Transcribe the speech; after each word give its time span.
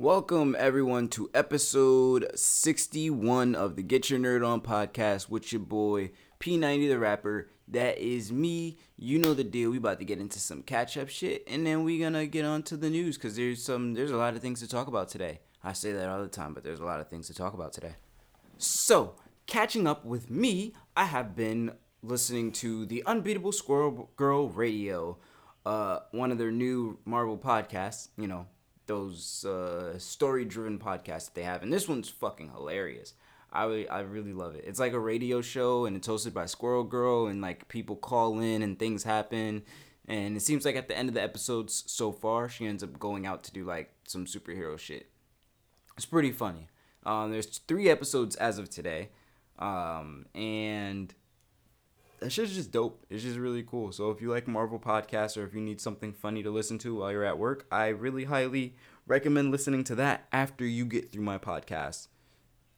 Welcome 0.00 0.54
everyone 0.56 1.08
to 1.08 1.28
episode 1.34 2.30
61 2.36 3.56
of 3.56 3.74
the 3.74 3.82
Get 3.82 4.08
Your 4.08 4.20
Nerd 4.20 4.46
On 4.46 4.60
podcast 4.60 5.28
with 5.28 5.52
your 5.52 5.58
boy 5.58 6.12
P90 6.38 6.88
the 6.88 7.00
rapper. 7.00 7.50
That 7.66 7.98
is 7.98 8.30
me. 8.30 8.78
You 8.96 9.18
know 9.18 9.34
the 9.34 9.42
deal. 9.42 9.72
We 9.72 9.78
about 9.78 9.98
to 9.98 10.04
get 10.04 10.20
into 10.20 10.38
some 10.38 10.62
catch 10.62 10.96
up 10.96 11.08
shit 11.08 11.42
and 11.48 11.66
then 11.66 11.82
we 11.82 11.98
gonna 11.98 12.26
get 12.26 12.44
on 12.44 12.62
to 12.62 12.76
the 12.76 12.88
news 12.88 13.18
cuz 13.18 13.34
there's 13.34 13.60
some 13.60 13.94
there's 13.94 14.12
a 14.12 14.16
lot 14.16 14.36
of 14.36 14.40
things 14.40 14.60
to 14.60 14.68
talk 14.68 14.86
about 14.86 15.08
today. 15.08 15.40
I 15.64 15.72
say 15.72 15.90
that 15.90 16.08
all 16.08 16.22
the 16.22 16.28
time, 16.28 16.54
but 16.54 16.62
there's 16.62 16.78
a 16.78 16.84
lot 16.84 17.00
of 17.00 17.08
things 17.08 17.26
to 17.26 17.34
talk 17.34 17.52
about 17.52 17.72
today. 17.72 17.96
So, 18.56 19.16
catching 19.48 19.88
up 19.88 20.04
with 20.04 20.30
me, 20.30 20.74
I 20.96 21.06
have 21.06 21.34
been 21.34 21.72
listening 22.04 22.52
to 22.52 22.86
the 22.86 23.02
Unbeatable 23.04 23.50
Squirrel 23.50 24.12
Girl 24.14 24.48
Radio, 24.48 25.18
uh, 25.66 25.98
one 26.12 26.30
of 26.30 26.38
their 26.38 26.52
new 26.52 27.00
Marvel 27.04 27.36
podcasts. 27.36 28.10
You 28.16 28.28
know, 28.28 28.46
those 28.88 29.44
uh, 29.44 29.96
story-driven 29.98 30.80
podcasts 30.80 31.26
that 31.26 31.34
they 31.34 31.44
have, 31.44 31.62
and 31.62 31.72
this 31.72 31.88
one's 31.88 32.08
fucking 32.08 32.50
hilarious. 32.50 33.14
I 33.52 33.86
I 33.88 34.00
really 34.00 34.32
love 34.32 34.56
it. 34.56 34.64
It's 34.66 34.80
like 34.80 34.92
a 34.92 34.98
radio 34.98 35.40
show, 35.40 35.86
and 35.86 35.96
it's 35.96 36.08
hosted 36.08 36.34
by 36.34 36.46
Squirrel 36.46 36.84
Girl, 36.84 37.28
and 37.28 37.40
like 37.40 37.68
people 37.68 37.96
call 37.96 38.40
in 38.40 38.62
and 38.62 38.78
things 38.78 39.04
happen. 39.04 39.62
And 40.06 40.36
it 40.36 40.40
seems 40.40 40.64
like 40.64 40.76
at 40.76 40.88
the 40.88 40.96
end 40.96 41.08
of 41.08 41.14
the 41.14 41.22
episodes 41.22 41.84
so 41.86 42.12
far, 42.12 42.48
she 42.48 42.66
ends 42.66 42.82
up 42.82 42.98
going 42.98 43.26
out 43.26 43.44
to 43.44 43.52
do 43.52 43.64
like 43.64 43.92
some 44.06 44.24
superhero 44.24 44.78
shit. 44.78 45.10
It's 45.96 46.06
pretty 46.06 46.32
funny. 46.32 46.68
Um, 47.04 47.30
there's 47.30 47.58
three 47.58 47.88
episodes 47.88 48.36
as 48.36 48.58
of 48.58 48.68
today, 48.68 49.10
um, 49.58 50.26
and 50.34 51.14
that 52.20 52.30
shit's 52.30 52.54
just 52.54 52.72
dope. 52.72 53.04
It's 53.10 53.22
just 53.22 53.38
really 53.38 53.62
cool. 53.62 53.92
So 53.92 54.10
if 54.10 54.20
you 54.20 54.30
like 54.30 54.48
Marvel 54.48 54.78
podcasts 54.78 55.36
or 55.36 55.44
if 55.44 55.54
you 55.54 55.60
need 55.60 55.80
something 55.80 56.12
funny 56.12 56.42
to 56.42 56.50
listen 56.50 56.78
to 56.78 56.96
while 56.96 57.12
you're 57.12 57.24
at 57.24 57.38
work, 57.38 57.66
I 57.70 57.88
really 57.88 58.24
highly 58.24 58.74
recommend 59.06 59.50
listening 59.50 59.84
to 59.84 59.94
that 59.96 60.26
after 60.32 60.64
you 60.64 60.84
get 60.84 61.12
through 61.12 61.22
my 61.22 61.38
podcast. 61.38 62.08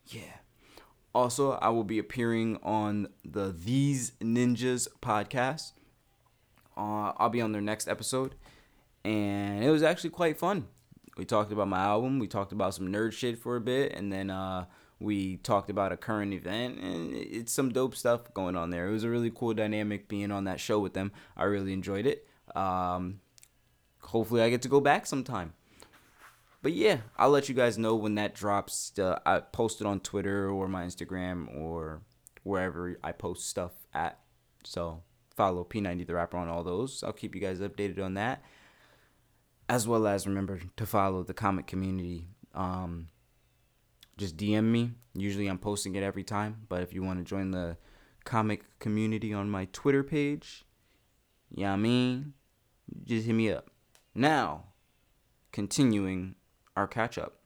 Yeah. 0.07 0.39
Also, 1.15 1.53
I 1.53 1.71
will 1.71 1.85
be 1.85 1.99
appearing 1.99 2.59
on 2.63 3.09
the 3.25 3.53
These 3.53 4.13
Ninjas 4.21 4.87
podcast. 5.03 5.73
Uh, 6.77 7.13
I'll 7.17 7.31
be 7.31 7.41
on 7.41 7.53
their 7.53 7.61
next 7.61 7.89
episode, 7.89 8.37
and 9.05 9.65
it 9.65 9.71
was 9.71 9.83
actually 9.83 10.11
quite 10.11 10.39
fun. 10.39 10.69
We 11.17 11.25
talked 11.25 11.53
about 11.53 11.69
my 11.69 11.81
album, 11.81 12.21
we 12.21 12.29
talked 12.29 12.53
about 12.53 12.75
some 12.75 12.89
nerd 12.89 13.13
shit 13.13 13.39
for 13.39 13.57
a 13.57 13.61
bit, 13.61 13.93
and 13.93 14.13
then 14.13 14.31
uh, 14.31 14.67
we 15.01 15.39
talked 15.39 15.71
about 15.71 15.93
a 15.93 15.97
current 15.97 16.35
event, 16.35 16.79
and 16.79 17.15
it's 17.15 17.53
some 17.53 17.73
dope 17.73 17.97
stuff 17.97 18.33
going 18.35 18.55
on 18.55 18.71
there. 18.71 18.87
It 18.87 18.93
was 18.93 19.05
a 19.05 19.11
really 19.11 19.33
cool 19.35 19.55
dynamic 19.55 20.09
being 20.09 20.31
on 20.31 20.45
that 20.45 20.61
show 20.61 20.79
with 20.79 20.93
them. 20.93 21.11
I 21.37 21.45
really 21.45 21.73
enjoyed 21.73 22.07
it. 22.07 22.27
Um, 22.55 23.21
hopefully, 24.01 24.43
I 24.43 24.51
get 24.51 24.63
to 24.63 24.69
go 24.69 24.81
back 24.81 25.07
sometime. 25.07 25.55
But 26.63 26.73
yeah, 26.73 26.99
I'll 27.17 27.31
let 27.31 27.49
you 27.49 27.55
guys 27.55 27.79
know 27.79 27.95
when 27.95 28.17
that 28.17 28.35
drops. 28.35 28.93
Uh, 28.99 29.19
I 29.25 29.41
post 29.41 29.81
it 29.81 29.87
on 29.87 30.01
Twitter 30.01 30.51
or 30.51 30.69
my 30.69 30.85
Instagram 30.85 31.59
or 31.59 32.03
wherever 32.43 32.99
I 33.03 33.13
post 33.13 33.49
stuff 33.49 33.73
at. 33.95 34.19
So 34.65 35.03
follow 35.35 35.65
P90 35.65 36.07
the 36.07 36.15
rapper 36.15 36.37
on 36.37 36.49
all 36.49 36.63
those. 36.63 37.03
I'll 37.03 37.15
keep 37.15 37.35
you 37.35 37.41
guys 37.41 37.61
updated 37.61 38.05
on 38.05 38.15
that. 38.15 38.43
As 39.71 39.89
well 39.89 40.07
as 40.07 40.27
remember 40.27 40.61
to 40.77 40.85
follow 40.85 41.23
the 41.23 41.33
comic 41.33 41.67
community. 41.67 42.27
Um, 42.55 43.09
just 44.21 44.37
DM 44.37 44.65
me. 44.65 44.93
Usually 45.15 45.49
I'm 45.49 45.59
posting 45.59 45.97
it 45.97 46.03
every 46.03 46.23
time, 46.23 46.67
but 46.69 46.83
if 46.83 46.93
you 46.93 47.03
want 47.03 47.19
to 47.19 47.25
join 47.25 47.51
the 47.51 47.79
comic 48.25 48.79
community 48.79 49.33
on 49.33 49.51
my 49.51 49.65
Twitter 49.73 50.05
page, 50.05 50.65
yeah, 51.51 51.73
I 51.73 51.77
mean, 51.77 52.35
just 53.05 53.27
hit 53.27 53.33
me 53.33 53.51
up. 53.51 53.71
Now, 54.15 54.67
continuing 55.53 56.37
our 56.77 56.87
catch 56.87 57.17
up. 57.17 57.39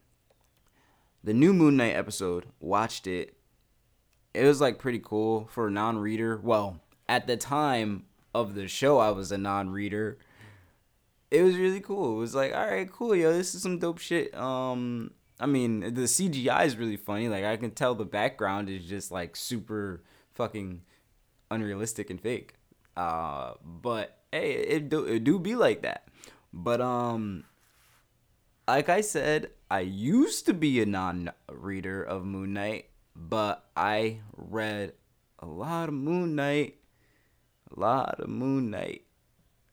The 1.23 1.33
new 1.33 1.55
Moon 1.55 1.77
Knight 1.77 1.95
episode, 1.95 2.47
watched 2.61 3.07
it. 3.07 3.37
It 4.35 4.45
was 4.45 4.61
like 4.61 4.79
pretty 4.79 5.01
cool 5.03 5.49
for 5.53 5.69
a 5.69 5.71
non 5.71 5.97
reader. 5.99 6.39
Well, 6.43 6.81
at 7.09 7.27
the 7.27 7.37
time 7.37 8.07
of 8.35 8.55
the 8.55 8.67
show, 8.67 8.99
I 8.99 9.11
was 9.13 9.31
a 9.31 9.39
non 9.39 9.71
reader. 9.71 10.19
It 11.31 11.43
was 11.43 11.57
really 11.57 11.81
cool. 11.81 12.17
It 12.17 12.21
was 12.21 12.35
like, 12.35 12.53
all 12.55 12.67
right, 12.67 12.91
cool, 12.91 13.15
yo, 13.15 13.33
this 13.33 13.55
is 13.55 13.63
some 13.63 13.79
dope 13.79 13.99
shit. 13.99 14.35
Um, 14.35 15.13
I 15.41 15.47
mean, 15.47 15.81
the 15.81 16.03
CGI 16.03 16.67
is 16.67 16.77
really 16.77 16.97
funny. 16.97 17.29
Like 17.29 17.45
I 17.45 17.57
can 17.57 17.73
tell 17.73 17.95
the 17.95 18.05
background 18.05 18.69
is 18.69 18.85
just 18.85 19.11
like 19.11 19.37
super 19.37 20.03
fucking 20.35 20.83
unrealistic 21.51 22.11
and 22.11 22.21
fake. 22.21 22.55
Uh, 22.97 23.55
but 23.65 24.19
hey, 24.31 24.53
it 24.53 24.89
do 24.89 25.05
it 25.05 25.25
do 25.25 25.39
be 25.39 25.57
like 25.57 25.83
that. 25.83 26.09
But 26.53 26.81
um, 26.81 27.45
like 28.69 28.89
I 28.89 29.01
said, 29.01 29.51
I 29.71 29.81
used 29.81 30.47
to 30.47 30.55
be 30.55 30.81
a 30.81 30.87
non-reader 30.87 32.03
of 32.03 32.25
Moon 32.25 32.53
Knight, 32.53 32.91
but 33.17 33.65
I 33.77 34.21
read 34.37 34.93
a 35.41 35.47
lot 35.47 35.89
of 35.89 35.95
Moon 35.95 36.37
Knight, 36.37 36.77
a 37.77 37.81
lot 37.81 38.21
of 38.21 38.29
Moon 38.29 38.71
Knight. 38.71 39.03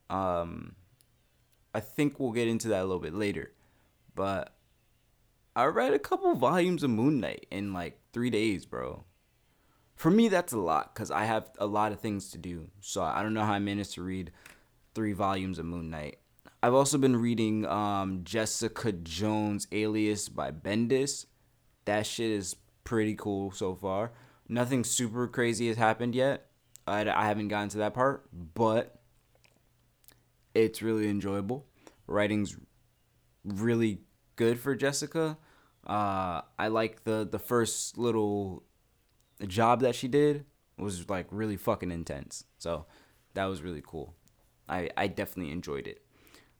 Um, 0.09 0.75
I 1.73 1.79
think 1.79 2.19
we'll 2.19 2.31
get 2.31 2.47
into 2.47 2.69
that 2.69 2.81
a 2.81 2.85
little 2.85 2.99
bit 2.99 3.13
later, 3.13 3.51
but 4.15 4.55
I 5.55 5.65
read 5.65 5.93
a 5.93 5.99
couple 5.99 6.33
volumes 6.35 6.81
of 6.83 6.91
Moon 6.91 7.19
Knight 7.19 7.45
in 7.51 7.73
like 7.73 7.99
three 8.13 8.29
days, 8.29 8.65
bro. 8.65 9.03
For 9.95 10.09
me, 10.09 10.29
that's 10.29 10.53
a 10.53 10.57
lot 10.57 10.93
because 10.93 11.11
I 11.11 11.25
have 11.25 11.49
a 11.59 11.65
lot 11.65 11.91
of 11.91 11.99
things 11.99 12.31
to 12.31 12.37
do. 12.37 12.69
So 12.79 13.03
I 13.03 13.21
don't 13.21 13.33
know 13.33 13.43
how 13.43 13.53
I 13.53 13.59
managed 13.59 13.93
to 13.95 14.01
read 14.01 14.31
three 14.95 15.13
volumes 15.13 15.59
of 15.59 15.65
Moon 15.65 15.89
Knight. 15.89 16.19
I've 16.63 16.73
also 16.73 16.97
been 16.97 17.17
reading 17.17 17.65
um, 17.65 18.21
Jessica 18.23 18.91
Jones 18.91 19.67
Alias 19.71 20.29
by 20.29 20.51
Bendis. 20.51 21.25
That 21.85 22.05
shit 22.05 22.31
is 22.31 22.55
pretty 22.83 23.15
cool 23.15 23.51
so 23.51 23.75
far. 23.75 24.11
Nothing 24.47 24.83
super 24.83 25.27
crazy 25.27 25.67
has 25.67 25.77
happened 25.77 26.15
yet. 26.15 26.47
I, 26.87 27.09
I 27.09 27.25
haven't 27.25 27.49
gotten 27.49 27.69
to 27.69 27.79
that 27.79 27.93
part, 27.93 28.27
but 28.53 29.01
it's 30.53 30.81
really 30.81 31.09
enjoyable. 31.09 31.65
Writing's 32.07 32.57
really 33.43 34.01
good 34.35 34.59
for 34.59 34.75
Jessica. 34.75 35.37
Uh, 35.85 36.41
I 36.59 36.67
like 36.67 37.03
the 37.03 37.27
the 37.29 37.39
first 37.39 37.97
little 37.97 38.63
job 39.47 39.81
that 39.81 39.95
she 39.95 40.07
did 40.07 40.45
was 40.77 41.09
like 41.09 41.27
really 41.31 41.57
fucking 41.57 41.91
intense. 41.91 42.45
So 42.57 42.85
that 43.33 43.45
was 43.45 43.61
really 43.61 43.83
cool. 43.85 44.15
I 44.69 44.89
I 44.95 45.07
definitely 45.07 45.51
enjoyed 45.51 45.87
it. 45.87 46.03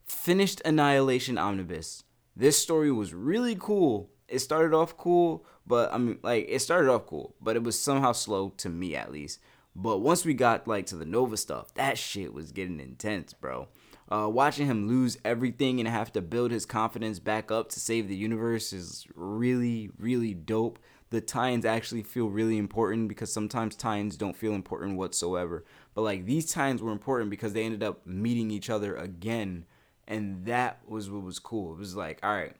Finished 0.05 0.61
Annihilation 0.65 1.37
Omnibus. 1.37 2.03
This 2.35 2.57
story 2.57 2.91
was 2.91 3.13
really 3.13 3.55
cool. 3.59 4.09
It 4.27 4.39
started 4.39 4.73
off 4.73 4.97
cool, 4.97 5.45
but 5.67 5.93
I 5.93 5.97
mean 5.97 6.19
like 6.23 6.47
it 6.49 6.59
started 6.59 6.91
off 6.91 7.05
cool, 7.05 7.35
but 7.41 7.55
it 7.55 7.63
was 7.63 7.79
somehow 7.79 8.13
slow 8.13 8.49
to 8.57 8.69
me 8.69 8.95
at 8.95 9.11
least. 9.11 9.39
But 9.75 9.99
once 9.99 10.25
we 10.25 10.33
got 10.33 10.67
like 10.67 10.87
to 10.87 10.95
the 10.95 11.05
Nova 11.05 11.37
stuff, 11.37 11.73
that 11.75 11.97
shit 11.97 12.33
was 12.33 12.51
getting 12.51 12.79
intense, 12.79 13.33
bro. 13.33 13.67
Uh, 14.11 14.27
watching 14.27 14.67
him 14.67 14.89
lose 14.89 15.17
everything 15.23 15.79
and 15.79 15.87
have 15.87 16.11
to 16.11 16.21
build 16.21 16.51
his 16.51 16.65
confidence 16.65 17.17
back 17.17 17.49
up 17.49 17.69
to 17.69 17.79
save 17.79 18.09
the 18.09 18.15
universe 18.15 18.73
is 18.73 19.07
really, 19.15 19.89
really 19.97 20.33
dope. 20.33 20.77
The 21.11 21.21
tie-ins 21.21 21.63
actually 21.63 22.03
feel 22.03 22.27
really 22.27 22.57
important 22.57 23.07
because 23.07 23.31
sometimes 23.31 23.73
tie-ins 23.77 24.17
don't 24.17 24.35
feel 24.35 24.53
important 24.53 24.97
whatsoever. 24.97 25.63
But 25.93 26.01
like 26.01 26.25
these 26.25 26.51
tie-ins 26.51 26.81
were 26.81 26.91
important 26.91 27.29
because 27.29 27.53
they 27.53 27.63
ended 27.63 27.83
up 27.83 28.05
meeting 28.05 28.51
each 28.51 28.69
other 28.69 28.97
again, 28.97 29.65
and 30.09 30.45
that 30.45 30.81
was 30.85 31.09
what 31.09 31.23
was 31.23 31.39
cool. 31.39 31.71
It 31.71 31.79
was 31.79 31.95
like, 31.95 32.19
all 32.21 32.35
right, 32.35 32.55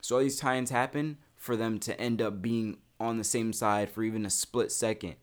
so 0.00 0.16
all 0.16 0.22
these 0.22 0.40
tie-ins 0.40 0.70
happen 0.70 1.18
for 1.36 1.56
them 1.56 1.78
to 1.80 2.00
end 2.00 2.20
up 2.20 2.42
being 2.42 2.78
on 2.98 3.16
the 3.18 3.24
same 3.24 3.52
side 3.52 3.90
for 3.90 4.02
even 4.02 4.26
a 4.26 4.30
split 4.30 4.72
second. 4.72 5.14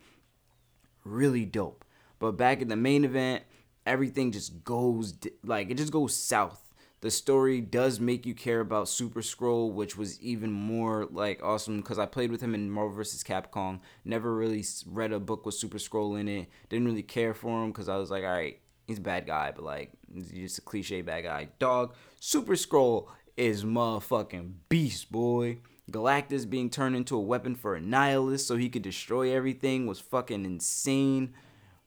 Really 1.03 1.43
dope. 1.43 1.83
But 2.19 2.37
back 2.37 2.61
in 2.61 2.69
the 2.69 2.77
main 2.77 3.03
event, 3.03 3.43
everything 3.85 4.31
just 4.31 4.63
goes 4.63 5.13
like 5.43 5.69
it 5.69 5.77
just 5.77 5.91
goes 5.91 6.15
south. 6.15 6.59
The 7.01 7.11
story 7.11 7.59
does 7.59 7.99
make 7.99 8.25
you 8.25 8.33
care 8.33 8.61
about 8.61 8.87
Super-Skrull, 8.87 9.73
which 9.73 9.97
was 9.97 10.21
even 10.21 10.53
more 10.53 11.05
like 11.11 11.43
awesome 11.43 11.77
because 11.77 11.99
I 11.99 12.05
played 12.05 12.31
with 12.31 12.39
him 12.39 12.55
in 12.55 12.71
Marvel 12.71 12.95
vs. 12.95 13.25
Capcom. 13.25 13.81
Never 14.05 14.33
really 14.33 14.63
read 14.87 15.11
a 15.11 15.19
book 15.19 15.45
with 15.45 15.55
Super-Skrull 15.55 16.17
in 16.17 16.29
it. 16.29 16.47
Didn't 16.69 16.85
really 16.85 17.03
care 17.03 17.33
for 17.33 17.61
him 17.61 17.71
because 17.71 17.89
I 17.89 17.97
was 17.97 18.09
like, 18.09 18.23
all 18.23 18.29
right, 18.29 18.57
he's 18.87 18.99
a 18.99 19.01
bad 19.01 19.27
guy, 19.27 19.51
but 19.53 19.65
like 19.65 19.91
he's 20.13 20.31
just 20.31 20.59
a 20.59 20.61
cliche 20.61 21.01
bad 21.01 21.25
guy. 21.25 21.49
Dog, 21.59 21.93
Super-Skrull 22.21 23.07
is 23.35 23.65
motherfucking 23.65 24.53
beast, 24.69 25.11
boy. 25.11 25.57
Galactus 25.91 26.49
being 26.49 26.69
turned 26.69 26.95
into 26.95 27.17
a 27.17 27.21
weapon 27.21 27.55
for 27.55 27.75
a 27.75 27.81
nihilist 27.81 28.47
so 28.47 28.55
he 28.55 28.69
could 28.69 28.81
destroy 28.81 29.35
everything 29.35 29.85
was 29.87 29.99
fucking 29.99 30.45
insane. 30.45 31.33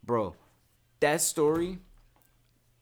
Bro, 0.04 0.34
that 1.00 1.22
story 1.22 1.78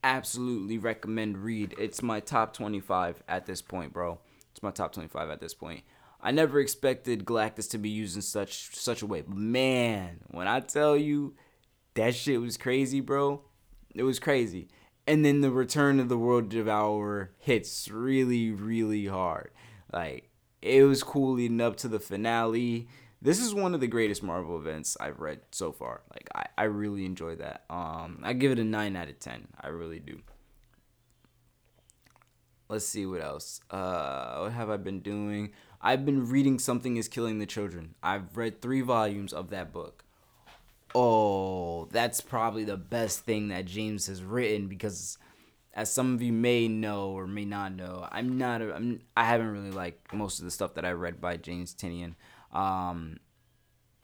absolutely 0.04 0.78
recommend 0.78 1.38
read. 1.38 1.74
It's 1.78 2.02
my 2.02 2.20
top 2.20 2.52
25 2.52 3.22
at 3.26 3.46
this 3.46 3.62
point, 3.62 3.92
bro. 3.92 4.20
It's 4.52 4.62
my 4.62 4.70
top 4.70 4.92
25 4.92 5.30
at 5.30 5.40
this 5.40 5.54
point. 5.54 5.82
I 6.20 6.30
never 6.30 6.60
expected 6.60 7.24
Galactus 7.24 7.68
to 7.70 7.78
be 7.78 7.88
used 7.88 8.14
in 8.14 8.22
such 8.22 8.76
such 8.76 9.02
a 9.02 9.06
way. 9.06 9.24
Man, 9.26 10.20
when 10.30 10.46
I 10.46 10.60
tell 10.60 10.96
you 10.96 11.34
that 11.94 12.14
shit 12.14 12.40
was 12.40 12.56
crazy, 12.56 13.00
bro. 13.00 13.42
It 13.94 14.04
was 14.04 14.20
crazy. 14.20 14.68
And 15.06 15.24
then 15.24 15.40
the 15.40 15.50
return 15.50 16.00
of 16.00 16.08
the 16.08 16.16
world 16.16 16.48
devourer 16.48 17.32
hits 17.38 17.90
really 17.90 18.52
really 18.52 19.06
hard. 19.06 19.50
Like 19.92 20.30
it 20.62 20.84
was 20.84 21.02
cool 21.02 21.34
leading 21.34 21.60
up 21.60 21.76
to 21.78 21.88
the 21.88 22.00
finale. 22.00 22.88
This 23.24 23.40
is 23.40 23.54
one 23.54 23.72
of 23.74 23.80
the 23.80 23.86
greatest 23.86 24.22
Marvel 24.22 24.58
events 24.58 24.98
I've 25.00 25.18
read 25.18 25.40
so 25.50 25.72
far. 25.72 26.02
Like 26.12 26.28
I, 26.34 26.44
I 26.58 26.64
really 26.64 27.06
enjoy 27.06 27.36
that. 27.36 27.64
Um, 27.70 28.20
I 28.22 28.34
give 28.34 28.52
it 28.52 28.58
a 28.58 28.64
nine 28.64 28.96
out 28.96 29.08
of 29.08 29.18
ten. 29.18 29.48
I 29.58 29.68
really 29.68 29.98
do. 29.98 30.20
Let's 32.68 32.86
see 32.86 33.06
what 33.06 33.22
else. 33.22 33.62
Uh, 33.70 34.40
what 34.40 34.52
have 34.52 34.68
I 34.68 34.76
been 34.76 35.00
doing? 35.00 35.52
I've 35.80 36.04
been 36.04 36.28
reading 36.28 36.58
Something 36.58 36.98
Is 36.98 37.08
Killing 37.08 37.38
the 37.38 37.46
Children. 37.46 37.94
I've 38.02 38.36
read 38.36 38.60
three 38.60 38.82
volumes 38.82 39.32
of 39.32 39.48
that 39.50 39.72
book. 39.72 40.04
Oh, 40.94 41.86
that's 41.86 42.20
probably 42.20 42.64
the 42.64 42.76
best 42.76 43.20
thing 43.20 43.48
that 43.48 43.64
James 43.64 44.06
has 44.06 44.22
written 44.22 44.68
because 44.68 45.16
as 45.72 45.90
some 45.90 46.14
of 46.14 46.20
you 46.20 46.32
may 46.32 46.68
know 46.68 47.08
or 47.12 47.26
may 47.26 47.46
not 47.46 47.74
know, 47.74 48.06
I'm 48.12 48.36
not 48.36 48.60
a, 48.60 48.74
I'm 48.74 49.00
I 49.16 49.24
haven't 49.24 49.50
really 49.50 49.70
liked 49.70 50.12
most 50.12 50.40
of 50.40 50.44
the 50.44 50.50
stuff 50.50 50.74
that 50.74 50.84
I 50.84 50.90
read 50.90 51.22
by 51.22 51.38
James 51.38 51.74
Tynion. 51.74 52.16
Um, 52.54 53.18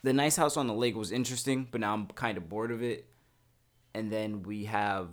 the 0.03 0.13
Nice 0.13 0.37
House 0.37 0.57
on 0.57 0.67
the 0.67 0.75
Lake 0.75 0.97
was 0.97 1.13
interesting, 1.13 1.69
but 1.71 1.81
now 1.81 1.95
I'm 1.95 2.07
kind 2.09 2.37
of 2.37 2.49
bored 2.49 2.71
of 2.71 2.83
it. 2.83 3.07
And 3.95 4.11
then 4.11 4.43
we 4.43 4.65
have 4.65 5.09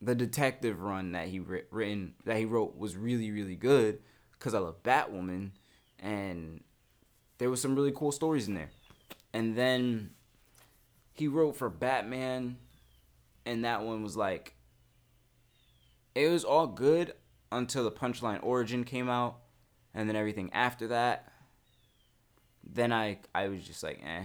the 0.00 0.14
detective 0.14 0.80
run 0.80 1.12
that 1.12 1.28
he 1.28 1.40
written 1.40 2.14
that 2.24 2.36
he 2.36 2.44
wrote 2.44 2.76
was 2.76 2.96
really 2.96 3.30
really 3.30 3.56
good 3.56 3.98
because 4.32 4.54
I 4.54 4.58
love 4.58 4.82
Batwoman, 4.82 5.52
and 5.98 6.62
there 7.38 7.50
was 7.50 7.60
some 7.60 7.74
really 7.74 7.92
cool 7.92 8.12
stories 8.12 8.48
in 8.48 8.54
there. 8.54 8.70
And 9.32 9.56
then 9.56 10.10
he 11.14 11.28
wrote 11.28 11.56
for 11.56 11.70
Batman, 11.70 12.56
and 13.44 13.64
that 13.64 13.82
one 13.82 14.02
was 14.02 14.16
like 14.16 14.54
it 16.14 16.28
was 16.28 16.44
all 16.44 16.66
good 16.66 17.12
until 17.52 17.84
the 17.84 17.92
punchline 17.92 18.42
origin 18.42 18.84
came 18.84 19.08
out, 19.08 19.38
and 19.94 20.08
then 20.08 20.16
everything 20.16 20.50
after 20.52 20.88
that. 20.88 21.32
Then 22.66 22.92
I 22.92 23.18
I 23.34 23.48
was 23.48 23.64
just 23.64 23.82
like, 23.82 24.00
eh. 24.04 24.24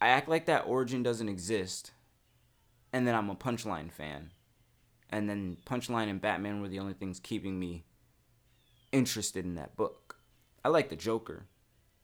I 0.00 0.08
act 0.08 0.28
like 0.28 0.46
that 0.46 0.66
origin 0.66 1.02
doesn't 1.02 1.28
exist, 1.28 1.92
and 2.92 3.06
then 3.06 3.14
I'm 3.14 3.30
a 3.30 3.34
punchline 3.34 3.90
fan, 3.90 4.32
and 5.10 5.28
then 5.28 5.56
punchline 5.64 6.10
and 6.10 6.20
Batman 6.20 6.60
were 6.60 6.68
the 6.68 6.78
only 6.78 6.94
things 6.94 7.18
keeping 7.20 7.58
me 7.58 7.84
interested 8.92 9.44
in 9.44 9.54
that 9.54 9.76
book. 9.76 10.18
I 10.64 10.68
like 10.68 10.88
the 10.90 10.96
Joker. 10.96 11.46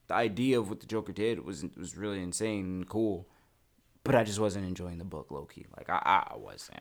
The 0.08 0.14
idea 0.14 0.58
of 0.58 0.68
what 0.68 0.80
the 0.80 0.86
Joker 0.86 1.12
did 1.12 1.44
was 1.44 1.64
was 1.76 1.96
really 1.96 2.22
insane 2.22 2.64
and 2.64 2.88
cool 2.88 3.28
but 4.04 4.14
I 4.14 4.24
just 4.24 4.40
wasn't 4.40 4.66
enjoying 4.66 4.98
the 4.98 5.04
book 5.04 5.30
low 5.30 5.44
key. 5.44 5.66
Like 5.76 5.90
I, 5.90 6.26
I 6.32 6.36
wasn't. 6.36 6.78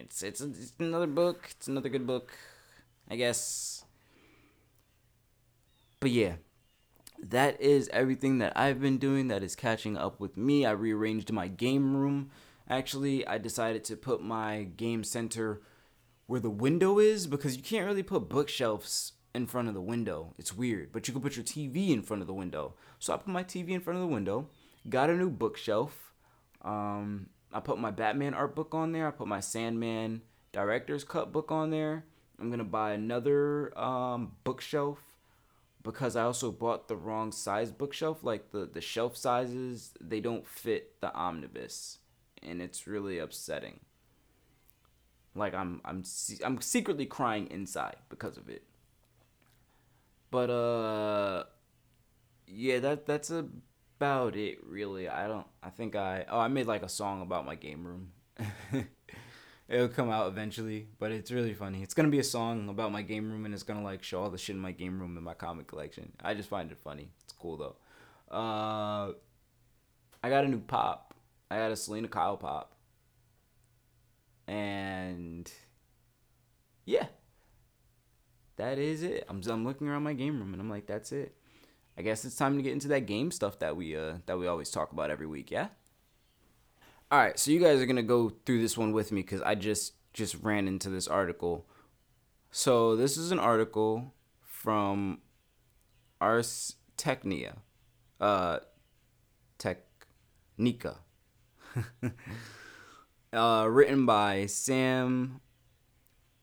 It's, 0.00 0.22
it's 0.22 0.40
it's 0.40 0.72
another 0.78 1.06
book. 1.06 1.48
It's 1.50 1.68
another 1.68 1.88
good 1.88 2.06
book, 2.06 2.32
I 3.08 3.16
guess. 3.16 3.84
But 6.00 6.10
yeah, 6.10 6.34
that 7.22 7.60
is 7.60 7.88
everything 7.92 8.38
that 8.38 8.52
I've 8.56 8.80
been 8.80 8.98
doing. 8.98 9.28
That 9.28 9.42
is 9.42 9.56
catching 9.56 9.96
up 9.96 10.20
with 10.20 10.36
me. 10.36 10.66
I 10.66 10.72
rearranged 10.72 11.32
my 11.32 11.48
game 11.48 11.96
room. 11.96 12.30
Actually, 12.68 13.26
I 13.26 13.38
decided 13.38 13.84
to 13.84 13.96
put 13.96 14.22
my 14.22 14.64
game 14.76 15.04
center 15.04 15.62
where 16.26 16.40
the 16.40 16.50
window 16.50 16.98
is 16.98 17.26
because 17.26 17.56
you 17.56 17.62
can't 17.62 17.86
really 17.86 18.02
put 18.02 18.28
bookshelves 18.28 19.12
in 19.34 19.46
front 19.46 19.68
of 19.68 19.74
the 19.74 19.80
window. 19.80 20.32
It's 20.38 20.56
weird, 20.56 20.92
but 20.92 21.06
you 21.06 21.12
can 21.12 21.22
put 21.22 21.36
your 21.36 21.44
TV 21.44 21.90
in 21.90 22.02
front 22.02 22.22
of 22.22 22.26
the 22.26 22.34
window. 22.34 22.74
So 22.98 23.12
I 23.12 23.16
put 23.16 23.28
my 23.28 23.44
TV 23.44 23.70
in 23.70 23.80
front 23.80 23.98
of 23.98 24.08
the 24.08 24.14
window 24.14 24.48
Got 24.88 25.08
a 25.08 25.14
new 25.14 25.30
bookshelf. 25.30 26.12
Um, 26.62 27.30
I 27.52 27.60
put 27.60 27.78
my 27.78 27.90
Batman 27.90 28.34
art 28.34 28.54
book 28.54 28.74
on 28.74 28.92
there. 28.92 29.08
I 29.08 29.10
put 29.12 29.28
my 29.28 29.40
Sandman 29.40 30.20
director's 30.52 31.04
cut 31.04 31.32
book 31.32 31.50
on 31.50 31.70
there. 31.70 32.04
I'm 32.38 32.50
gonna 32.50 32.64
buy 32.64 32.92
another 32.92 33.76
um, 33.78 34.32
bookshelf 34.44 34.98
because 35.84 36.16
I 36.16 36.24
also 36.24 36.52
bought 36.52 36.88
the 36.88 36.96
wrong 36.96 37.32
size 37.32 37.72
bookshelf. 37.72 38.24
Like 38.24 38.52
the 38.52 38.66
the 38.66 38.82
shelf 38.82 39.16
sizes, 39.16 39.92
they 40.00 40.20
don't 40.20 40.46
fit 40.48 41.00
the 41.02 41.14
omnibus, 41.14 42.00
and 42.42 42.62
it's 42.62 42.88
really 42.88 43.18
upsetting. 43.20 43.80
Like 45.34 45.54
I'm 45.54 45.80
I'm 45.84 46.04
I'm 46.44 46.60
secretly 46.60 47.06
crying 47.06 47.48
inside 47.50 47.96
because 48.08 48.36
of 48.36 48.48
it. 48.48 48.62
But 50.30 50.50
uh, 50.50 51.44
yeah, 52.46 52.78
that 52.80 53.06
that's 53.06 53.30
about 53.30 54.36
it 54.36 54.58
really. 54.64 55.08
I 55.08 55.28
don't 55.28 55.46
I 55.62 55.70
think 55.70 55.96
I 55.96 56.24
oh 56.28 56.38
I 56.40 56.48
made 56.48 56.66
like 56.66 56.82
a 56.82 56.88
song 56.88 57.22
about 57.22 57.46
my 57.46 57.54
game 57.54 57.86
room. 57.86 58.12
It'll 59.68 59.88
come 59.88 60.10
out 60.10 60.28
eventually, 60.28 60.88
but 60.98 61.10
it's 61.10 61.30
really 61.30 61.54
funny. 61.54 61.82
It's 61.82 61.94
gonna 61.94 62.10
be 62.10 62.18
a 62.18 62.24
song 62.24 62.68
about 62.68 62.92
my 62.92 63.02
game 63.02 63.30
room 63.30 63.46
and 63.46 63.54
it's 63.54 63.62
gonna 63.62 63.82
like 63.82 64.02
show 64.02 64.22
all 64.22 64.30
the 64.30 64.38
shit 64.38 64.56
in 64.56 64.60
my 64.60 64.72
game 64.72 65.00
room 65.00 65.16
in 65.16 65.24
my 65.24 65.34
comic 65.34 65.66
collection. 65.66 66.12
I 66.22 66.34
just 66.34 66.50
find 66.50 66.70
it 66.70 66.78
funny. 66.78 67.08
It's 67.24 67.32
cool 67.32 67.56
though. 67.56 67.76
Uh 68.34 69.12
I 70.22 70.30
got 70.30 70.44
a 70.44 70.48
new 70.48 70.60
pop. 70.60 71.14
I 71.50 71.56
got 71.56 71.70
a 71.70 71.76
Selina 71.76 72.08
Kyle 72.08 72.36
pop. 72.36 72.76
And 74.46 75.50
yeah. 76.84 77.06
That 78.56 78.78
is 78.78 79.02
it. 79.02 79.24
I'm 79.28 79.40
I'm 79.48 79.64
looking 79.64 79.88
around 79.88 80.02
my 80.02 80.12
game 80.12 80.38
room 80.38 80.52
and 80.52 80.60
I'm 80.60 80.70
like, 80.70 80.86
that's 80.86 81.10
it. 81.10 81.34
I 81.96 82.02
guess 82.02 82.24
it's 82.24 82.36
time 82.36 82.56
to 82.56 82.62
get 82.62 82.72
into 82.72 82.88
that 82.88 83.06
game 83.06 83.30
stuff 83.30 83.58
that 83.60 83.76
we 83.76 83.96
uh 83.96 84.16
that 84.26 84.38
we 84.38 84.46
always 84.46 84.70
talk 84.70 84.92
about 84.92 85.10
every 85.10 85.26
week, 85.26 85.50
yeah? 85.50 85.68
All 87.10 87.18
right, 87.18 87.38
so 87.38 87.50
you 87.50 87.60
guys 87.60 87.80
are 87.80 87.86
to 87.86 88.02
go 88.02 88.30
through 88.44 88.60
this 88.60 88.76
one 88.76 88.92
with 88.92 89.12
me 89.12 89.22
cuz 89.22 89.40
I 89.42 89.54
just 89.54 89.94
just 90.12 90.36
ran 90.42 90.66
into 90.68 90.90
this 90.90 91.08
article. 91.08 91.66
So, 92.50 92.94
this 92.94 93.16
is 93.16 93.32
an 93.32 93.38
article 93.40 94.14
from 94.40 95.20
Ars 96.20 96.76
Technica. 96.96 97.58
Uh 98.20 98.60
Technica. 99.58 100.98
uh 103.32 103.66
written 103.68 104.06
by 104.06 104.46
Sam 104.46 105.40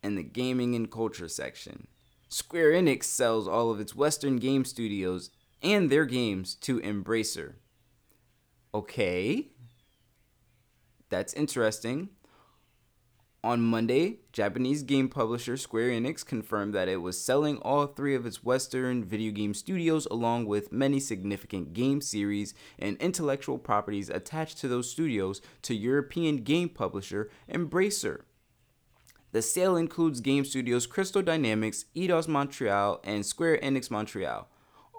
in 0.04 0.16
the 0.16 0.24
gaming 0.24 0.75
and 0.75 0.92
culture 0.92 1.28
section. 1.28 1.88
Square 2.28 2.72
Enix 2.72 3.04
sells 3.04 3.48
all 3.48 3.72
of 3.72 3.80
its 3.80 3.96
Western 3.96 4.38
game 4.38 4.66
studios 4.66 5.31
and 5.62 5.90
their 5.90 6.06
games 6.06 6.56
to 6.56 6.80
Embracer. 6.80 7.56
Okay. 8.74 9.50
That's 11.12 11.34
interesting. 11.34 12.10
On 13.44 13.60
Monday, 13.62 14.19
Japanese 14.31 14.81
game 14.81 15.10
publisher 15.10 15.58
Square 15.58 15.90
Enix 15.90 16.25
confirmed 16.25 16.74
that 16.74 16.88
it 16.88 17.02
was 17.02 17.19
selling 17.22 17.58
all 17.58 17.88
three 17.88 18.16
of 18.16 18.25
its 18.25 18.44
Western 18.44 19.03
video 19.03 19.32
game 19.32 19.53
studios, 19.53 20.08
along 20.10 20.46
with 20.46 20.72
many 20.72 21.00
significant 21.00 21.74
game 21.74 22.00
series 22.01 22.53
and 22.80 22.98
intellectual 22.98 23.58
properties 23.58 24.10
attached 24.10 24.60
to 24.60 24.68
those 24.68 24.89
studios, 24.89 25.41
to 25.63 25.75
European 25.75 26.38
game 26.38 26.70
publisher 26.70 27.30
Embracer. 27.51 28.22
The 29.34 29.41
sale 29.41 29.75
includes 29.75 30.22
game 30.22 30.46
studios 30.46 30.88
Crystal 30.88 31.22
Dynamics, 31.22 31.86
Eidos 31.96 32.27
Montreal, 32.27 33.01
and 33.03 33.25
Square 33.25 33.58
Enix 33.58 33.91
Montreal. 33.91 34.48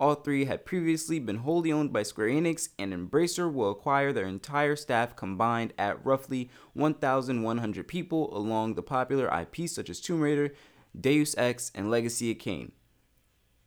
All 0.02 0.16
three 0.16 0.46
had 0.46 0.64
previously 0.64 1.20
been 1.20 1.36
wholly 1.36 1.70
owned 1.70 1.92
by 1.92 2.02
Square 2.02 2.30
Enix, 2.30 2.70
and 2.76 2.92
Embracer 2.92 3.50
will 3.50 3.70
acquire 3.70 4.12
their 4.12 4.26
entire 4.26 4.74
staff 4.74 5.14
combined 5.14 5.72
at 5.78 6.04
roughly 6.04 6.50
1,100 6.72 7.86
people 7.86 8.36
along 8.36 8.74
the 8.74 8.82
popular 8.82 9.32
IPs 9.32 9.70
such 9.70 9.88
as 9.88 10.00
Tomb 10.00 10.20
Raider, 10.20 10.54
Deus 11.00 11.36
Ex, 11.38 11.70
and 11.72 11.88
Legacy 11.88 12.32
of 12.32 12.40
Kain, 12.40 12.72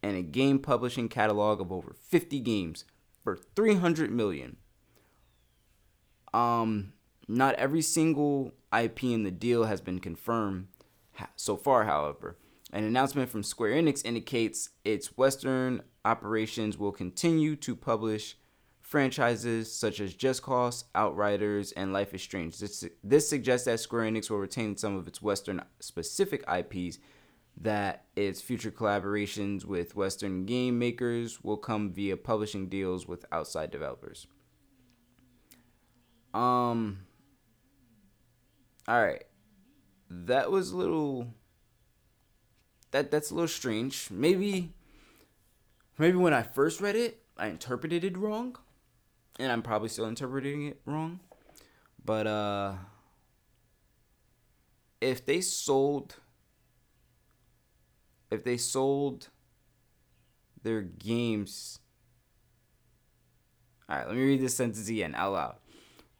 and 0.03 0.17
a 0.17 0.21
game 0.21 0.59
publishing 0.59 1.07
catalog 1.07 1.61
of 1.61 1.71
over 1.71 1.95
50 1.97 2.41
games 2.41 2.83
for 3.23 3.37
300 3.55 4.11
million. 4.11 4.57
Um, 6.33 6.91
not 7.29 7.55
every 7.55 7.81
single 7.81 8.51
IP 8.77 9.05
in 9.05 9.23
the 9.23 9.31
deal 9.31 9.63
has 9.63 9.79
been 9.79 9.99
confirmed 9.99 10.67
so 11.37 11.55
far, 11.55 11.85
however. 11.85 12.35
An 12.75 12.83
announcement 12.83 13.29
from 13.29 13.41
Square 13.41 13.81
Enix 13.81 14.03
indicates 14.03 14.71
its 14.83 15.17
Western 15.17 15.81
operations 16.03 16.77
will 16.77 16.91
continue 16.91 17.55
to 17.55 17.73
publish 17.73 18.37
franchises 18.81 19.73
such 19.73 20.01
as 20.01 20.13
Just 20.13 20.43
Cause, 20.43 20.83
Outriders, 20.93 21.71
and 21.71 21.93
Life 21.93 22.13
is 22.13 22.21
Strange. 22.21 22.59
This, 22.59 22.83
this 23.01 23.29
suggests 23.29 23.63
that 23.63 23.79
Square 23.79 24.11
Enix 24.11 24.29
will 24.29 24.39
retain 24.39 24.75
some 24.75 24.97
of 24.97 25.07
its 25.07 25.21
Western 25.21 25.63
specific 25.79 26.43
IPs, 26.53 26.99
that 27.55 28.07
its 28.17 28.41
future 28.41 28.71
collaborations 28.71 29.63
with 29.63 29.95
Western 29.95 30.45
game 30.45 30.77
makers 30.77 31.41
will 31.41 31.55
come 31.55 31.93
via 31.93 32.17
publishing 32.17 32.67
deals 32.67 33.07
with 33.07 33.23
outside 33.31 33.71
developers. 33.71 34.27
Um, 36.33 37.05
all 38.85 39.01
right. 39.01 39.23
That 40.09 40.51
was 40.51 40.71
a 40.71 40.77
little 40.77 41.29
that 42.95 43.11
that's 43.11 43.29
a 43.29 43.33
little 43.33 43.49
strange. 43.49 44.07
Maybe 44.09 44.71
maybe 45.97 46.15
when 46.15 46.33
I 46.33 46.43
first 46.43 46.79
read 46.79 46.95
it, 46.95 47.21
I 47.37 47.47
interpreted 47.47 48.05
it 48.05 48.17
wrong, 48.17 48.55
and 49.37 49.51
I'm 49.51 49.61
probably 49.61 49.89
still 49.89 50.07
interpreting 50.07 50.67
it 50.67 50.79
wrong. 50.85 51.19
But 52.03 52.25
uh 52.25 52.73
if 55.01 55.25
they 55.25 55.41
sold 55.41 56.15
if 58.31 58.45
they 58.45 58.55
sold 58.55 59.27
their 60.63 60.81
games. 60.81 61.79
All 63.89 63.97
right, 63.97 64.07
let 64.07 64.15
me 64.15 64.23
read 64.23 64.41
this 64.41 64.55
sentence 64.55 64.87
again 64.87 65.13
out 65.15 65.33
loud. 65.33 65.55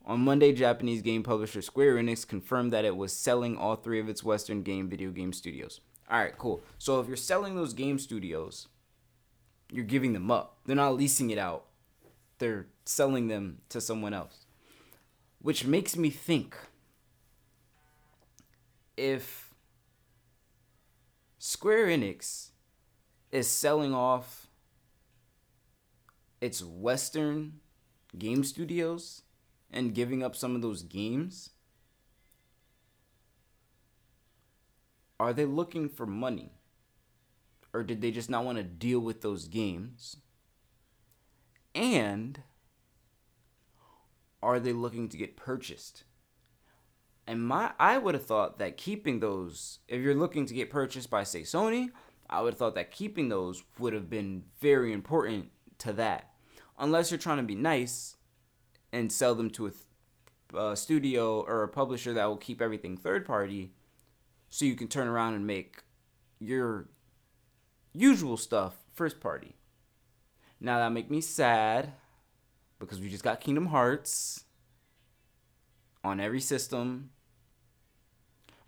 On 0.06 0.20
Monday, 0.20 0.52
Japanese 0.52 1.02
game 1.02 1.24
publisher 1.24 1.62
Square 1.62 1.96
Enix 1.96 2.28
confirmed 2.28 2.74
that 2.74 2.84
it 2.84 2.98
was 2.98 3.14
selling 3.16 3.56
all 3.58 3.78
three 3.78 4.02
of 4.02 4.10
its 4.10 4.26
Western 4.26 4.62
game 4.62 4.90
video 4.90 5.12
game 5.12 5.32
studios. 5.32 5.80
All 6.10 6.20
right, 6.20 6.38
cool. 6.38 6.62
So 6.78 7.00
if 7.00 7.08
you're 7.08 7.18
selling 7.18 7.56
those 7.56 7.74
game 7.74 7.98
studios, 7.98 8.68
you're 9.72 9.84
giving 9.84 10.14
them 10.14 10.30
up. 10.30 10.58
They're 10.66 10.76
not 10.76 10.96
leasing 10.96 11.32
it 11.32 11.38
out. 11.38 11.66
They're 12.38 12.68
selling 12.86 13.28
them 13.28 13.62
to 13.70 13.82
someone 13.82 14.14
else. 14.14 14.46
Which 15.42 15.66
makes 15.66 15.96
me 15.96 16.10
think 16.10 16.56
if 18.98 19.54
Square 21.40 21.88
Enix 21.88 22.50
is 23.32 23.48
selling 23.48 23.94
off 23.94 24.48
its 26.42 26.64
Western 26.64 27.60
game 28.18 28.44
studios 28.44 29.24
and 29.72 29.94
giving 29.94 30.24
up 30.24 30.36
some 30.36 30.56
of 30.56 30.62
those 30.62 30.84
games, 30.84 31.52
are 35.20 35.34
they 35.34 35.46
looking 35.46 35.90
for 35.90 36.06
money? 36.06 36.52
Or 37.74 37.84
did 37.84 38.02
they 38.02 38.12
just 38.12 38.30
not 38.30 38.46
want 38.46 38.58
to 38.58 38.64
deal 38.64 39.00
with 39.00 39.22
those 39.22 39.48
games? 39.48 40.18
And 41.74 42.42
are 44.42 44.60
they 44.60 44.74
looking 44.74 45.10
to 45.10 45.18
get 45.18 45.36
purchased? 45.36 46.04
And 47.28 47.46
my 47.46 47.74
I 47.80 47.98
would 47.98 48.14
have 48.14 48.26
thought 48.26 48.60
that 48.60 48.78
keeping 48.78 49.20
those, 49.20 49.80
if 49.88 50.02
you're 50.02 50.16
looking 50.16 50.46
to 50.46 50.54
get 50.54 50.70
purchased 50.70 51.10
by 51.10 51.24
say 51.24 51.42
Sony, 51.42 51.90
I 52.30 52.42
would 52.42 52.54
have 52.54 52.60
thought 52.60 52.76
that 52.76 52.92
keeping 52.92 53.30
those 53.30 53.64
would 53.80 53.94
have 53.94 54.10
been 54.10 54.44
very 54.62 54.94
important 54.94 55.50
to 55.80 55.94
that. 55.94 56.32
Unless 56.78 57.12
you're 57.12 57.18
trying 57.18 57.38
to 57.38 57.44
be 57.44 57.56
nice 57.56 58.16
and 58.92 59.12
sell 59.12 59.36
them 59.36 59.50
to 59.52 59.68
a, 59.68 59.72
a 60.54 60.58
uh, 60.58 60.76
studio 60.76 61.42
or 61.42 61.64
a 61.64 61.68
publisher 61.68 62.14
that 62.14 62.26
will 62.26 62.38
keep 62.38 62.62
everything 62.62 62.96
third 62.96 63.26
party, 63.26 63.74
so 64.56 64.64
you 64.64 64.76
can 64.76 64.88
turn 64.88 65.10
around 65.10 65.34
and 65.34 65.46
make 65.46 65.84
your 66.40 66.88
usual 67.94 68.38
stuff 68.38 68.74
first 68.94 69.20
party. 69.20 69.54
Now 70.62 70.80
that 70.80 70.94
make 70.94 71.12
me 71.12 71.20
sad 71.20 71.92
because 72.80 73.02
we 73.02 73.10
just 73.10 73.22
got 73.22 73.42
Kingdom 73.42 73.66
Hearts 73.66 74.46
on 76.06 76.22
every 76.22 76.40
system 76.40 77.10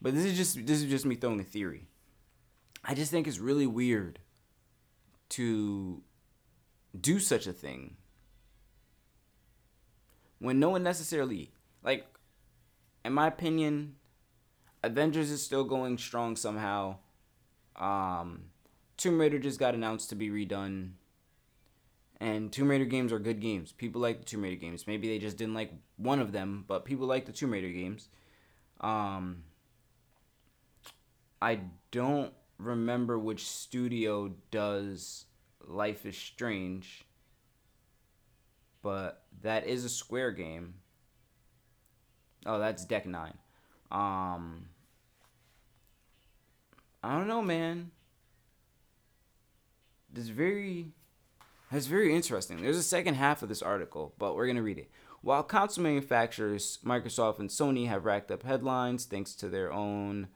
but 0.02 0.14
this 0.14 0.26
is 0.26 0.36
just 0.36 0.68
this 0.68 0.82
is 0.82 0.90
just 0.90 1.06
me 1.06 1.16
throwing 1.16 1.40
a 1.40 1.46
theory. 1.46 1.88
I 2.84 2.94
just 2.94 3.10
think 3.10 3.26
it's 3.26 3.40
really 3.40 3.66
weird 3.66 4.20
to 5.30 6.02
do 7.00 7.18
such 7.20 7.48
a 7.48 7.54
thing 7.54 7.96
when 10.40 10.60
no 10.60 10.72
one 10.72 10.84
necessarily 10.84 11.54
like 11.82 12.06
in 13.06 13.14
my 13.14 13.28
opinion 13.28 13.96
Avengers 14.88 15.30
is 15.30 15.44
still 15.44 15.64
going 15.64 15.98
strong 15.98 16.36
somehow. 16.36 16.98
Um 17.76 18.46
Tomb 18.98 19.20
Raider 19.20 19.38
just 19.38 19.60
got 19.60 19.76
announced 19.76 20.10
to 20.10 20.16
be 20.16 20.30
redone. 20.30 20.92
And 22.20 22.52
Tomb 22.52 22.70
Raider 22.70 22.86
games 22.86 23.14
are 23.14 23.20
good 23.20 23.40
games. 23.40 23.72
People 23.72 24.02
like 24.02 24.20
the 24.20 24.26
Tomb 24.26 24.42
Raider 24.42 24.56
games. 24.56 24.88
Maybe 24.88 25.08
they 25.08 25.20
just 25.20 25.38
didn't 25.38 25.54
like 25.54 25.72
one 25.98 26.20
of 26.20 26.32
them, 26.32 26.66
but 26.68 26.86
people 26.86 27.06
like 27.06 27.26
the 27.26 27.32
Tomb 27.32 27.52
Raider 27.52 27.70
games. 27.70 28.10
Um 28.82 29.44
I 31.42 31.60
don't 31.92 32.34
remember 32.58 33.20
which 33.20 33.48
studio 33.48 34.34
does 34.50 35.26
Life 35.68 36.06
is 36.06 36.18
Strange, 36.18 37.06
but 38.82 39.24
that 39.42 39.68
is 39.68 39.86
a 39.86 39.90
Square 39.90 40.32
game. 40.32 40.76
Oh, 42.46 42.58
that's 42.58 42.86
Deck 42.86 43.06
Nine. 43.06 43.38
Um, 43.92 44.70
I 47.04 47.18
don't 47.18 47.28
know, 47.28 47.42
man. 47.42 47.92
This 50.12 50.30
very, 50.30 50.92
that's 51.72 51.86
very 51.86 52.16
interesting. 52.16 52.62
There's 52.62 52.78
a 52.78 52.84
second 52.84 53.16
half 53.16 53.44
of 53.44 53.50
this 53.50 53.62
article, 53.62 54.14
but 54.18 54.36
we're 54.36 54.48
gonna 54.48 54.64
read 54.64 54.80
it. 54.80 54.90
While 55.22 55.44
console 55.44 55.84
manufacturers 55.84 56.80
Microsoft 56.84 57.40
and 57.40 57.50
Sony 57.50 57.88
have 57.88 58.06
racked 58.06 58.32
up 58.32 58.44
headlines 58.44 59.06
thanks 59.06 59.36
to 59.36 59.50
their 59.50 59.72
own 59.72 60.28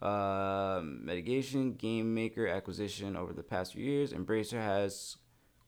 uh, 0.00 0.80
mitigation, 0.82 1.74
game 1.74 2.14
maker 2.14 2.46
acquisition 2.46 3.16
over 3.16 3.32
the 3.32 3.42
past 3.42 3.74
few 3.74 3.84
years. 3.84 4.12
Embracer 4.12 4.62
has 4.62 5.16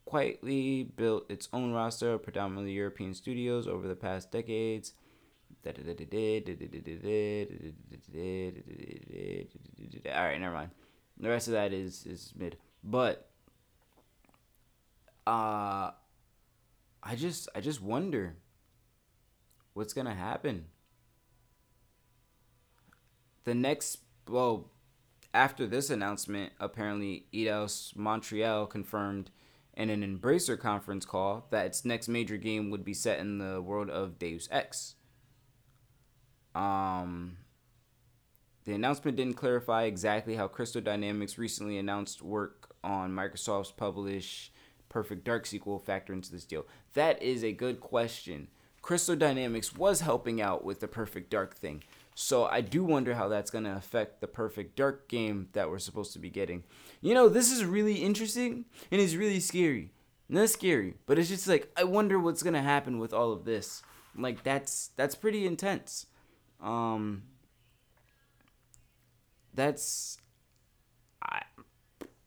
quietly 0.05 0.85
built 0.85 1.31
its 1.31 1.49
own 1.53 1.73
roster 1.73 2.13
of 2.15 2.23
predominantly 2.23 2.73
European 2.73 3.15
studios 3.15 3.67
over 3.67 3.87
the 3.87 3.97
past 3.97 4.31
decades. 4.31 4.93
All 10.07 10.25
right, 10.25 10.41
never 10.41 10.55
mind. 10.55 10.71
The 11.19 11.29
rest 11.29 11.49
of 11.49 11.53
that 11.53 11.73
is 11.73 12.05
is 12.07 12.33
mid, 12.37 12.57
but 12.83 13.31
uh, 15.27 15.93
I 17.03 17.17
just 17.17 17.49
I 17.55 17.61
just 17.61 17.81
wonder 17.81 18.37
what's 19.75 19.93
gonna 19.93 20.15
happen. 20.15 20.67
The 23.45 23.55
next 23.55 23.99
well, 24.29 24.71
after 25.35 25.67
this 25.67 25.91
announcement, 25.91 26.53
apparently 26.61 27.27
Eidos 27.33 27.97
Montreal 27.97 28.67
confirmed 28.67 29.31
in 29.75 29.91
an 29.91 30.03
Embracer 30.03 30.59
conference 30.59 31.05
call 31.05 31.47
that 31.51 31.67
its 31.67 31.85
next 31.85 32.09
major 32.09 32.37
game 32.37 32.71
would 32.71 32.85
be 32.85 32.95
set 32.95 33.19
in 33.19 33.39
the 33.39 33.61
world 33.61 33.91
of 33.91 34.19
Deus 34.19 34.49
Ex. 34.51 34.97
Um, 36.55 37.37
the 38.65 38.75
announcement 38.75 39.17
didn't 39.17 39.37
clarify 39.37 39.85
exactly 39.85 40.37
how 40.37 40.49
Crystal 40.49 40.81
Dynamics 40.81 41.39
recently 41.39 41.79
announced 41.79 42.23
work 42.23 42.75
on 42.85 43.13
Microsoft's 43.13 43.73
published 43.73 44.53
Perfect 44.89 45.25
Dark 45.25 45.47
sequel 45.47 45.79
factor 45.79 46.13
into 46.13 46.31
this 46.31 46.45
deal. 46.45 46.67
That 46.95 47.23
is 47.23 47.43
a 47.43 47.53
good 47.53 47.81
question. 47.81 48.49
Crystal 48.83 49.17
Dynamics 49.17 49.75
was 49.75 50.01
helping 50.01 50.41
out 50.41 50.65
with 50.65 50.81
the 50.81 50.89
Perfect 50.89 51.31
Dark 51.31 51.57
thing. 51.57 51.83
So 52.15 52.45
I 52.45 52.61
do 52.61 52.85
wonder 52.85 53.15
how 53.15 53.29
that's 53.29 53.51
going 53.51 53.65
to 53.65 53.77
affect 53.77 54.21
the 54.21 54.27
perfect 54.27 54.77
dark 54.77 55.09
game 55.09 55.49
that 55.53 55.71
we're 55.71 55.79
supposed 55.79 56.13
to 56.13 56.19
be 56.19 56.29
getting. 56.29 56.65
You 57.01 57.15
know, 57.15 57.29
this 57.29 57.51
is 57.51 57.65
really 57.65 57.97
interesting 57.97 58.67
and 58.91 59.01
it's 59.01 59.15
really 59.15 59.41
scary. 59.41 59.93
Not 60.29 60.51
scary, 60.51 60.95
but 61.07 61.19
it's 61.19 61.29
just 61.29 61.49
like 61.49 61.71
I 61.77 61.85
wonder 61.85 62.19
what's 62.19 62.43
going 62.43 62.55
to 62.55 62.63
happen 62.63 62.99
with 62.99 63.13
all 63.13 63.33
of 63.33 63.45
this. 63.45 63.83
Like 64.17 64.43
that's 64.43 64.91
that's 64.97 65.15
pretty 65.15 65.47
intense. 65.47 66.07
Um 66.63 67.25
that's 69.55 70.19
I 71.23 71.43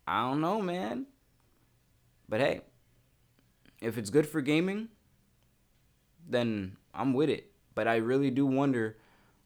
I 0.07 0.21
don't 0.29 0.41
know, 0.41 0.61
man. 0.61 1.07
But 2.29 2.41
hey, 2.41 2.61
if 3.81 3.97
it's 3.97 4.09
good 4.09 4.27
for 4.27 4.41
gaming, 4.41 4.89
then 6.27 6.77
I'm 6.93 7.13
with 7.13 7.29
it. 7.29 7.51
But 7.73 7.87
I 7.87 7.97
really 7.97 8.31
do 8.31 8.45
wonder 8.45 8.97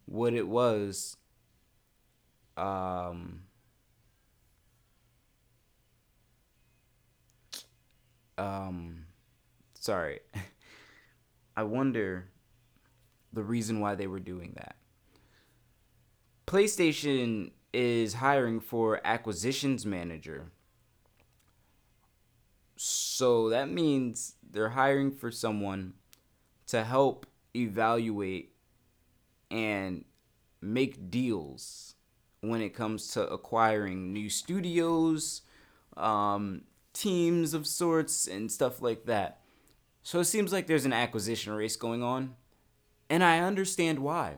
what 0.06 0.34
it 0.34 0.48
was 0.48 1.18
um 2.58 3.42
um 8.38 9.06
sorry 9.76 10.20
i 11.58 11.64
wonder 11.64 12.30
the 13.34 13.44
reason 13.44 13.80
why 13.80 13.96
they 13.96 14.08
were 14.08 14.20
doing 14.20 14.54
that 14.56 14.76
playstation 16.50 17.52
is 17.72 18.16
hiring 18.16 18.60
for 18.60 19.00
acquisitions 19.06 19.86
manager 19.86 20.52
so 22.82 23.50
that 23.50 23.70
means 23.70 24.36
they're 24.50 24.70
hiring 24.70 25.12
for 25.12 25.32
someone 25.32 25.96
to 26.68 26.86
help 26.86 27.26
evaluate 27.54 28.54
and 29.52 30.06
make 30.62 31.12
deals 31.12 31.96
when 32.40 32.62
it 32.62 32.74
comes 32.74 33.10
to 33.10 33.28
acquiring 33.28 34.14
new 34.14 34.30
studios, 34.30 35.42
um, 35.98 36.62
teams 36.94 37.54
of 37.54 37.68
sorts, 37.68 38.28
and 38.28 38.50
stuff 38.50 38.82
like 38.82 39.04
that. 39.08 39.42
So 40.02 40.22
it 40.22 40.26
seems 40.26 40.54
like 40.54 40.68
there's 40.68 40.86
an 40.86 40.94
acquisition 40.94 41.52
race 41.52 41.76
going 41.76 42.02
on. 42.02 42.36
And 43.10 43.26
I 43.26 43.40
understand 43.40 44.00
why. 44.00 44.38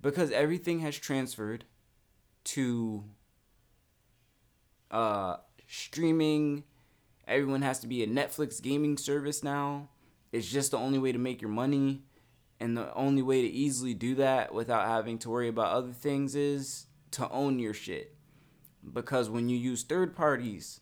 Because 0.00 0.30
everything 0.30 0.80
has 0.80 0.96
transferred 0.96 1.64
to 2.44 3.04
uh, 4.90 5.36
streaming. 5.66 6.64
Everyone 7.26 7.62
has 7.62 7.80
to 7.80 7.86
be 7.86 8.02
a 8.02 8.06
Netflix 8.06 8.62
gaming 8.62 8.96
service 8.96 9.42
now. 9.42 9.88
It's 10.32 10.46
just 10.46 10.70
the 10.70 10.78
only 10.78 10.98
way 10.98 11.12
to 11.12 11.18
make 11.18 11.40
your 11.42 11.50
money. 11.50 12.02
And 12.60 12.76
the 12.76 12.92
only 12.94 13.20
way 13.22 13.42
to 13.42 13.48
easily 13.48 13.94
do 13.94 14.14
that 14.14 14.54
without 14.54 14.86
having 14.86 15.18
to 15.18 15.30
worry 15.30 15.48
about 15.48 15.72
other 15.72 15.92
things 15.92 16.34
is 16.34 16.86
to 17.12 17.28
own 17.30 17.58
your 17.58 17.74
shit. 17.74 18.14
because 18.92 19.28
when 19.28 19.48
you 19.48 19.56
use 19.56 19.82
third 19.82 20.14
parties, 20.14 20.80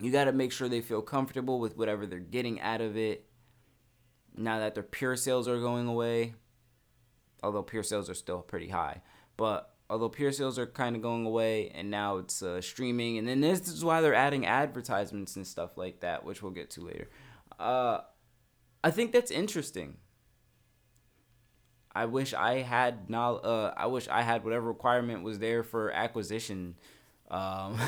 you 0.00 0.10
got 0.10 0.24
to 0.24 0.32
make 0.32 0.52
sure 0.52 0.68
they 0.68 0.80
feel 0.80 1.02
comfortable 1.02 1.58
with 1.60 1.76
whatever 1.76 2.06
they're 2.06 2.18
getting 2.18 2.60
out 2.60 2.80
of 2.80 2.96
it. 2.96 3.26
Now 4.36 4.58
that 4.58 4.74
their 4.74 4.82
pure 4.82 5.16
sales 5.16 5.46
are 5.46 5.60
going 5.60 5.86
away, 5.86 6.34
although 7.44 7.62
pure 7.62 7.82
sales 7.82 8.08
are 8.08 8.14
still 8.14 8.40
pretty 8.40 8.68
high, 8.68 9.02
but 9.36 9.74
although 9.90 10.08
pure 10.08 10.32
sales 10.32 10.58
are 10.58 10.66
kind 10.66 10.96
of 10.96 11.02
going 11.02 11.26
away 11.26 11.70
and 11.74 11.90
now 11.90 12.16
it's 12.16 12.42
uh, 12.42 12.60
streaming 12.60 13.18
and 13.18 13.28
then 13.28 13.40
this 13.40 13.68
is 13.68 13.84
why 13.84 14.00
they're 14.00 14.14
adding 14.14 14.46
advertisements 14.46 15.36
and 15.36 15.46
stuff 15.46 15.76
like 15.76 16.00
that 16.00 16.24
which 16.24 16.42
we'll 16.42 16.52
get 16.52 16.70
to 16.70 16.80
later. 16.80 17.08
Uh, 17.58 17.98
i 18.82 18.90
think 18.90 19.12
that's 19.12 19.30
interesting. 19.30 19.98
I 21.96 22.06
wish 22.06 22.34
i 22.34 22.58
had 22.58 23.08
now 23.08 23.36
uh, 23.36 23.74
i 23.76 23.86
wish 23.86 24.08
i 24.08 24.22
had 24.22 24.42
whatever 24.42 24.66
requirement 24.66 25.22
was 25.22 25.38
there 25.38 25.62
for 25.62 25.92
acquisition 25.92 26.76
um, 27.30 27.78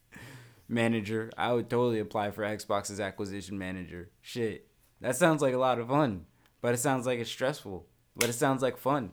manager. 0.68 1.30
I 1.36 1.52
would 1.52 1.68
totally 1.70 2.00
apply 2.00 2.30
for 2.30 2.42
xbox's 2.42 2.98
acquisition 2.98 3.58
manager. 3.58 4.10
Shit 4.22 4.68
that 5.02 5.16
sounds 5.16 5.42
like 5.42 5.54
a 5.54 5.58
lot 5.58 5.78
of 5.78 5.88
fun 5.88 6.24
but 6.62 6.72
it 6.74 6.78
sounds 6.78 7.06
like 7.06 7.20
it's 7.20 7.30
stressful 7.30 7.86
but 8.16 8.28
it 8.28 8.34
sounds 8.34 8.62
like 8.62 8.76
fun 8.76 9.12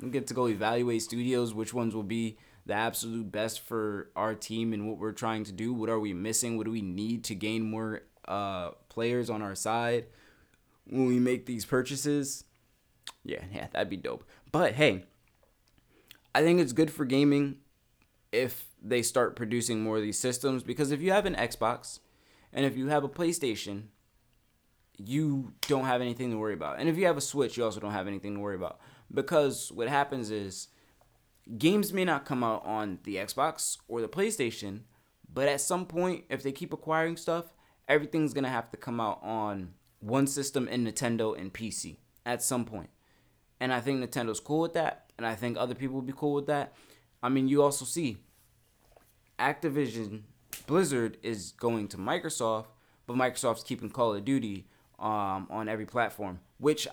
we 0.00 0.10
get 0.10 0.26
to 0.26 0.34
go 0.34 0.48
evaluate 0.48 1.02
studios, 1.02 1.54
which 1.54 1.72
ones 1.72 1.94
will 1.94 2.02
be 2.02 2.36
the 2.66 2.74
absolute 2.74 3.30
best 3.30 3.60
for 3.60 4.10
our 4.16 4.34
team 4.34 4.72
and 4.72 4.88
what 4.88 4.98
we're 4.98 5.12
trying 5.12 5.44
to 5.44 5.52
do. 5.52 5.72
What 5.72 5.88
are 5.88 6.00
we 6.00 6.12
missing? 6.12 6.56
What 6.56 6.64
do 6.66 6.72
we 6.72 6.82
need 6.82 7.24
to 7.24 7.34
gain 7.34 7.62
more 7.62 8.02
uh, 8.26 8.70
players 8.88 9.30
on 9.30 9.40
our 9.40 9.54
side 9.54 10.06
when 10.86 11.06
we 11.06 11.18
make 11.18 11.46
these 11.46 11.64
purchases? 11.64 12.44
Yeah, 13.24 13.42
yeah, 13.52 13.68
that'd 13.72 13.90
be 13.90 13.96
dope. 13.96 14.24
But 14.52 14.74
hey, 14.74 15.04
I 16.34 16.42
think 16.42 16.60
it's 16.60 16.72
good 16.72 16.90
for 16.90 17.04
gaming 17.04 17.56
if 18.32 18.66
they 18.82 19.00
start 19.00 19.36
producing 19.36 19.82
more 19.82 19.96
of 19.96 20.02
these 20.02 20.18
systems 20.18 20.62
because 20.62 20.90
if 20.90 21.00
you 21.00 21.10
have 21.10 21.24
an 21.24 21.34
Xbox 21.34 22.00
and 22.52 22.66
if 22.66 22.76
you 22.76 22.88
have 22.88 23.02
a 23.02 23.08
PlayStation, 23.08 23.84
you 24.96 25.52
don't 25.68 25.84
have 25.84 26.00
anything 26.00 26.30
to 26.30 26.38
worry 26.38 26.54
about. 26.54 26.78
And 26.78 26.88
if 26.88 26.96
you 26.96 27.06
have 27.06 27.16
a 27.16 27.22
Switch, 27.22 27.56
you 27.56 27.64
also 27.64 27.80
don't 27.80 27.92
have 27.92 28.06
anything 28.06 28.34
to 28.34 28.40
worry 28.40 28.56
about 28.56 28.80
because 29.12 29.70
what 29.72 29.88
happens 29.88 30.30
is 30.30 30.68
games 31.58 31.92
may 31.92 32.04
not 32.04 32.24
come 32.24 32.42
out 32.42 32.64
on 32.64 32.98
the 33.04 33.16
Xbox 33.16 33.78
or 33.88 34.00
the 34.00 34.08
PlayStation, 34.08 34.80
but 35.32 35.48
at 35.48 35.60
some 35.60 35.86
point, 35.86 36.24
if 36.28 36.42
they 36.42 36.52
keep 36.52 36.72
acquiring 36.72 37.16
stuff, 37.16 37.52
everything's 37.88 38.34
gonna 38.34 38.48
have 38.48 38.70
to 38.70 38.76
come 38.76 39.00
out 39.00 39.20
on 39.22 39.74
one 40.00 40.26
system 40.26 40.68
in 40.68 40.84
Nintendo 40.84 41.38
and 41.38 41.52
PC 41.52 41.98
at 42.24 42.42
some 42.42 42.64
point. 42.64 42.90
And 43.60 43.72
I 43.72 43.80
think 43.80 44.00
Nintendo's 44.00 44.40
cool 44.40 44.60
with 44.60 44.74
that, 44.74 45.10
and 45.16 45.26
I 45.26 45.34
think 45.34 45.56
other 45.56 45.74
people 45.74 45.94
will 45.94 46.02
be 46.02 46.12
cool 46.14 46.34
with 46.34 46.46
that. 46.46 46.74
I 47.22 47.28
mean, 47.28 47.48
you 47.48 47.62
also 47.62 47.84
see 47.84 48.18
Activision 49.38 50.22
Blizzard 50.66 51.18
is 51.22 51.52
going 51.52 51.88
to 51.88 51.96
Microsoft, 51.96 52.66
but 53.06 53.16
Microsoft's 53.16 53.62
keeping 53.62 53.90
Call 53.90 54.14
of 54.14 54.24
Duty 54.24 54.66
um, 54.98 55.46
on 55.50 55.68
every 55.68 55.86
platform, 55.86 56.40
which 56.58 56.88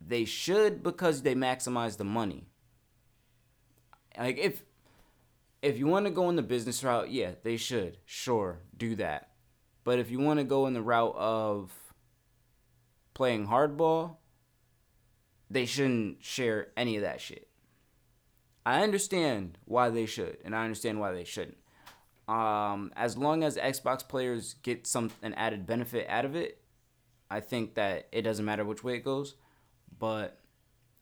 they 0.00 0.24
should 0.24 0.82
because 0.82 1.22
they 1.22 1.34
maximize 1.34 1.96
the 1.96 2.04
money. 2.04 2.46
Like 4.18 4.38
if 4.38 4.62
if 5.62 5.78
you 5.78 5.86
want 5.86 6.04
to 6.06 6.10
go 6.10 6.28
in 6.28 6.36
the 6.36 6.42
business 6.42 6.84
route, 6.84 7.10
yeah, 7.10 7.32
they 7.42 7.56
should. 7.56 7.98
Sure, 8.04 8.60
do 8.76 8.94
that. 8.96 9.30
But 9.82 9.98
if 9.98 10.10
you 10.10 10.18
want 10.18 10.38
to 10.40 10.44
go 10.44 10.66
in 10.66 10.74
the 10.74 10.82
route 10.82 11.14
of 11.16 11.72
playing 13.14 13.46
hardball, 13.46 14.16
they 15.50 15.66
shouldn't 15.66 16.22
share 16.22 16.68
any 16.76 16.96
of 16.96 17.02
that 17.02 17.20
shit. 17.20 17.48
I 18.66 18.82
understand 18.82 19.58
why 19.64 19.90
they 19.90 20.06
should, 20.06 20.38
and 20.44 20.54
I 20.54 20.64
understand 20.64 21.00
why 21.00 21.12
they 21.12 21.24
shouldn't. 21.24 21.58
Um, 22.26 22.92
as 22.96 23.16
long 23.16 23.44
as 23.44 23.56
Xbox 23.56 24.06
players 24.06 24.54
get 24.62 24.86
some 24.86 25.10
an 25.22 25.34
added 25.34 25.66
benefit 25.66 26.08
out 26.08 26.24
of 26.24 26.34
it, 26.34 26.63
I 27.30 27.40
think 27.40 27.74
that 27.74 28.08
it 28.12 28.22
doesn't 28.22 28.44
matter 28.44 28.64
which 28.64 28.84
way 28.84 28.94
it 28.94 29.04
goes. 29.04 29.34
But 29.98 30.40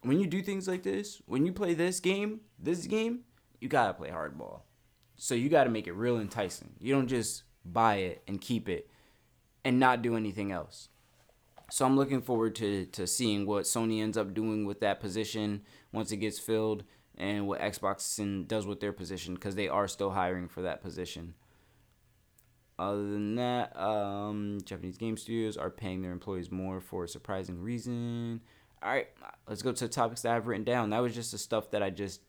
when 0.03 0.21
you 0.21 0.27
do 0.27 0.43
things 0.43 0.69
like 0.69 0.83
this, 0.83 1.23
when 1.27 1.47
you 1.47 1.53
play 1.53 1.75
this 1.75 2.01
game, 2.01 2.41
this 2.59 2.87
game, 2.87 3.21
you 3.61 3.69
gotta 3.69 3.95
play 3.95 4.11
hardball. 4.11 4.61
So 5.17 5.35
you 5.35 5.49
gotta 5.49 5.71
make 5.71 5.87
it 5.87 5.93
real 5.93 6.19
enticing. 6.19 6.73
You 6.81 6.95
don't 6.95 7.09
just 7.09 7.45
buy 7.65 7.97
it 7.97 8.23
and 8.27 8.41
keep 8.41 8.69
it 8.69 8.91
and 9.65 9.79
not 9.79 10.03
do 10.03 10.17
anything 10.17 10.51
else. 10.51 10.89
So 11.71 11.87
I'm 11.87 11.97
looking 11.97 12.21
forward 12.21 12.55
to 12.57 12.87
to 12.87 13.07
seeing 13.07 13.47
what 13.47 13.65
Sony 13.65 14.03
ends 14.03 14.19
up 14.19 14.35
doing 14.35 14.67
with 14.67 14.81
that 14.81 15.01
position 15.01 15.63
once 15.93 16.13
it 16.13 16.19
gets 16.19 16.39
filled 16.39 16.85
and 17.17 17.47
what 17.47 17.61
Xbox 17.61 18.47
does 18.49 18.67
with 18.67 18.81
their 18.81 18.93
position 18.93 19.35
because 19.35 19.55
they 19.55 19.69
are 19.69 19.89
still 19.89 20.11
hiring 20.11 20.49
for 20.49 20.63
that 20.63 20.83
position. 20.83 21.35
Other 22.79 23.03
than 23.03 23.37
that, 23.37 23.79
um, 23.79 24.59
Japanese 24.65 24.97
game 24.97 25.17
studios 25.17 25.57
are 25.57 25.71
paying 25.71 26.03
their 26.03 26.13
employees 26.13 26.51
more 26.51 26.81
for 26.81 27.05
a 27.05 27.09
surprising 27.09 27.61
reason 27.61 28.41
all 28.83 28.91
right, 28.91 29.09
let's 29.49 29.63
go 29.63 29.73
to 29.73 29.85
the 29.85 29.93
topics 29.93 30.23
that 30.23 30.35
I've 30.35 30.47
written 30.47 30.65
down. 30.65 30.91
That 30.91 31.01
was 31.01 31.15
just 31.15 31.33
the 31.33 31.39
stuff 31.39 31.71
that 31.71 31.83
I 31.83 31.91
just, 31.91 32.21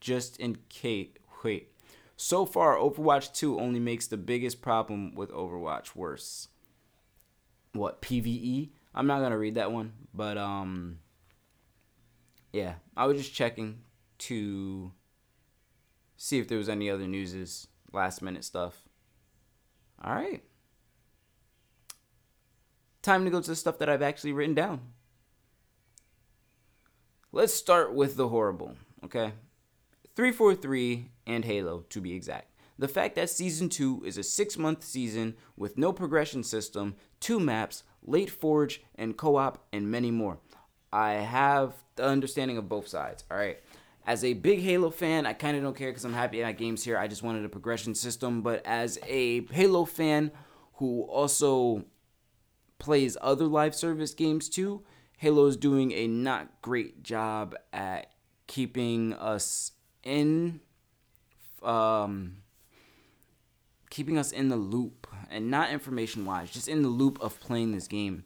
just 0.00 0.38
in 0.38 0.56
case. 0.68 1.10
Wait. 1.44 1.72
So 2.16 2.46
far, 2.46 2.76
Overwatch 2.76 3.34
2 3.34 3.60
only 3.60 3.78
makes 3.78 4.06
the 4.06 4.16
biggest 4.16 4.62
problem 4.62 5.14
with 5.14 5.30
Overwatch 5.30 5.94
worse. 5.94 6.48
What, 7.72 8.02
PvE? 8.02 8.70
I'm 8.94 9.06
not 9.06 9.18
going 9.18 9.30
to 9.30 9.38
read 9.38 9.54
that 9.54 9.70
one, 9.70 9.92
but, 10.14 10.38
um, 10.38 10.98
yeah, 12.52 12.74
I 12.96 13.06
was 13.06 13.18
just 13.18 13.34
checking 13.34 13.80
to 14.18 14.90
see 16.16 16.38
if 16.38 16.48
there 16.48 16.58
was 16.58 16.68
any 16.68 16.90
other 16.90 17.06
newses, 17.06 17.68
last 17.92 18.22
minute 18.22 18.44
stuff. 18.44 18.87
All 20.02 20.14
right. 20.14 20.42
Time 23.02 23.24
to 23.24 23.30
go 23.30 23.40
to 23.40 23.50
the 23.50 23.56
stuff 23.56 23.78
that 23.78 23.88
I've 23.88 24.02
actually 24.02 24.32
written 24.32 24.54
down. 24.54 24.80
Let's 27.32 27.52
start 27.52 27.94
with 27.94 28.16
the 28.16 28.28
horrible, 28.28 28.74
okay? 29.04 29.32
343 30.16 31.10
and 31.26 31.44
Halo, 31.44 31.84
to 31.90 32.00
be 32.00 32.14
exact. 32.14 32.52
The 32.78 32.88
fact 32.88 33.16
that 33.16 33.28
Season 33.28 33.68
2 33.68 34.02
is 34.04 34.18
a 34.18 34.22
six 34.22 34.56
month 34.56 34.84
season 34.84 35.34
with 35.56 35.76
no 35.76 35.92
progression 35.92 36.42
system, 36.44 36.94
two 37.20 37.40
maps, 37.40 37.82
late 38.02 38.30
forge, 38.30 38.82
and 38.94 39.16
co 39.16 39.36
op, 39.36 39.66
and 39.72 39.90
many 39.90 40.10
more. 40.10 40.38
I 40.92 41.12
have 41.12 41.74
the 41.96 42.04
understanding 42.04 42.56
of 42.56 42.68
both 42.68 42.88
sides, 42.88 43.24
alright? 43.30 43.58
As 44.08 44.24
a 44.24 44.32
big 44.32 44.60
Halo 44.60 44.88
fan, 44.88 45.26
I 45.26 45.34
kind 45.34 45.54
of 45.54 45.62
don't 45.62 45.76
care 45.76 45.90
because 45.90 46.06
I'm 46.06 46.14
happy 46.14 46.42
at 46.42 46.56
games 46.56 46.82
here. 46.82 46.96
I 46.96 47.08
just 47.08 47.22
wanted 47.22 47.44
a 47.44 47.48
progression 47.50 47.94
system. 47.94 48.40
But 48.40 48.64
as 48.64 48.98
a 49.06 49.44
Halo 49.48 49.84
fan 49.84 50.30
who 50.76 51.02
also 51.02 51.84
plays 52.78 53.18
other 53.20 53.44
live 53.44 53.74
service 53.74 54.14
games 54.14 54.48
too, 54.48 54.82
Halo 55.18 55.44
is 55.44 55.58
doing 55.58 55.92
a 55.92 56.06
not 56.06 56.62
great 56.62 57.02
job 57.02 57.54
at 57.70 58.10
keeping 58.46 59.12
us 59.12 59.72
in 60.02 60.60
um 61.62 62.38
keeping 63.90 64.16
us 64.16 64.32
in 64.32 64.48
the 64.48 64.56
loop 64.56 65.06
and 65.30 65.50
not 65.50 65.68
information 65.68 66.24
wise, 66.24 66.50
just 66.50 66.66
in 66.66 66.80
the 66.80 66.88
loop 66.88 67.20
of 67.20 67.38
playing 67.40 67.72
this 67.72 67.86
game. 67.86 68.24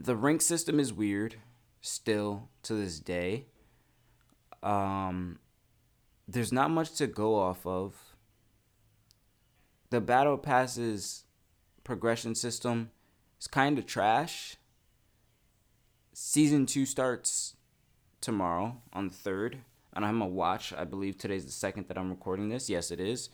The 0.00 0.16
rank 0.16 0.42
system 0.42 0.80
is 0.80 0.92
weird 0.92 1.36
still 1.80 2.48
to 2.64 2.74
this 2.74 2.98
day. 2.98 3.46
Um 4.62 5.38
there's 6.26 6.52
not 6.52 6.70
much 6.70 6.94
to 6.96 7.06
go 7.06 7.36
off 7.36 7.66
of. 7.66 7.94
The 9.90 10.00
battle 10.00 10.36
passes 10.36 11.24
progression 11.84 12.34
system 12.34 12.90
is 13.40 13.46
kind 13.46 13.78
of 13.78 13.86
trash 13.86 14.56
season 16.18 16.66
two 16.66 16.84
starts 16.84 17.54
tomorrow 18.20 18.82
on 18.92 19.08
the 19.08 19.14
third. 19.14 19.58
And 19.94 20.04
I'm 20.04 20.18
gonna 20.18 20.30
watch. 20.30 20.72
I 20.72 20.84
believe 20.84 21.16
today's 21.16 21.46
the 21.46 21.52
second 21.52 21.88
that 21.88 21.96
I'm 21.98 22.10
recording 22.10 22.48
this. 22.48 22.68
Yes, 22.68 22.90
it 22.90 23.00
is. 23.00 23.30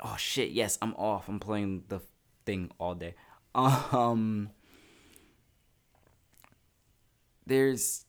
Oh 0.00 0.16
shit! 0.18 0.50
Yes, 0.50 0.76
I'm 0.82 0.94
off. 0.94 1.28
I'm 1.28 1.38
playing 1.38 1.84
the 1.88 2.00
thing 2.44 2.70
all 2.78 2.94
day. 2.94 3.14
Um, 3.54 4.50
there's 7.46 8.04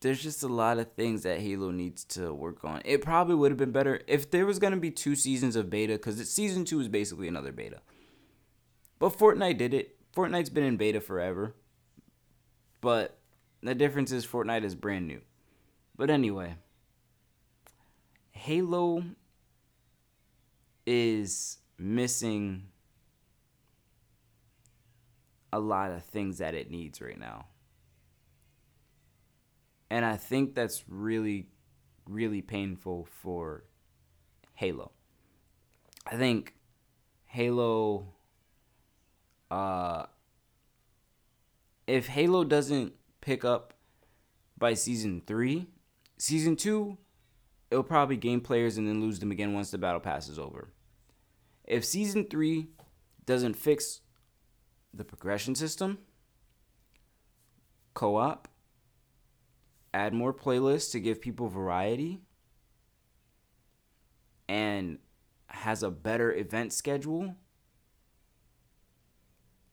there's 0.00 0.22
just 0.22 0.42
a 0.42 0.48
lot 0.48 0.78
of 0.78 0.92
things 0.92 1.22
that 1.24 1.40
Halo 1.40 1.70
needs 1.70 2.04
to 2.04 2.32
work 2.32 2.64
on. 2.64 2.82
It 2.84 3.02
probably 3.02 3.34
would 3.34 3.50
have 3.50 3.58
been 3.58 3.72
better 3.72 4.00
if 4.06 4.30
there 4.30 4.46
was 4.46 4.58
gonna 4.58 4.76
be 4.76 4.90
two 4.90 5.16
seasons 5.16 5.56
of 5.56 5.70
beta, 5.70 5.94
because 5.94 6.28
season 6.30 6.64
two 6.64 6.80
is 6.80 6.88
basically 6.88 7.28
another 7.28 7.52
beta. 7.52 7.80
But 8.98 9.16
Fortnite 9.16 9.58
did 9.58 9.74
it. 9.74 9.96
Fortnite's 10.14 10.50
been 10.50 10.64
in 10.64 10.76
beta 10.76 11.00
forever. 11.00 11.54
But 12.80 13.18
the 13.62 13.74
difference 13.74 14.12
is 14.12 14.26
Fortnite 14.26 14.64
is 14.64 14.74
brand 14.74 15.06
new. 15.06 15.20
But 15.96 16.10
anyway, 16.10 16.54
Halo 18.30 19.02
is 20.86 21.58
missing 21.76 22.68
a 25.52 25.58
lot 25.58 25.90
of 25.90 26.04
things 26.04 26.38
that 26.38 26.54
it 26.54 26.70
needs 26.70 27.00
right 27.00 27.18
now. 27.18 27.46
And 29.90 30.04
I 30.04 30.16
think 30.16 30.54
that's 30.54 30.84
really, 30.88 31.48
really 32.06 32.42
painful 32.42 33.08
for 33.10 33.64
Halo. 34.54 34.92
I 36.06 36.16
think 36.16 36.54
Halo 37.26 38.14
uh 39.50 40.06
if 41.86 42.06
Halo 42.08 42.44
doesn't 42.44 42.92
pick 43.20 43.44
up 43.44 43.72
by 44.58 44.74
season 44.74 45.22
3, 45.26 45.66
season 46.18 46.56
2 46.56 46.98
it'll 47.70 47.84
probably 47.84 48.16
gain 48.16 48.40
players 48.40 48.78
and 48.78 48.88
then 48.88 49.00
lose 49.00 49.18
them 49.18 49.30
again 49.30 49.52
once 49.52 49.70
the 49.70 49.78
battle 49.78 50.00
pass 50.00 50.28
is 50.28 50.38
over. 50.38 50.72
If 51.64 51.84
season 51.84 52.26
3 52.28 52.68
doesn't 53.26 53.54
fix 53.54 54.00
the 54.94 55.04
progression 55.04 55.54
system, 55.54 55.98
co-op, 57.94 58.47
add 59.92 60.12
more 60.12 60.34
playlists 60.34 60.92
to 60.92 61.00
give 61.00 61.20
people 61.20 61.48
variety, 61.48 62.20
and 64.48 64.98
has 65.48 65.82
a 65.82 65.90
better 65.90 66.32
event 66.32 66.72
schedule, 66.72 67.34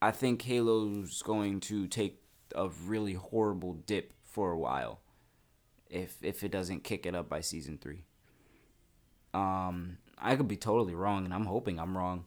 I 0.01 0.12
think 0.12 0.41
Halo's 0.43 1.21
going 1.21 1.60
to 1.62 1.88
take 1.88 2.21
a 2.56 2.69
really 2.86 3.13
horrible 3.13 3.73
dip 3.73 4.13
for 4.23 4.51
a 4.51 4.58
while 4.58 4.99
if 5.89 6.17
if 6.21 6.43
it 6.43 6.51
doesn't 6.51 6.84
kick 6.84 7.06
it 7.06 7.15
up 7.15 7.30
by 7.30 7.41
season 7.41 7.78
3. 7.78 8.04
Um 9.34 9.97
I 10.17 10.36
could 10.36 10.47
be 10.47 10.58
totally 10.58 10.95
wrong 10.95 11.25
and 11.25 11.34
I'm 11.34 11.45
hoping 11.45 11.80
I'm 11.80 11.97
wrong. 11.97 12.25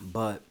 But 0.00 0.44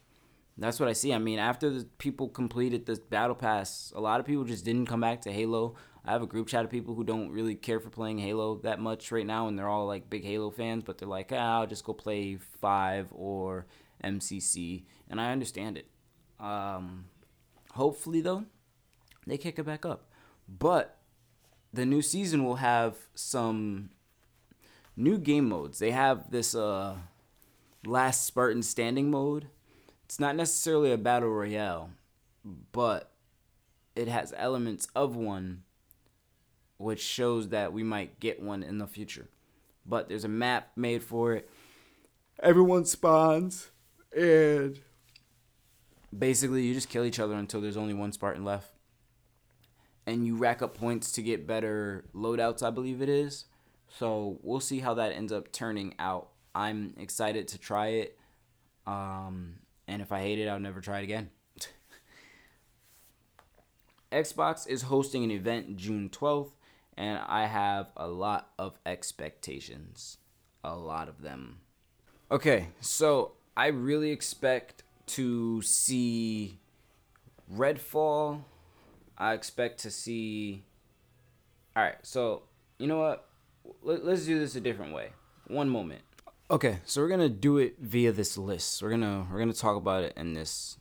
that's 0.57 0.79
what 0.79 0.87
I 0.87 0.93
see. 0.93 1.13
I 1.13 1.17
mean, 1.17 1.39
after 1.39 1.69
the 1.69 1.85
people 1.97 2.29
completed 2.29 2.85
the 2.85 3.01
battle 3.09 3.35
pass, 3.35 3.91
a 3.95 3.99
lot 3.99 4.19
of 4.19 4.25
people 4.25 4.43
just 4.43 4.63
didn't 4.63 4.85
come 4.85 5.01
back 5.01 5.21
to 5.21 5.31
Halo. 5.31 5.75
I 6.05 6.11
have 6.11 6.21
a 6.21 6.27
group 6.27 6.47
chat 6.47 6.65
of 6.65 6.71
people 6.71 6.95
who 6.95 7.03
don't 7.03 7.31
really 7.31 7.55
care 7.55 7.79
for 7.79 7.89
playing 7.89 8.19
Halo 8.19 8.57
that 8.63 8.79
much 8.79 9.11
right 9.11 9.25
now, 9.25 9.47
and 9.47 9.57
they're 9.57 9.69
all 9.69 9.87
like 9.87 10.09
big 10.09 10.25
Halo 10.25 10.51
fans, 10.51 10.83
but 10.85 10.97
they're 10.97 11.07
like, 11.07 11.31
ah, 11.31 11.59
I'll 11.59 11.67
just 11.67 11.85
go 11.85 11.93
play 11.93 12.37
Five 12.59 13.07
or 13.11 13.67
MCC, 14.03 14.83
and 15.09 15.21
I 15.21 15.31
understand 15.31 15.77
it. 15.77 15.87
Um, 16.39 17.05
hopefully, 17.71 18.19
though, 18.19 18.45
they 19.25 19.37
kick 19.37 19.59
it 19.59 19.65
back 19.65 19.85
up. 19.85 20.09
But 20.47 20.97
the 21.71 21.85
new 21.85 22.01
season 22.01 22.43
will 22.43 22.57
have 22.57 22.97
some 23.15 23.89
new 24.97 25.17
game 25.17 25.47
modes. 25.47 25.79
They 25.79 25.91
have 25.91 26.31
this 26.31 26.53
uh, 26.53 26.97
last 27.85 28.25
Spartan 28.25 28.61
standing 28.61 29.09
mode. 29.09 29.47
It's 30.03 30.19
not 30.19 30.35
necessarily 30.35 30.91
a 30.91 30.97
battle 30.97 31.29
royale, 31.29 31.91
but 32.73 33.11
it 33.95 34.09
has 34.09 34.33
elements 34.35 34.87
of 34.95 35.15
one 35.15 35.63
which 36.83 37.01
shows 37.01 37.49
that 37.49 37.73
we 37.73 37.81
might 37.81 38.19
get 38.19 38.41
one 38.41 38.61
in 38.61 38.77
the 38.77 38.87
future. 38.87 39.27
But 39.85 40.09
there's 40.09 40.25
a 40.25 40.29
map 40.29 40.71
made 40.75 41.03
for 41.03 41.33
it. 41.33 41.49
Everyone 42.41 42.85
spawns 42.85 43.71
and 44.15 44.79
basically 46.17 46.63
you 46.63 46.73
just 46.73 46.89
kill 46.89 47.05
each 47.05 47.19
other 47.19 47.35
until 47.35 47.61
there's 47.61 47.77
only 47.77 47.93
one 47.93 48.11
Spartan 48.11 48.43
left. 48.43 48.71
And 50.05 50.25
you 50.25 50.35
rack 50.35 50.61
up 50.61 50.77
points 50.77 51.11
to 51.13 51.21
get 51.21 51.47
better 51.47 52.05
loadouts, 52.13 52.61
I 52.61 52.69
believe 52.69 53.01
it 53.01 53.09
is. 53.09 53.45
So 53.87 54.39
we'll 54.41 54.59
see 54.59 54.79
how 54.79 54.93
that 54.95 55.13
ends 55.13 55.31
up 55.31 55.51
turning 55.51 55.95
out. 55.97 56.29
I'm 56.53 56.93
excited 56.97 57.47
to 57.49 57.57
try 57.57 57.87
it. 57.87 58.19
Um, 58.85 59.55
and 59.87 60.01
if 60.01 60.11
I 60.11 60.19
hate 60.19 60.39
it, 60.39 60.47
I'll 60.47 60.59
never 60.59 60.81
try 60.81 60.99
it 60.99 61.03
again. 61.03 61.29
Xbox 64.11 64.67
is 64.67 64.83
hosting 64.83 65.23
an 65.23 65.31
event 65.31 65.77
June 65.77 66.09
12th 66.09 66.51
and 66.97 67.19
I 67.25 67.45
have 67.45 67.87
a 67.97 68.07
lot 68.07 68.49
of 68.57 68.77
expectations. 68.85 70.17
A 70.63 70.75
lot 70.75 71.09
of 71.09 71.21
them. 71.21 71.59
Okay, 72.31 72.67
so 72.79 73.33
I 73.55 73.67
really 73.67 74.11
expect 74.11 74.83
to 75.07 75.61
see 75.61 76.59
Redfall. 77.53 78.43
I 79.17 79.33
expect 79.33 79.79
to 79.81 79.91
see. 79.91 80.63
Alright, 81.75 81.97
so 82.03 82.43
you 82.79 82.87
know 82.87 82.99
what? 82.99 83.27
Let's 83.81 84.25
do 84.25 84.39
this 84.39 84.55
a 84.55 84.61
different 84.61 84.93
way. 84.93 85.09
One 85.47 85.69
moment. 85.69 86.01
Okay, 86.49 86.79
so 86.85 87.01
we're 87.01 87.09
gonna 87.09 87.29
do 87.29 87.57
it 87.57 87.75
via 87.79 88.11
this 88.11 88.37
list. 88.37 88.81
We're 88.81 88.91
gonna 88.91 89.27
we're 89.31 89.39
gonna 89.39 89.53
talk 89.53 89.75
about 89.75 90.03
it 90.03 90.13
in 90.15 90.33
this 90.33 90.77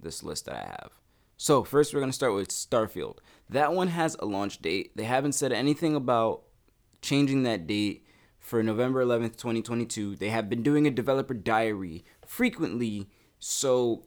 this 0.00 0.22
list 0.22 0.46
that 0.46 0.54
I 0.54 0.66
have. 0.66 0.92
So 1.36 1.64
first 1.64 1.92
we're 1.92 2.00
gonna 2.00 2.12
start 2.12 2.34
with 2.34 2.48
Starfield. 2.48 3.18
That 3.48 3.72
one 3.72 3.88
has 3.88 4.16
a 4.20 4.26
launch 4.26 4.60
date. 4.60 4.96
They 4.96 5.04
haven't 5.04 5.32
said 5.32 5.52
anything 5.52 5.94
about 5.94 6.42
changing 7.02 7.42
that 7.42 7.66
date 7.66 8.06
for 8.38 8.62
November 8.62 9.04
11th, 9.04 9.36
2022. 9.36 10.16
They 10.16 10.28
have 10.28 10.48
been 10.48 10.62
doing 10.62 10.86
a 10.86 10.90
developer 10.90 11.34
diary 11.34 12.04
frequently, 12.26 13.08
so 13.38 14.04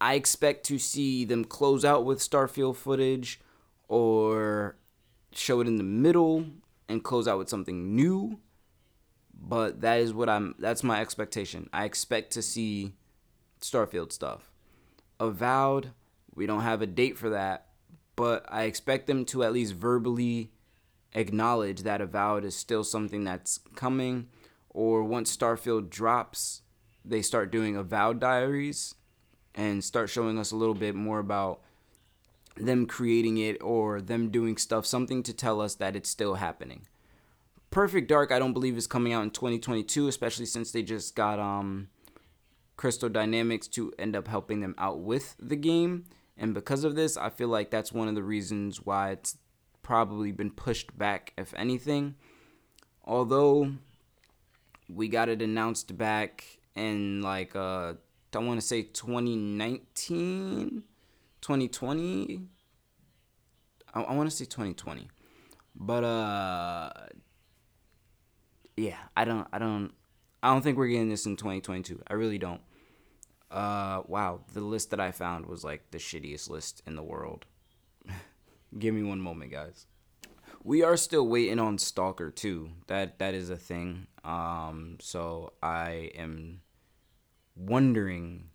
I 0.00 0.14
expect 0.14 0.64
to 0.66 0.78
see 0.78 1.24
them 1.24 1.44
close 1.44 1.84
out 1.84 2.04
with 2.04 2.18
Starfield 2.20 2.76
footage 2.76 3.40
or 3.88 4.76
show 5.32 5.60
it 5.60 5.66
in 5.66 5.76
the 5.76 5.84
middle 5.84 6.46
and 6.88 7.04
close 7.04 7.28
out 7.28 7.38
with 7.38 7.48
something 7.48 7.94
new. 7.94 8.40
But 9.32 9.80
that 9.80 10.00
is 10.00 10.12
what 10.12 10.28
I'm 10.28 10.54
that's 10.58 10.82
my 10.82 11.00
expectation. 11.00 11.68
I 11.72 11.84
expect 11.84 12.32
to 12.32 12.42
see 12.42 12.94
Starfield 13.60 14.12
stuff. 14.12 14.50
Avowed, 15.18 15.92
we 16.34 16.46
don't 16.46 16.62
have 16.62 16.82
a 16.82 16.86
date 16.86 17.18
for 17.18 17.30
that, 17.30 17.66
but 18.16 18.44
I 18.48 18.64
expect 18.64 19.06
them 19.06 19.24
to 19.26 19.42
at 19.44 19.52
least 19.52 19.74
verbally 19.74 20.50
acknowledge 21.12 21.82
that 21.82 22.00
Avowed 22.00 22.44
is 22.44 22.56
still 22.56 22.84
something 22.84 23.24
that's 23.24 23.58
coming. 23.74 24.28
Or 24.68 25.02
once 25.02 25.36
Starfield 25.36 25.90
drops, 25.90 26.62
they 27.04 27.22
start 27.22 27.50
doing 27.50 27.76
Avowed 27.76 28.20
diaries 28.20 28.94
and 29.54 29.82
start 29.82 30.10
showing 30.10 30.38
us 30.38 30.52
a 30.52 30.56
little 30.56 30.74
bit 30.74 30.94
more 30.94 31.18
about 31.18 31.60
them 32.56 32.86
creating 32.86 33.38
it 33.38 33.60
or 33.62 34.00
them 34.00 34.30
doing 34.30 34.56
stuff, 34.56 34.86
something 34.86 35.22
to 35.22 35.32
tell 35.32 35.60
us 35.60 35.74
that 35.76 35.96
it's 35.96 36.10
still 36.10 36.34
happening. 36.34 36.86
Perfect 37.70 38.08
Dark, 38.08 38.32
I 38.32 38.38
don't 38.38 38.52
believe 38.52 38.76
is 38.76 38.86
coming 38.86 39.12
out 39.12 39.22
in 39.22 39.30
2022, 39.30 40.08
especially 40.08 40.46
since 40.46 40.72
they 40.72 40.82
just 40.82 41.14
got 41.14 41.38
um 41.38 41.88
Crystal 42.76 43.08
Dynamics 43.08 43.68
to 43.68 43.92
end 43.98 44.16
up 44.16 44.26
helping 44.26 44.60
them 44.60 44.74
out 44.78 45.00
with 45.00 45.36
the 45.38 45.56
game. 45.56 46.06
And 46.40 46.52
because 46.54 46.82
of 46.84 46.96
this, 46.96 47.18
I 47.18 47.28
feel 47.28 47.48
like 47.48 47.70
that's 47.70 47.92
one 47.92 48.08
of 48.08 48.14
the 48.14 48.22
reasons 48.22 48.80
why 48.80 49.10
it's 49.10 49.36
probably 49.82 50.32
been 50.32 50.50
pushed 50.50 50.96
back, 50.96 51.34
if 51.36 51.52
anything. 51.54 52.14
Although 53.04 53.72
we 54.88 55.08
got 55.08 55.28
it 55.28 55.42
announced 55.42 55.98
back 55.98 56.44
in 56.74 57.20
like 57.20 57.54
uh 57.54 57.92
I 58.32 58.38
want 58.38 58.58
to 58.60 58.66
say 58.66 58.82
2019, 58.82 60.84
2020. 61.40 62.42
I, 63.92 64.00
I 64.00 64.14
want 64.14 64.30
to 64.30 64.36
say 64.36 64.44
2020. 64.46 65.08
But 65.74 66.04
uh 66.04 66.92
yeah, 68.78 68.96
I 69.14 69.26
don't 69.26 69.46
I 69.52 69.58
don't 69.58 69.92
I 70.42 70.50
don't 70.52 70.62
think 70.62 70.78
we're 70.78 70.88
getting 70.88 71.10
this 71.10 71.26
in 71.26 71.36
2022. 71.36 72.00
I 72.08 72.14
really 72.14 72.38
don't. 72.38 72.62
Uh, 73.50 74.02
wow, 74.06 74.40
the 74.52 74.60
list 74.60 74.90
that 74.90 75.00
I 75.00 75.10
found 75.10 75.46
was 75.46 75.64
like 75.64 75.90
the 75.90 75.98
shittiest 75.98 76.48
list 76.48 76.82
in 76.86 76.94
the 76.94 77.02
world. 77.02 77.46
Give 78.78 78.94
me 78.94 79.02
one 79.02 79.20
moment, 79.20 79.50
guys. 79.50 79.86
We 80.62 80.82
are 80.82 80.96
still 80.96 81.26
waiting 81.26 81.58
on 81.58 81.78
Stalker 81.78 82.30
2. 82.30 82.70
That 82.86 83.18
that 83.18 83.34
is 83.34 83.50
a 83.50 83.56
thing. 83.56 84.06
Um, 84.24 84.98
so 85.00 85.54
I 85.62 86.12
am 86.14 86.60
wondering 87.56 88.50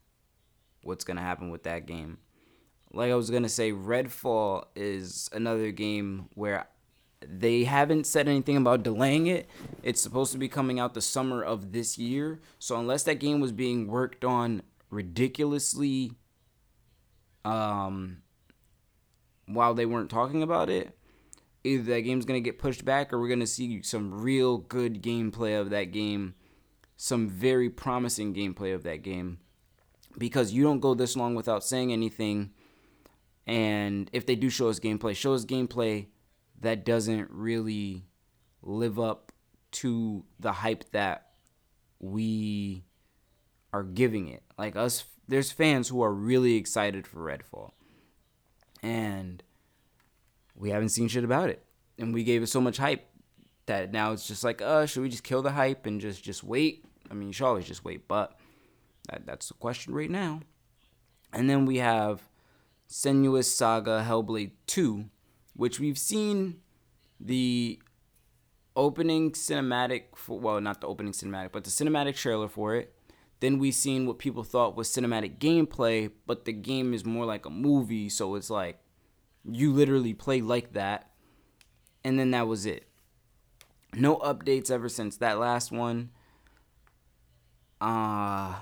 what's 0.84 1.04
gonna 1.04 1.22
happen 1.22 1.50
with 1.50 1.64
that 1.64 1.88
game. 1.88 2.20
Like 2.94 3.12
I 3.12 3.16
was 3.16 3.30
gonna 3.30 3.50
say, 3.50 3.72
Redfall 3.72 4.66
is 4.76 5.30
another 5.34 5.72
game 5.72 6.30
where 6.36 6.68
they 7.28 7.64
haven't 7.64 8.06
said 8.06 8.28
anything 8.28 8.56
about 8.56 8.84
delaying 8.84 9.28
it. 9.28 9.50
It's 9.84 10.00
supposed 10.00 10.32
to 10.34 10.38
be 10.38 10.48
coming 10.48 10.80
out 10.80 10.94
the 10.94 11.02
summer 11.02 11.44
of 11.44 11.72
this 11.72 11.98
year. 11.98 12.40
So 12.60 12.78
unless 12.80 13.04
that 13.04 13.20
game 13.20 13.40
was 13.40 13.52
being 13.52 13.88
worked 13.88 14.24
on 14.24 14.62
ridiculously 14.90 16.12
um 17.44 18.18
while 19.46 19.74
they 19.74 19.86
weren't 19.86 20.10
talking 20.10 20.42
about 20.42 20.70
it 20.70 20.98
either 21.64 21.84
that 21.84 22.02
game's 22.02 22.26
going 22.26 22.42
to 22.42 22.48
get 22.48 22.60
pushed 22.60 22.86
back 22.86 23.12
or 23.12 23.20
we're 23.20 23.28
going 23.28 23.40
to 23.40 23.48
see 23.48 23.82
some 23.82 24.22
real 24.22 24.58
good 24.58 25.02
gameplay 25.02 25.60
of 25.60 25.70
that 25.70 25.92
game 25.92 26.36
some 26.98 27.28
very 27.30 27.70
promising 27.70 28.34
gameplay 28.34 28.74
of 28.74 28.84
that 28.84 29.02
game. 29.02 29.40
Because 30.18 30.54
you 30.54 30.64
don't 30.64 30.80
go 30.80 30.94
this 30.94 31.16
long 31.16 31.36
without 31.36 31.64
saying 31.64 31.92
anything 31.92 32.52
and 33.46 34.10
if 34.14 34.26
they 34.26 34.36
do 34.36 34.50
show 34.50 34.70
us 34.70 34.80
gameplay 34.80 35.16
show 35.16 35.34
us 35.36 35.46
gameplay 35.46 36.08
that 36.62 36.84
doesn't 36.84 37.30
really 37.30 38.08
live 38.64 38.98
up 39.00 39.32
to 39.72 40.24
the 40.40 40.52
hype 40.52 40.90
that 40.92 41.28
we 42.00 42.85
are 43.76 43.84
giving 43.84 44.30
it. 44.30 44.42
Like 44.58 44.78
us, 44.78 45.04
there's 45.28 45.52
fans 45.52 45.90
who 45.90 46.02
are 46.02 46.14
really 46.14 46.56
excited 46.56 47.06
for 47.06 47.20
Redfall, 47.20 47.72
and 48.82 49.44
we 50.56 50.70
haven't 50.70 50.90
seen 50.90 51.10
shit 51.10 51.26
about 51.26 51.50
it. 51.50 51.62
And 52.00 52.14
we 52.14 52.24
gave 52.24 52.42
it 52.42 52.48
so 52.48 52.62
much 52.62 52.78
hype. 52.78 53.06
that 53.66 53.92
now 53.92 54.14
it's 54.14 54.28
just 54.28 54.44
like, 54.44 54.62
uh, 54.62 54.86
should 54.86 55.02
we 55.02 55.10
just 55.10 55.24
kill 55.24 55.42
the 55.42 55.52
hype 55.52 55.86
and 55.86 56.00
just 56.00 56.24
just 56.24 56.44
wait? 56.44 56.86
I 57.12 57.14
mean, 57.14 57.28
you 57.28 57.34
should 57.34 57.48
always 57.48 57.66
just 57.66 57.84
wait, 57.84 58.08
but 58.08 58.38
that, 59.10 59.26
that's 59.26 59.50
the 59.50 59.56
question 59.56 59.94
right 59.94 60.10
now. 60.10 60.42
And 61.34 61.50
then 61.50 61.66
we 61.66 61.78
have 61.78 62.22
Senua's 62.90 63.54
Saga 63.54 64.06
Hellblade 64.08 64.52
2, 64.68 65.06
which 65.54 65.80
we've 65.82 65.98
seen 65.98 66.62
the 67.20 67.80
opening 68.76 69.32
cinematic 69.32 70.16
for 70.16 70.40
well, 70.40 70.62
not 70.62 70.80
the 70.80 70.88
opening 70.88 71.12
cinematic, 71.12 71.52
but 71.52 71.66
the 71.66 71.70
cinematic 71.70 72.16
trailer 72.16 72.48
for 72.48 72.76
it. 72.76 72.95
Then 73.40 73.60
we 73.60 73.72
seen 73.72 74.06
what 74.06 74.18
people 74.18 74.44
thought 74.44 74.76
was 74.76 74.90
cinematic 74.90 75.38
gameplay, 75.38 76.12
but 76.26 76.46
the 76.46 76.54
game 76.54 76.94
is 76.94 77.06
more 77.06 77.26
like 77.26 77.46
a 77.46 77.50
movie, 77.50 78.10
so 78.10 78.36
it's 78.36 78.50
like 78.50 78.80
you 79.44 79.72
literally 79.72 80.14
play 80.14 80.42
like 80.42 80.74
that. 80.74 81.12
And 82.04 82.20
then 82.20 82.32
that 82.32 82.48
was 82.48 82.66
it. 82.66 82.88
No 83.94 84.18
updates 84.18 84.72
ever 84.72 84.90
since 84.90 85.18
that 85.18 85.40
last 85.40 85.72
one. 85.72 86.12
Uh 87.82 88.56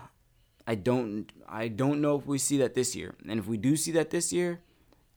I 0.65 0.75
don't 0.75 1.31
I 1.47 1.67
don't 1.67 2.01
know 2.01 2.17
if 2.17 2.25
we 2.25 2.37
see 2.37 2.57
that 2.57 2.73
this 2.73 2.95
year. 2.95 3.15
And 3.27 3.39
if 3.39 3.47
we 3.47 3.57
do 3.57 3.75
see 3.75 3.91
that 3.91 4.09
this 4.09 4.33
year, 4.33 4.61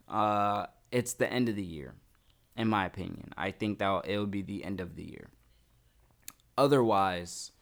uh 0.09 0.67
it's 0.91 1.15
the 1.15 1.31
end 1.33 1.49
of 1.49 1.57
the 1.57 1.65
year 1.65 1.95
in 2.57 2.69
my 2.69 2.87
opinion. 2.87 3.33
I 3.37 3.51
think 3.51 3.79
that 3.79 4.07
it 4.07 4.19
will 4.19 4.27
be 4.27 4.43
the 4.43 4.65
end 4.65 4.81
of 4.81 4.97
the 4.97 5.05
year. 5.05 5.29
Otherwise, 6.57 7.53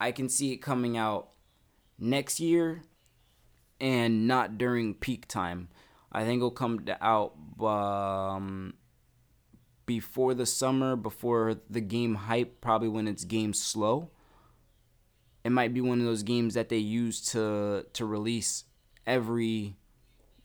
I 0.00 0.12
can 0.12 0.28
see 0.28 0.52
it 0.52 0.58
coming 0.58 0.96
out 0.96 1.30
next 1.98 2.40
year 2.40 2.82
and 3.80 4.26
not 4.26 4.58
during 4.58 4.94
peak 4.94 5.26
time. 5.28 5.68
I 6.12 6.24
think 6.24 6.38
it'll 6.38 6.50
come 6.50 6.86
out 7.00 7.34
um, 7.60 8.74
before 9.86 10.34
the 10.34 10.46
summer, 10.46 10.96
before 10.96 11.56
the 11.68 11.80
game 11.80 12.14
hype, 12.14 12.60
probably 12.60 12.88
when 12.88 13.08
it's 13.08 13.24
game 13.24 13.52
slow. 13.52 14.10
It 15.42 15.50
might 15.50 15.74
be 15.74 15.80
one 15.80 15.98
of 16.00 16.06
those 16.06 16.22
games 16.22 16.54
that 16.54 16.68
they 16.68 16.78
use 16.78 17.20
to 17.32 17.84
to 17.92 18.04
release 18.06 18.64
every 19.06 19.76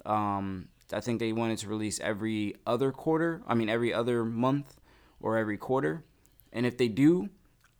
um, 0.05 0.67
I 0.91 1.01
think 1.01 1.19
they 1.19 1.31
wanted 1.33 1.59
to 1.59 1.69
release 1.69 1.99
every 1.99 2.55
other 2.65 2.91
quarter. 2.91 3.41
I 3.47 3.53
mean, 3.53 3.69
every 3.69 3.93
other 3.93 4.25
month 4.25 4.79
or 5.21 5.37
every 5.37 5.57
quarter. 5.57 6.03
And 6.51 6.65
if 6.65 6.77
they 6.77 6.87
do, 6.87 7.29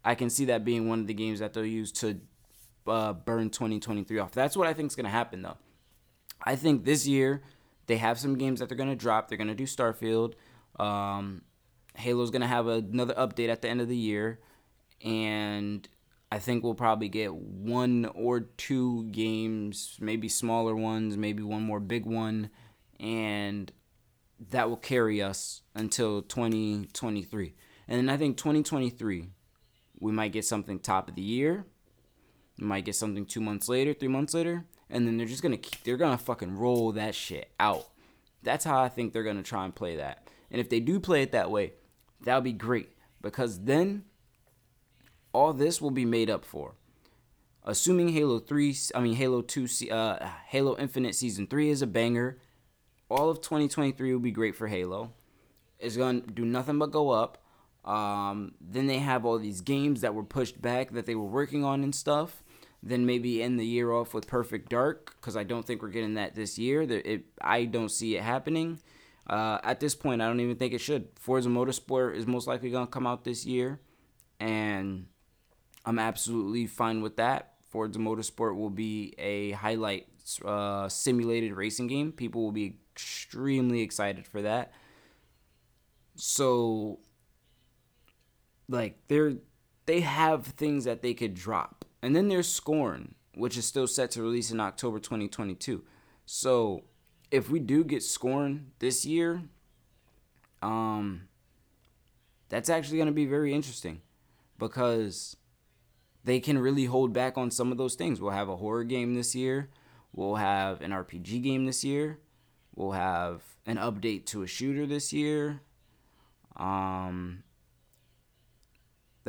I 0.03 0.15
can 0.15 0.29
see 0.29 0.45
that 0.45 0.63
being 0.63 0.87
one 0.87 0.99
of 0.99 1.07
the 1.07 1.13
games 1.13 1.39
that 1.39 1.53
they'll 1.53 1.65
use 1.65 1.91
to 1.93 2.19
uh, 2.87 3.13
burn 3.13 3.49
2023 3.49 4.19
off. 4.19 4.31
That's 4.31 4.55
what 4.55 4.67
I 4.67 4.73
think 4.73 4.91
is 4.91 4.95
going 4.95 5.05
to 5.05 5.11
happen, 5.11 5.41
though. 5.41 5.57
I 6.43 6.55
think 6.55 6.85
this 6.85 7.05
year 7.05 7.41
they 7.87 7.97
have 7.97 8.17
some 8.17 8.37
games 8.37 8.59
that 8.59 8.69
they're 8.69 8.77
going 8.77 8.89
to 8.89 8.95
drop. 8.95 9.27
They're 9.27 9.37
going 9.37 9.49
to 9.49 9.55
do 9.55 9.65
Starfield. 9.65 10.33
Um, 10.79 11.41
Halo's 11.95 12.31
going 12.31 12.41
to 12.41 12.47
have 12.47 12.67
another 12.67 13.13
update 13.15 13.49
at 13.49 13.61
the 13.61 13.69
end 13.69 13.81
of 13.81 13.89
the 13.89 13.97
year. 13.97 14.39
And 15.03 15.87
I 16.31 16.39
think 16.39 16.63
we'll 16.63 16.75
probably 16.75 17.09
get 17.09 17.33
one 17.33 18.05
or 18.15 18.41
two 18.41 19.05
games, 19.05 19.97
maybe 19.99 20.29
smaller 20.29 20.75
ones, 20.75 21.17
maybe 21.17 21.43
one 21.43 21.63
more 21.63 21.79
big 21.79 22.05
one 22.05 22.49
and 22.99 23.71
that 24.51 24.69
will 24.69 24.77
carry 24.77 25.21
us 25.21 25.61
until 25.75 26.21
2023. 26.21 27.53
And 27.87 27.97
then 27.97 28.13
I 28.13 28.17
think 28.17 28.37
2023, 28.37 29.29
we 29.99 30.11
might 30.11 30.31
get 30.31 30.45
something 30.45 30.79
top 30.79 31.09
of 31.09 31.15
the 31.15 31.21
year. 31.21 31.65
We 32.57 32.65
might 32.65 32.85
get 32.85 32.95
something 32.95 33.25
two 33.25 33.41
months 33.41 33.69
later, 33.69 33.93
three 33.93 34.07
months 34.07 34.33
later, 34.33 34.65
and 34.89 35.07
then 35.07 35.17
they're 35.17 35.27
just 35.27 35.43
gonna 35.43 35.57
keep, 35.57 35.83
they're 35.83 35.97
gonna 35.97 36.17
fucking 36.17 36.57
roll 36.57 36.91
that 36.93 37.15
shit 37.15 37.51
out. 37.59 37.87
That's 38.43 38.65
how 38.65 38.81
I 38.81 38.89
think 38.89 39.13
they're 39.13 39.23
gonna 39.23 39.43
try 39.43 39.65
and 39.65 39.75
play 39.75 39.95
that. 39.97 40.27
And 40.51 40.59
if 40.59 40.69
they 40.69 40.79
do 40.79 40.99
play 40.99 41.21
it 41.21 41.31
that 41.31 41.51
way, 41.51 41.73
that'll 42.21 42.41
be 42.41 42.53
great 42.53 42.89
because 43.21 43.61
then 43.61 44.05
all 45.33 45.53
this 45.53 45.81
will 45.81 45.91
be 45.91 46.05
made 46.05 46.29
up 46.29 46.43
for. 46.43 46.75
Assuming 47.63 48.09
Halo 48.09 48.39
3, 48.39 48.75
I 48.95 48.99
mean 48.99 49.15
Halo 49.15 49.41
2, 49.41 49.67
uh, 49.91 50.29
Halo 50.47 50.77
Infinite 50.77 51.15
Season 51.15 51.45
3 51.45 51.69
is 51.69 51.81
a 51.81 51.87
banger 51.87 52.39
all 53.09 53.29
of 53.29 53.41
2023 53.41 54.13
will 54.13 54.19
be 54.19 54.31
great 54.31 54.55
for 54.55 54.67
Halo. 54.67 55.13
It's 55.79 55.95
to 55.95 56.21
do 56.21 56.45
nothing 56.45 56.77
but 56.77 56.91
go 56.91 57.09
up. 57.09 57.43
Um, 57.85 58.53
then 58.59 58.87
they 58.87 58.99
have 58.99 59.25
all 59.25 59.39
these 59.39 59.61
games 59.61 60.01
that 60.01 60.13
were 60.13 60.23
pushed 60.23 60.61
back 60.61 60.91
that 60.91 61.05
they 61.05 61.15
were 61.15 61.25
working 61.25 61.63
on 61.63 61.83
and 61.83 61.93
stuff. 61.93 62.43
Then 62.81 63.05
maybe 63.05 63.43
end 63.43 63.59
the 63.59 63.65
year 63.65 63.91
off 63.91 64.13
with 64.13 64.27
Perfect 64.27 64.69
Dark 64.69 65.15
because 65.19 65.35
I 65.35 65.43
don't 65.43 65.65
think 65.65 65.81
we're 65.81 65.89
getting 65.89 66.13
that 66.13 66.35
this 66.35 66.57
year. 66.57 66.81
It, 66.83 67.25
I 67.41 67.65
don't 67.65 67.89
see 67.89 68.15
it 68.15 68.23
happening. 68.23 68.79
Uh, 69.27 69.59
at 69.63 69.79
this 69.79 69.95
point, 69.95 70.21
I 70.21 70.27
don't 70.27 70.39
even 70.39 70.55
think 70.55 70.73
it 70.73 70.79
should. 70.79 71.09
Forza 71.19 71.49
Motorsport 71.49 72.15
is 72.15 72.25
most 72.25 72.47
likely 72.47 72.71
going 72.71 72.87
to 72.87 72.91
come 72.91 73.05
out 73.05 73.23
this 73.23 73.45
year, 73.45 73.79
and 74.39 75.05
I'm 75.85 75.99
absolutely 75.99 76.65
fine 76.67 77.01
with 77.01 77.17
that. 77.17 77.53
Forza 77.69 77.99
Motorsport 77.99 78.55
will 78.55 78.71
be 78.71 79.13
a 79.19 79.51
highlight 79.51 80.07
uh, 80.43 80.89
simulated 80.89 81.53
racing 81.53 81.87
game. 81.87 82.11
People 82.11 82.43
will 82.43 82.51
be 82.51 82.77
extremely 82.91 83.81
excited 83.81 84.25
for 84.25 84.41
that. 84.41 84.71
So 86.15 86.99
like 88.69 88.99
they're 89.07 89.33
they 89.85 90.01
have 90.01 90.45
things 90.45 90.85
that 90.85 91.01
they 91.01 91.13
could 91.13 91.33
drop. 91.33 91.83
And 92.01 92.15
then 92.15 92.29
there's 92.29 92.47
Scorn, 92.47 93.15
which 93.35 93.57
is 93.57 93.65
still 93.65 93.87
set 93.87 94.11
to 94.11 94.21
release 94.21 94.51
in 94.51 94.59
October 94.59 94.99
2022. 94.99 95.83
So 96.25 96.83
if 97.31 97.49
we 97.49 97.59
do 97.59 97.83
get 97.83 98.03
Scorn 98.03 98.71
this 98.79 99.05
year, 99.05 99.41
um 100.61 101.23
that's 102.49 102.69
actually 102.69 102.97
going 102.97 103.07
to 103.07 103.13
be 103.13 103.25
very 103.25 103.53
interesting 103.53 104.01
because 104.57 105.37
they 106.23 106.39
can 106.39 106.57
really 106.57 106.85
hold 106.85 107.13
back 107.13 107.37
on 107.37 107.51
some 107.51 107.71
of 107.71 107.77
those 107.77 107.95
things. 107.95 108.19
We'll 108.19 108.31
have 108.31 108.49
a 108.49 108.57
horror 108.57 108.83
game 108.83 109.13
this 109.13 109.35
year. 109.35 109.69
We'll 110.13 110.35
have 110.35 110.81
an 110.81 110.91
RPG 110.91 111.43
game 111.43 111.65
this 111.65 111.83
year. 111.83 112.19
We'll 112.75 112.91
have 112.91 113.43
an 113.65 113.77
update 113.77 114.25
to 114.27 114.41
a 114.41 114.47
shooter 114.47 114.85
this 114.85 115.13
year. 115.13 115.61
Um, 116.55 117.43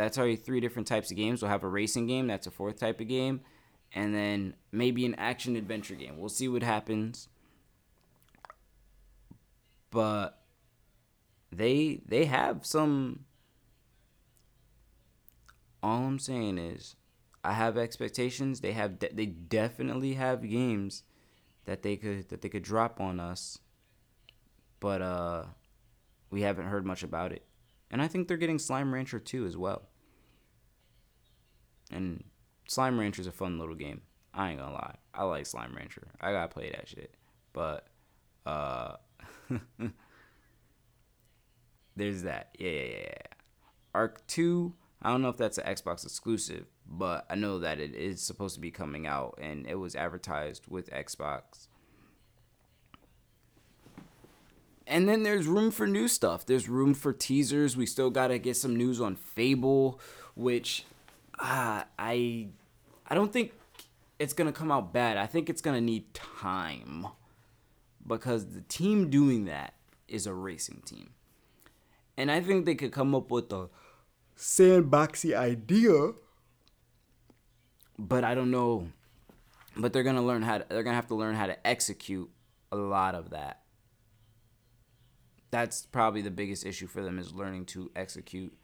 that's 0.01 0.19
already 0.19 0.37
three 0.37 0.61
different 0.61 0.89
types 0.89 1.11
of 1.11 1.17
games. 1.17 1.43
We'll 1.43 1.51
have 1.51 1.65
a 1.65 1.69
racing 1.69 2.07
game. 2.07 2.27
That's 2.27 2.47
a 2.47 2.51
fourth 2.51 2.79
type 2.79 3.01
of 3.01 3.09
game. 3.09 3.41
And 3.93 4.15
then 4.15 4.55
maybe 4.73 5.05
an 5.05 5.15
action 5.17 5.57
adventure 5.57 5.95
game. 5.95 6.19
We'll 6.19 6.29
see 6.29 6.49
what 6.49 6.63
happens. 6.63 7.29
But 9.91 10.41
they 11.53 12.01
they 12.07 12.27
have 12.27 12.65
some 12.65 13.25
all 15.83 16.07
I'm 16.07 16.19
saying 16.19 16.59
is 16.59 16.97
I 17.43 17.53
have 17.53 17.77
expectations. 17.77 18.61
They 18.61 18.73
have 18.73 18.99
de- 18.99 19.13
they 19.13 19.27
definitely 19.27 20.15
have 20.15 20.49
games 20.49 21.03
that 21.65 21.83
they 21.83 21.97
could 21.97 22.29
that 22.29 22.43
they 22.43 22.49
could 22.49 22.63
drop 22.63 23.01
on 23.01 23.19
us, 23.19 23.59
but 24.79 25.03
uh, 25.03 25.45
we 26.31 26.43
haven't 26.43 26.67
heard 26.67 26.87
much 26.87 27.03
about 27.03 27.33
it. 27.33 27.45
And 27.91 28.01
I 28.01 28.09
think 28.09 28.29
they're 28.29 28.37
getting 28.37 28.59
Slime 28.59 28.95
Rancher 28.95 29.19
2 29.19 29.47
as 29.47 29.57
well. 29.57 29.90
And 31.91 32.25
Slime 32.69 32.99
Rancher 32.99 33.21
is 33.21 33.27
a 33.27 33.33
fun 33.33 33.59
little 33.59 33.75
game. 33.75 34.03
I 34.33 34.51
ain't 34.51 34.61
gonna 34.61 34.73
lie. 34.73 34.97
I 35.13 35.25
like 35.25 35.47
Slime 35.47 35.75
Rancher. 35.75 36.07
I 36.21 36.33
gotta 36.33 36.49
play 36.49 36.71
that 36.71 36.89
shit. 36.89 37.15
But 37.53 37.87
uh 38.47 38.97
there's 41.97 42.23
that. 42.23 42.55
Yeah, 42.59 42.71
yeah, 42.71 42.99
yeah. 43.03 43.15
Ark 43.95 44.25
2, 44.29 44.73
I 45.03 45.11
don't 45.11 45.23
know 45.23 45.29
if 45.29 45.37
that's 45.37 45.59
an 45.59 45.67
Xbox 45.67 46.05
exclusive, 46.05 46.67
but 46.87 47.27
I 47.29 47.35
know 47.35 47.59
that 47.59 47.81
it 47.81 47.95
is 47.95 48.23
supposed 48.23 48.55
to 48.55 48.61
be 48.61 48.71
coming 48.71 49.07
out 49.07 49.39
and 49.41 49.67
it 49.67 49.77
was 49.77 49.97
advertised 49.97 50.67
with 50.69 50.91
Xbox. 50.91 51.69
And 54.87 55.09
then 55.09 55.23
there's 55.23 55.47
room 55.47 55.71
for 55.71 55.87
new 55.87 56.09
stuff. 56.09 56.45
There's 56.45 56.69
room 56.69 56.95
for 56.95 57.13
teasers. 57.13 57.77
We 57.77 57.87
still 57.87 58.11
got 58.11 58.29
to 58.29 58.39
get 58.39 58.57
some 58.57 58.77
news 58.77 59.01
on 59.01 59.15
Fable, 59.15 60.01
which 60.35 60.85
uh, 61.41 61.85
I 61.99 62.49
I 63.07 63.15
don't 63.15 63.33
think 63.33 63.53
it's 64.19 64.33
to 64.53 64.59
come 64.59 64.71
out 64.71 64.93
bad. 64.93 65.17
I 65.17 65.27
think 65.27 65.49
it's 65.49 65.63
to 65.77 65.81
need 65.81 66.13
time 66.15 67.07
because 68.07 68.53
the 68.55 68.61
team 68.63 69.11
doing 69.11 69.47
that 69.47 69.75
is 70.09 70.27
a 70.27 70.35
racing 70.35 70.83
team. 70.85 71.11
And 72.17 72.31
I 72.31 72.41
think 72.41 72.67
they 72.67 72.75
could 72.75 72.93
come 72.93 73.15
up 73.15 73.31
with 73.31 73.53
a 73.53 73.69
sandboxy 74.37 75.35
idea 75.37 76.13
but 78.01 78.25
I 78.25 78.35
don't 78.35 78.51
know. 78.51 78.89
But 79.77 79.93
they're 79.93 80.03
gonna 80.03 80.25
learn 80.25 80.43
how. 80.43 80.59
To, 80.59 80.67
they're 80.69 80.83
gonna 80.83 80.97
have 80.97 81.09
to 81.09 81.15
learn 81.15 81.37
how 81.37 81.47
to 81.47 81.67
execute 81.67 82.31
a 82.73 82.77
lot 82.77 83.15
of 83.15 83.31
that. 83.31 83.61
That's 85.51 85.87
probably 85.87 86.23
the 86.23 86.31
biggest 86.31 86.65
issue 86.65 86.87
for 86.87 87.03
them 87.03 87.19
is 87.19 87.35
learning 87.35 87.67
to 87.67 87.91
execute 87.95 88.57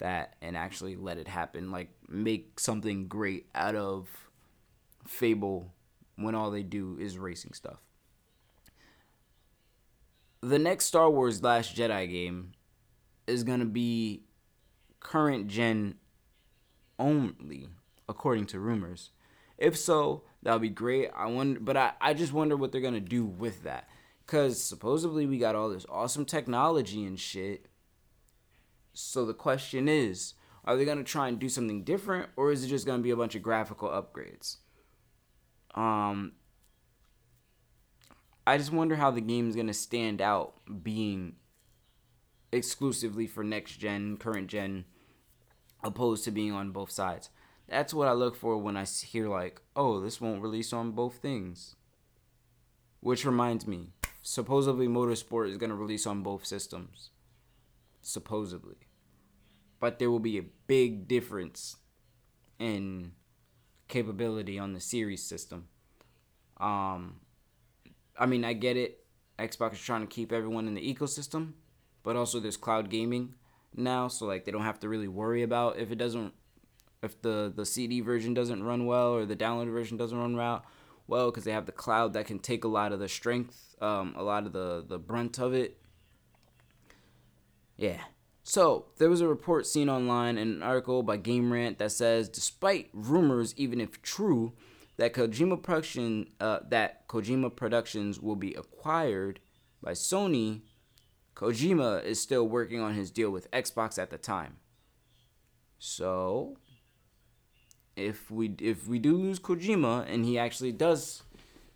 that 0.00 0.34
and 0.42 0.56
actually 0.56 0.96
let 0.96 1.16
it 1.16 1.28
happen. 1.28 1.70
Like 1.70 1.90
make 2.08 2.58
something 2.58 3.06
great 3.06 3.46
out 3.54 3.76
of 3.76 4.08
Fable 5.06 5.72
when 6.16 6.34
all 6.34 6.50
they 6.50 6.62
do 6.62 6.96
is 7.00 7.18
racing 7.18 7.52
stuff. 7.52 7.78
The 10.42 10.58
next 10.58 10.86
Star 10.86 11.10
Wars 11.10 11.42
Last 11.42 11.76
Jedi 11.76 12.10
game 12.10 12.52
is 13.26 13.44
gonna 13.44 13.64
be 13.64 14.24
current 15.00 15.48
gen 15.48 15.96
only, 16.98 17.68
according 18.08 18.46
to 18.46 18.60
rumors. 18.60 19.10
If 19.58 19.76
so, 19.76 20.22
that 20.42 20.52
would 20.52 20.62
be 20.62 20.68
great. 20.68 21.10
I 21.14 21.26
wonder, 21.26 21.60
but 21.60 21.76
I, 21.76 21.92
I 22.00 22.14
just 22.14 22.32
wonder 22.32 22.56
what 22.56 22.72
they're 22.72 22.80
gonna 22.80 23.00
do 23.00 23.24
with 23.24 23.64
that, 23.64 23.88
cause 24.26 24.62
supposedly 24.62 25.26
we 25.26 25.38
got 25.38 25.54
all 25.54 25.68
this 25.68 25.86
awesome 25.88 26.24
technology 26.24 27.04
and 27.04 27.18
shit. 27.18 27.66
So 28.92 29.24
the 29.24 29.34
question 29.34 29.88
is, 29.88 30.34
are 30.64 30.76
they 30.76 30.84
gonna 30.84 31.04
try 31.04 31.28
and 31.28 31.38
do 31.38 31.48
something 31.48 31.84
different, 31.84 32.30
or 32.36 32.52
is 32.52 32.64
it 32.64 32.68
just 32.68 32.86
gonna 32.86 33.02
be 33.02 33.10
a 33.10 33.16
bunch 33.16 33.34
of 33.34 33.42
graphical 33.42 33.88
upgrades? 33.88 34.56
Um, 35.74 36.32
I 38.46 38.58
just 38.58 38.72
wonder 38.72 38.96
how 38.96 39.10
the 39.10 39.20
game 39.20 39.48
is 39.48 39.56
gonna 39.56 39.74
stand 39.74 40.20
out 40.20 40.54
being 40.82 41.36
exclusively 42.52 43.26
for 43.26 43.44
next 43.44 43.76
gen, 43.76 44.16
current 44.16 44.48
gen, 44.48 44.84
opposed 45.82 46.24
to 46.24 46.30
being 46.30 46.52
on 46.52 46.72
both 46.72 46.90
sides. 46.90 47.30
That's 47.68 47.94
what 47.94 48.08
I 48.08 48.12
look 48.12 48.34
for 48.34 48.58
when 48.58 48.76
I 48.76 48.84
hear 48.84 49.28
like, 49.28 49.62
oh, 49.76 50.00
this 50.00 50.20
won't 50.20 50.42
release 50.42 50.72
on 50.72 50.90
both 50.90 51.16
things. 51.16 51.76
Which 52.98 53.24
reminds 53.24 53.66
me, 53.66 53.92
supposedly 54.20 54.88
Motorsport 54.88 55.48
is 55.48 55.56
gonna 55.56 55.76
release 55.76 56.06
on 56.06 56.22
both 56.22 56.44
systems. 56.44 57.10
Supposedly 58.00 58.76
but 59.80 59.98
there 59.98 60.10
will 60.10 60.20
be 60.20 60.38
a 60.38 60.44
big 60.66 61.08
difference 61.08 61.76
in 62.58 63.12
capability 63.88 64.58
on 64.58 64.74
the 64.74 64.80
series 64.80 65.22
system. 65.22 65.66
Um, 66.58 67.20
I 68.16 68.26
mean, 68.26 68.44
I 68.44 68.52
get 68.52 68.76
it. 68.76 68.98
Xbox 69.38 69.72
is 69.72 69.80
trying 69.80 70.02
to 70.02 70.06
keep 70.06 70.32
everyone 70.32 70.68
in 70.68 70.74
the 70.74 70.94
ecosystem, 70.94 71.54
but 72.02 72.14
also 72.14 72.38
there's 72.38 72.58
cloud 72.58 72.90
gaming 72.90 73.34
now, 73.74 74.06
so 74.08 74.26
like 74.26 74.44
they 74.44 74.52
don't 74.52 74.62
have 74.62 74.78
to 74.80 74.88
really 74.88 75.08
worry 75.08 75.42
about 75.42 75.78
if 75.78 75.90
it 75.90 75.96
doesn't, 75.96 76.34
if 77.02 77.20
the 77.22 77.50
the 77.54 77.64
CD 77.64 78.02
version 78.02 78.34
doesn't 78.34 78.62
run 78.62 78.84
well 78.84 79.14
or 79.14 79.24
the 79.24 79.36
downloaded 79.36 79.72
version 79.72 79.96
doesn't 79.96 80.18
run 80.18 80.36
well, 80.36 80.62
well, 81.06 81.30
because 81.30 81.44
they 81.44 81.52
have 81.52 81.64
the 81.64 81.72
cloud 81.72 82.12
that 82.12 82.26
can 82.26 82.38
take 82.38 82.64
a 82.64 82.68
lot 82.68 82.92
of 82.92 83.00
the 83.00 83.08
strength, 83.08 83.74
um, 83.80 84.14
a 84.18 84.22
lot 84.22 84.44
of 84.44 84.52
the 84.52 84.84
the 84.86 84.98
brunt 84.98 85.38
of 85.38 85.54
it. 85.54 85.78
Yeah, 87.80 88.02
so, 88.42 88.86
there 88.98 89.08
was 89.08 89.20
a 89.20 89.28
report 89.28 89.64
seen 89.64 89.88
online 89.88 90.36
in 90.36 90.50
an 90.50 90.62
article 90.62 91.04
by 91.04 91.18
Game 91.18 91.52
Rant 91.52 91.78
that 91.78 91.92
says 91.92 92.28
despite 92.28 92.88
rumors, 92.92 93.54
even 93.56 93.80
if 93.80 94.02
true, 94.02 94.54
that 94.96 95.14
Kojima 95.14 95.62
production 95.62 96.30
uh, 96.40 96.58
that 96.68 97.06
Kojima 97.06 97.54
Productions 97.54 98.18
will 98.18 98.34
be 98.34 98.54
acquired 98.54 99.38
by 99.80 99.92
Sony, 99.92 100.62
Kojima 101.36 102.04
is 102.04 102.20
still 102.20 102.48
working 102.48 102.80
on 102.80 102.94
his 102.94 103.12
deal 103.12 103.30
with 103.30 103.48
Xbox 103.52 103.98
at 103.98 104.10
the 104.10 104.18
time. 104.18 104.56
So, 105.78 106.56
if 107.94 108.32
we 108.32 108.56
if 108.58 108.88
we 108.88 108.98
do 108.98 109.16
lose 109.16 109.38
Kojima 109.38 110.12
and 110.12 110.24
he 110.24 110.38
actually 110.38 110.72
does 110.72 111.22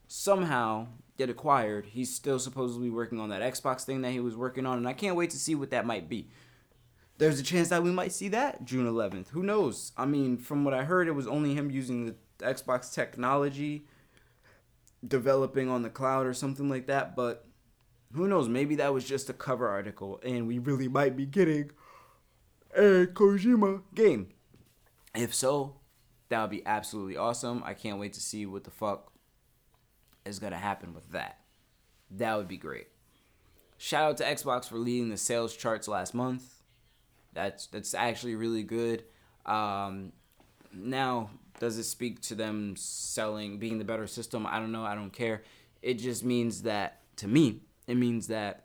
somehow 0.08 0.88
get 1.16 1.30
acquired, 1.30 1.86
he's 1.86 2.14
still 2.14 2.38
supposedly 2.38 2.90
working 2.90 3.20
on 3.20 3.30
that 3.30 3.42
Xbox 3.42 3.84
thing 3.84 4.02
that 4.02 4.12
he 4.12 4.20
was 4.20 4.36
working 4.36 4.66
on, 4.66 4.78
and 4.78 4.88
I 4.88 4.92
can't 4.92 5.16
wait 5.16 5.30
to 5.30 5.38
see 5.38 5.54
what 5.54 5.70
that 5.70 5.86
might 5.86 6.08
be 6.08 6.28
there's 7.18 7.38
a 7.38 7.44
chance 7.44 7.68
that 7.68 7.82
we 7.82 7.90
might 7.90 8.12
see 8.12 8.28
that 8.28 8.64
June 8.64 8.86
11th. 8.86 9.28
Who 9.28 9.42
knows? 9.42 9.92
I 9.96 10.04
mean, 10.06 10.36
from 10.36 10.64
what 10.64 10.74
I 10.74 10.84
heard, 10.84 11.08
it 11.08 11.12
was 11.12 11.26
only 11.26 11.54
him 11.54 11.70
using 11.70 12.06
the 12.06 12.14
Xbox 12.38 12.92
technology, 12.92 13.86
developing 15.06 15.68
on 15.68 15.82
the 15.82 15.90
cloud 15.90 16.26
or 16.26 16.34
something 16.34 16.68
like 16.68 16.86
that. 16.88 17.14
But 17.14 17.46
who 18.12 18.26
knows? 18.26 18.48
Maybe 18.48 18.76
that 18.76 18.92
was 18.92 19.04
just 19.04 19.30
a 19.30 19.34
cover 19.34 19.68
article, 19.68 20.20
and 20.24 20.48
we 20.48 20.58
really 20.58 20.88
might 20.88 21.16
be 21.16 21.26
getting 21.26 21.70
a 22.76 23.06
Kojima 23.06 23.82
game. 23.94 24.30
If 25.14 25.32
so, 25.32 25.76
that 26.28 26.40
would 26.40 26.50
be 26.50 26.66
absolutely 26.66 27.16
awesome. 27.16 27.62
I 27.64 27.74
can't 27.74 28.00
wait 28.00 28.14
to 28.14 28.20
see 28.20 28.46
what 28.46 28.64
the 28.64 28.72
fuck 28.72 29.12
is 30.24 30.38
gonna 30.38 30.58
happen 30.58 30.94
with 30.94 31.10
that. 31.12 31.38
That 32.10 32.36
would 32.36 32.48
be 32.48 32.56
great. 32.56 32.88
Shout 33.76 34.10
out 34.10 34.16
to 34.18 34.24
Xbox 34.24 34.68
for 34.68 34.78
leading 34.78 35.10
the 35.10 35.16
sales 35.16 35.56
charts 35.56 35.88
last 35.88 36.14
month. 36.14 36.62
That's 37.32 37.66
that's 37.66 37.94
actually 37.94 38.36
really 38.36 38.62
good. 38.62 39.04
Um, 39.44 40.12
now, 40.72 41.30
does 41.58 41.78
it 41.78 41.84
speak 41.84 42.20
to 42.22 42.34
them 42.34 42.74
selling 42.76 43.58
being 43.58 43.78
the 43.78 43.84
better 43.84 44.06
system? 44.06 44.46
I 44.46 44.58
don't 44.58 44.72
know. 44.72 44.84
I 44.84 44.94
don't 44.94 45.12
care. 45.12 45.42
It 45.82 45.94
just 45.94 46.24
means 46.24 46.62
that 46.62 47.00
to 47.16 47.28
me, 47.28 47.60
it 47.86 47.96
means 47.96 48.28
that 48.28 48.64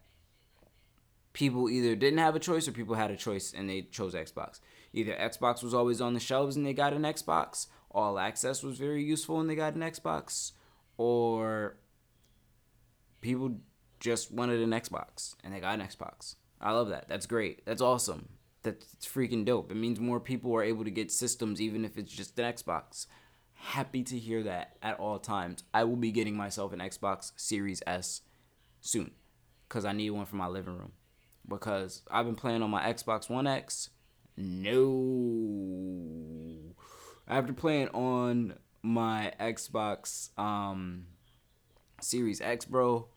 people 1.33 1.69
either 1.69 1.95
didn't 1.95 2.19
have 2.19 2.35
a 2.35 2.39
choice 2.39 2.67
or 2.67 2.71
people 2.71 2.95
had 2.95 3.11
a 3.11 3.17
choice 3.17 3.53
and 3.53 3.69
they 3.69 3.81
chose 3.81 4.13
Xbox. 4.13 4.59
Either 4.93 5.13
Xbox 5.13 5.61
was 5.61 5.73
always 5.73 6.01
on 6.01 6.13
the 6.13 6.19
shelves 6.19 6.55
and 6.55 6.65
they 6.65 6.73
got 6.73 6.93
an 6.93 7.03
Xbox, 7.03 7.67
All 7.91 8.17
Access 8.17 8.63
was 8.63 8.77
very 8.77 9.03
useful 9.03 9.39
and 9.39 9.49
they 9.49 9.55
got 9.55 9.75
an 9.75 9.81
Xbox, 9.81 10.53
or 10.99 11.77
people 13.21 13.57
just 13.99 14.31
wanted 14.31 14.62
an 14.62 14.69
Xbox 14.69 15.35
and 15.43 15.53
they 15.53 15.59
got 15.59 15.79
an 15.79 15.85
Xbox. 15.85 16.35
I 16.62 16.73
love 16.73 16.89
that. 16.89 17.09
That's 17.09 17.25
great. 17.25 17.65
That's 17.65 17.81
awesome 17.81 18.29
that's 18.63 19.05
freaking 19.05 19.45
dope. 19.45 19.71
It 19.71 19.75
means 19.75 19.99
more 19.99 20.19
people 20.19 20.53
are 20.55 20.63
able 20.63 20.83
to 20.83 20.91
get 20.91 21.12
systems, 21.12 21.62
even 21.62 21.85
if 21.85 21.97
it's 21.97 22.12
just 22.12 22.38
an 22.39 22.53
Xbox. 22.53 23.07
Happy 23.53 24.03
to 24.03 24.17
hear 24.17 24.43
that 24.43 24.77
at 24.81 24.99
all 24.99 25.19
times. 25.19 25.63
I 25.73 25.83
will 25.83 25.95
be 25.95 26.12
getting 26.12 26.35
myself 26.35 26.73
an 26.73 26.79
Xbox 26.79 27.31
Series 27.35 27.81
S 27.88 28.21
soon 28.81 29.12
because 29.67 29.85
I 29.85 29.93
need 29.93 30.12
one 30.12 30.25
for 30.25 30.35
my 30.35 30.47
living 30.47 30.77
room. 30.77 30.93
Because 31.47 32.03
I've 32.12 32.25
been 32.25 32.35
playing 32.35 32.62
on 32.62 32.69
my 32.69 32.83
Xbox 32.83 33.29
One 33.29 33.47
X. 33.47 33.89
No. 34.38 34.85
After 37.27 37.53
playing 37.53 37.89
on 37.89 38.55
my 38.81 39.33
Xbox 39.39 40.37
um, 40.37 41.05
Series 42.01 42.41
X, 42.41 42.65
bro, 42.65 43.07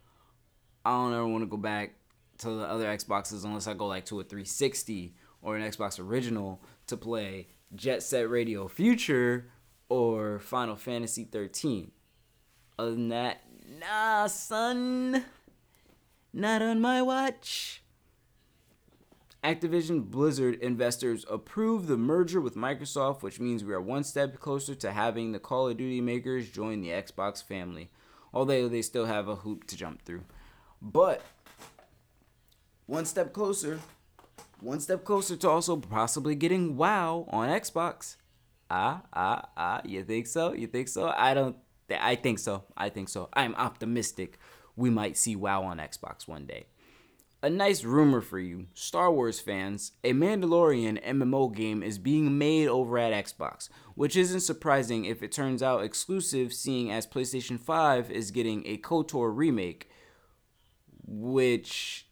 I 0.85 0.91
don't 0.91 1.15
ever 1.15 1.27
want 1.27 1.43
to 1.43 1.47
go 1.47 1.57
back 1.57 1.95
to 2.39 2.51
the 2.51 2.65
other 2.65 2.87
Xboxes 2.87 3.45
unless 3.45 3.67
I 3.67 3.75
go 3.75 3.87
like 3.87 4.07
to 4.07 4.21
a 4.21 4.25
360 4.25 5.15
or 5.41 5.57
an 5.57 5.63
Xbox 5.63 6.01
original 6.01 6.63
to 6.87 6.97
play 6.97 7.49
Jet 7.75 8.03
Set 8.03 8.29
Radio 8.29 8.69
Future 8.69 9.51
or 9.89 10.39
Final 10.39 10.77
Fantasy 10.77 11.25
13. 11.25 11.91
Other 12.79 12.93
than 12.93 13.09
that, 13.09 13.43
nah, 13.79 14.27
son. 14.27 15.25
Not 16.33 16.63
on 16.63 16.81
my 16.81 17.03
watch. 17.03 17.82
Activision 19.45 20.05
Blizzard 20.05 20.55
investors 20.57 21.25
approved 21.29 21.89
the 21.89 21.97
merger 21.97 22.41
with 22.41 22.55
Microsoft, 22.55 23.23
which 23.23 23.41
means 23.41 23.65
we 23.65 23.73
are 23.75 23.81
one 23.81 24.05
step 24.05 24.39
closer 24.39 24.75
to 24.77 24.93
having 24.93 25.33
the 25.33 25.41
Call 25.41 25.69
of 25.69 25.77
Duty 25.77 26.01
makers 26.01 26.49
join 26.49 26.81
the 26.81 26.91
Xbox 26.91 27.43
family, 27.43 27.91
although 28.33 28.69
they 28.69 28.83
still 28.83 29.07
have 29.07 29.27
a 29.29 29.37
hoop 29.37 29.67
to 29.67 29.77
jump 29.77 30.03
through. 30.03 30.23
But 30.81 31.23
one 32.87 33.05
step 33.05 33.33
closer 33.33 33.81
one 34.63 34.79
step 34.79 35.05
closer 35.05 35.37
to 35.37 35.49
also 35.49 35.77
possibly 35.77 36.37
getting 36.37 36.77
WoW 36.77 37.27
on 37.31 37.49
Xbox. 37.49 38.17
Ah, 38.71 39.03
ah, 39.13 39.49
ah. 39.57 39.81
You 39.85 40.05
think 40.05 40.29
so? 40.29 40.53
You 40.53 40.69
think 40.69 40.87
so? 40.87 41.13
I 41.17 41.35
don't. 41.35 41.57
Th- 41.89 42.01
I 42.01 42.15
think 42.15 42.39
so. 42.39 42.65
I 42.77 42.89
think 42.89 43.09
so. 43.09 43.29
I'm 43.33 43.57
optimistic. 43.57 44.39
We 44.77 44.89
might 44.89 45.17
see 45.17 45.35
WoW 45.35 45.65
on 45.65 45.79
Xbox 45.79 46.29
one 46.29 46.47
day. 46.47 46.67
A 47.45 47.51
nice 47.51 47.83
rumor 47.83 48.21
for 48.21 48.39
you, 48.39 48.67
Star 48.73 49.11
Wars 49.11 49.41
fans, 49.41 49.91
a 50.05 50.13
Mandalorian 50.13 51.05
MMO 51.05 51.53
game 51.53 51.83
is 51.83 51.99
being 51.99 52.39
made 52.39 52.69
over 52.69 52.97
at 52.99 53.13
Xbox, 53.13 53.69
which 53.97 54.17
isn't 54.17 54.43
surprising 54.43 55.07
if 55.07 55.25
it 55.25 55.33
turns 55.33 55.61
out 55.61 55.83
exclusive, 55.83 56.53
seeing 56.53 56.93
as 56.93 57.05
PlayStation 57.05 57.59
5 57.59 58.13
is 58.13 58.31
getting 58.31 58.65
a 58.65 58.79
KOTOR 58.79 59.37
remake, 59.37 59.91
which, 61.05 62.07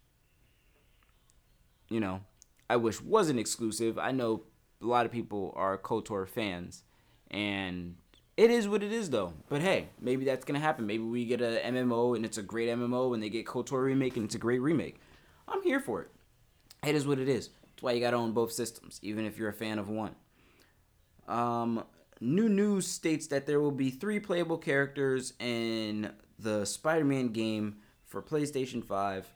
you 1.88 2.00
know, 2.00 2.22
I 2.68 2.74
wish 2.74 3.00
wasn't 3.00 3.38
exclusive. 3.38 4.00
I 4.00 4.10
know 4.10 4.42
a 4.82 4.86
lot 4.86 5.06
of 5.06 5.12
people 5.12 5.52
are 5.54 5.78
KOTOR 5.78 6.28
fans, 6.28 6.82
and 7.30 7.94
it 8.36 8.50
is 8.50 8.66
what 8.66 8.82
it 8.82 8.90
is 8.92 9.10
though. 9.10 9.34
But 9.48 9.60
hey, 9.60 9.90
maybe 10.00 10.24
that's 10.24 10.44
gonna 10.44 10.58
happen. 10.58 10.88
Maybe 10.88 11.04
we 11.04 11.24
get 11.24 11.40
a 11.40 11.60
MMO 11.66 12.16
and 12.16 12.24
it's 12.24 12.38
a 12.38 12.42
great 12.42 12.68
MMO, 12.68 13.14
and 13.14 13.22
they 13.22 13.28
get 13.28 13.46
KOTOR 13.46 13.84
remake 13.84 14.16
and 14.16 14.24
it's 14.24 14.34
a 14.34 14.38
great 14.38 14.60
remake. 14.60 14.98
I'm 15.50 15.62
here 15.62 15.80
for 15.80 16.02
it. 16.02 16.10
It 16.86 16.94
is 16.94 17.06
what 17.06 17.18
it 17.18 17.28
is. 17.28 17.48
That's 17.48 17.82
why 17.82 17.92
you 17.92 18.00
gotta 18.00 18.16
own 18.16 18.32
both 18.32 18.52
systems, 18.52 18.98
even 19.02 19.26
if 19.26 19.36
you're 19.36 19.48
a 19.48 19.54
fan 19.54 19.78
of 19.78 19.88
one. 19.88 20.14
Um, 21.28 21.84
new 22.20 22.48
news 22.48 22.86
states 22.86 23.26
that 23.28 23.46
there 23.46 23.60
will 23.60 23.70
be 23.70 23.90
three 23.90 24.20
playable 24.20 24.58
characters 24.58 25.34
in 25.38 26.12
the 26.38 26.64
Spider-Man 26.64 27.28
game 27.28 27.76
for 28.06 28.22
PlayStation 28.22 28.84
5, 28.84 29.28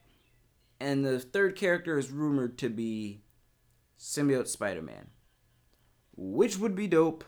and 0.80 1.04
the 1.04 1.20
third 1.20 1.56
character 1.56 1.98
is 1.98 2.10
rumored 2.10 2.58
to 2.58 2.68
be 2.68 3.22
symbiote 3.98 4.48
Spider-Man, 4.48 5.08
which 6.16 6.58
would 6.58 6.74
be 6.74 6.86
dope. 6.86 7.24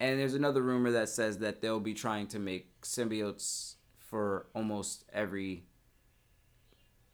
And 0.00 0.18
there's 0.18 0.34
another 0.34 0.62
rumor 0.62 0.90
that 0.92 1.08
says 1.08 1.38
that 1.38 1.60
they'll 1.60 1.78
be 1.78 1.94
trying 1.94 2.26
to 2.28 2.38
make 2.38 2.80
symbiotes 2.82 3.74
for 3.98 4.46
almost 4.54 5.04
every 5.12 5.64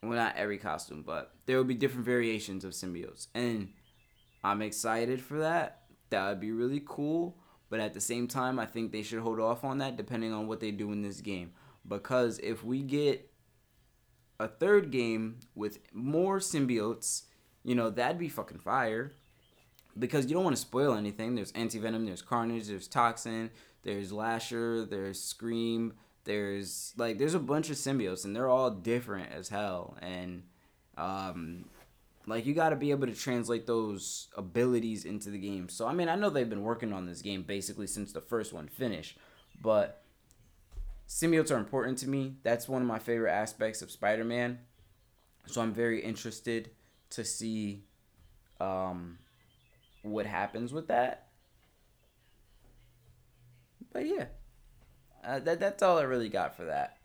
well 0.01 0.13
not 0.13 0.35
every 0.35 0.57
costume, 0.57 1.03
but 1.05 1.31
there 1.45 1.57
will 1.57 1.63
be 1.63 1.75
different 1.75 2.05
variations 2.05 2.63
of 2.63 2.71
symbiotes. 2.71 3.27
And 3.33 3.69
I'm 4.43 4.61
excited 4.61 5.21
for 5.21 5.39
that. 5.39 5.83
That 6.09 6.29
would 6.29 6.39
be 6.39 6.51
really 6.51 6.81
cool. 6.85 7.37
But 7.69 7.79
at 7.79 7.93
the 7.93 8.01
same 8.01 8.27
time, 8.27 8.59
I 8.59 8.65
think 8.65 8.91
they 8.91 9.03
should 9.03 9.19
hold 9.19 9.39
off 9.39 9.63
on 9.63 9.77
that 9.77 9.97
depending 9.97 10.33
on 10.33 10.47
what 10.47 10.59
they 10.59 10.71
do 10.71 10.91
in 10.91 11.01
this 11.01 11.21
game. 11.21 11.51
Because 11.87 12.39
if 12.39 12.63
we 12.63 12.81
get 12.81 13.29
a 14.39 14.47
third 14.47 14.91
game 14.91 15.39
with 15.53 15.79
more 15.93 16.39
symbiotes, 16.39 17.23
you 17.63 17.75
know, 17.75 17.89
that'd 17.89 18.17
be 18.17 18.29
fucking 18.29 18.59
fire. 18.59 19.11
Because 19.97 20.25
you 20.25 20.33
don't 20.33 20.43
want 20.43 20.55
to 20.55 20.61
spoil 20.61 20.93
anything. 20.93 21.35
There's 21.35 21.51
Anti 21.51 21.79
Venom, 21.79 22.05
there's 22.05 22.21
Carnage, 22.21 22.67
there's 22.67 22.87
Toxin, 22.87 23.49
there's 23.83 24.11
Lasher, 24.11 24.85
there's 24.85 25.21
Scream, 25.21 25.93
there's 26.25 26.93
like 26.97 27.17
there's 27.17 27.33
a 27.33 27.39
bunch 27.39 27.69
of 27.69 27.75
symbiotes 27.75 28.25
and 28.25 28.35
they're 28.35 28.49
all 28.49 28.71
different 28.71 29.31
as 29.31 29.49
hell. 29.49 29.97
And 30.01 30.43
um 30.97 31.65
like 32.27 32.45
you 32.45 32.53
got 32.53 32.69
to 32.69 32.75
be 32.75 32.91
able 32.91 33.07
to 33.07 33.15
translate 33.15 33.65
those 33.65 34.27
abilities 34.37 35.03
into 35.05 35.31
the 35.31 35.39
game. 35.39 35.67
So 35.67 35.87
I 35.87 35.93
mean, 35.93 36.09
I 36.09 36.15
know 36.15 36.29
they've 36.29 36.49
been 36.49 36.63
working 36.63 36.93
on 36.93 37.05
this 37.05 37.21
game 37.21 37.43
basically 37.43 37.87
since 37.87 38.13
the 38.13 38.21
first 38.21 38.53
one 38.53 38.67
finished, 38.67 39.17
but 39.61 40.03
symbiotes 41.07 41.51
are 41.51 41.57
important 41.57 41.97
to 41.99 42.09
me. 42.09 42.35
That's 42.43 42.69
one 42.69 42.81
of 42.81 42.87
my 42.87 42.99
favorite 42.99 43.31
aspects 43.31 43.81
of 43.81 43.89
Spider-Man. 43.89 44.59
So 45.47 45.61
I'm 45.61 45.73
very 45.73 46.03
interested 46.03 46.69
to 47.11 47.25
see 47.25 47.85
um, 48.59 49.17
what 50.03 50.27
happens 50.27 50.71
with 50.71 50.87
that. 50.89 51.29
But 53.91 54.05
yeah, 54.05 54.25
uh, 55.25 55.39
that 55.39 55.59
that's 55.59 55.83
all 55.83 55.97
I 55.97 56.03
really 56.03 56.29
got 56.29 56.55
for 56.55 56.65
that. 56.65 56.97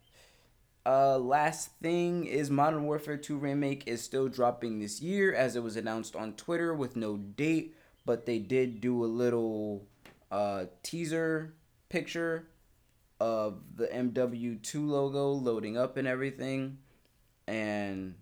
Uh, 0.85 1.17
last 1.17 1.71
thing 1.81 2.25
is 2.25 2.51
Modern 2.51 2.83
Warfare 2.83 3.17
2 3.17 3.37
Remake 3.37 3.87
is 3.87 4.03
still 4.03 4.27
dropping 4.27 4.79
this 4.79 5.01
year 5.01 5.33
as 5.33 5.55
it 5.55 5.63
was 5.63 5.75
announced 5.75 6.15
on 6.15 6.33
Twitter 6.33 6.75
with 6.75 6.95
no 6.95 7.17
date, 7.17 7.75
but 8.05 8.27
they 8.27 8.37
did 8.37 8.81
do 8.81 9.03
a 9.03 9.07
little 9.07 9.87
uh, 10.31 10.65
teaser 10.83 11.55
picture 11.89 12.49
of 13.19 13.61
the 13.75 13.87
MW2 13.87 14.87
logo 14.87 15.31
loading 15.31 15.75
up 15.75 15.97
and 15.97 16.07
everything. 16.07 16.77
And 17.47 18.13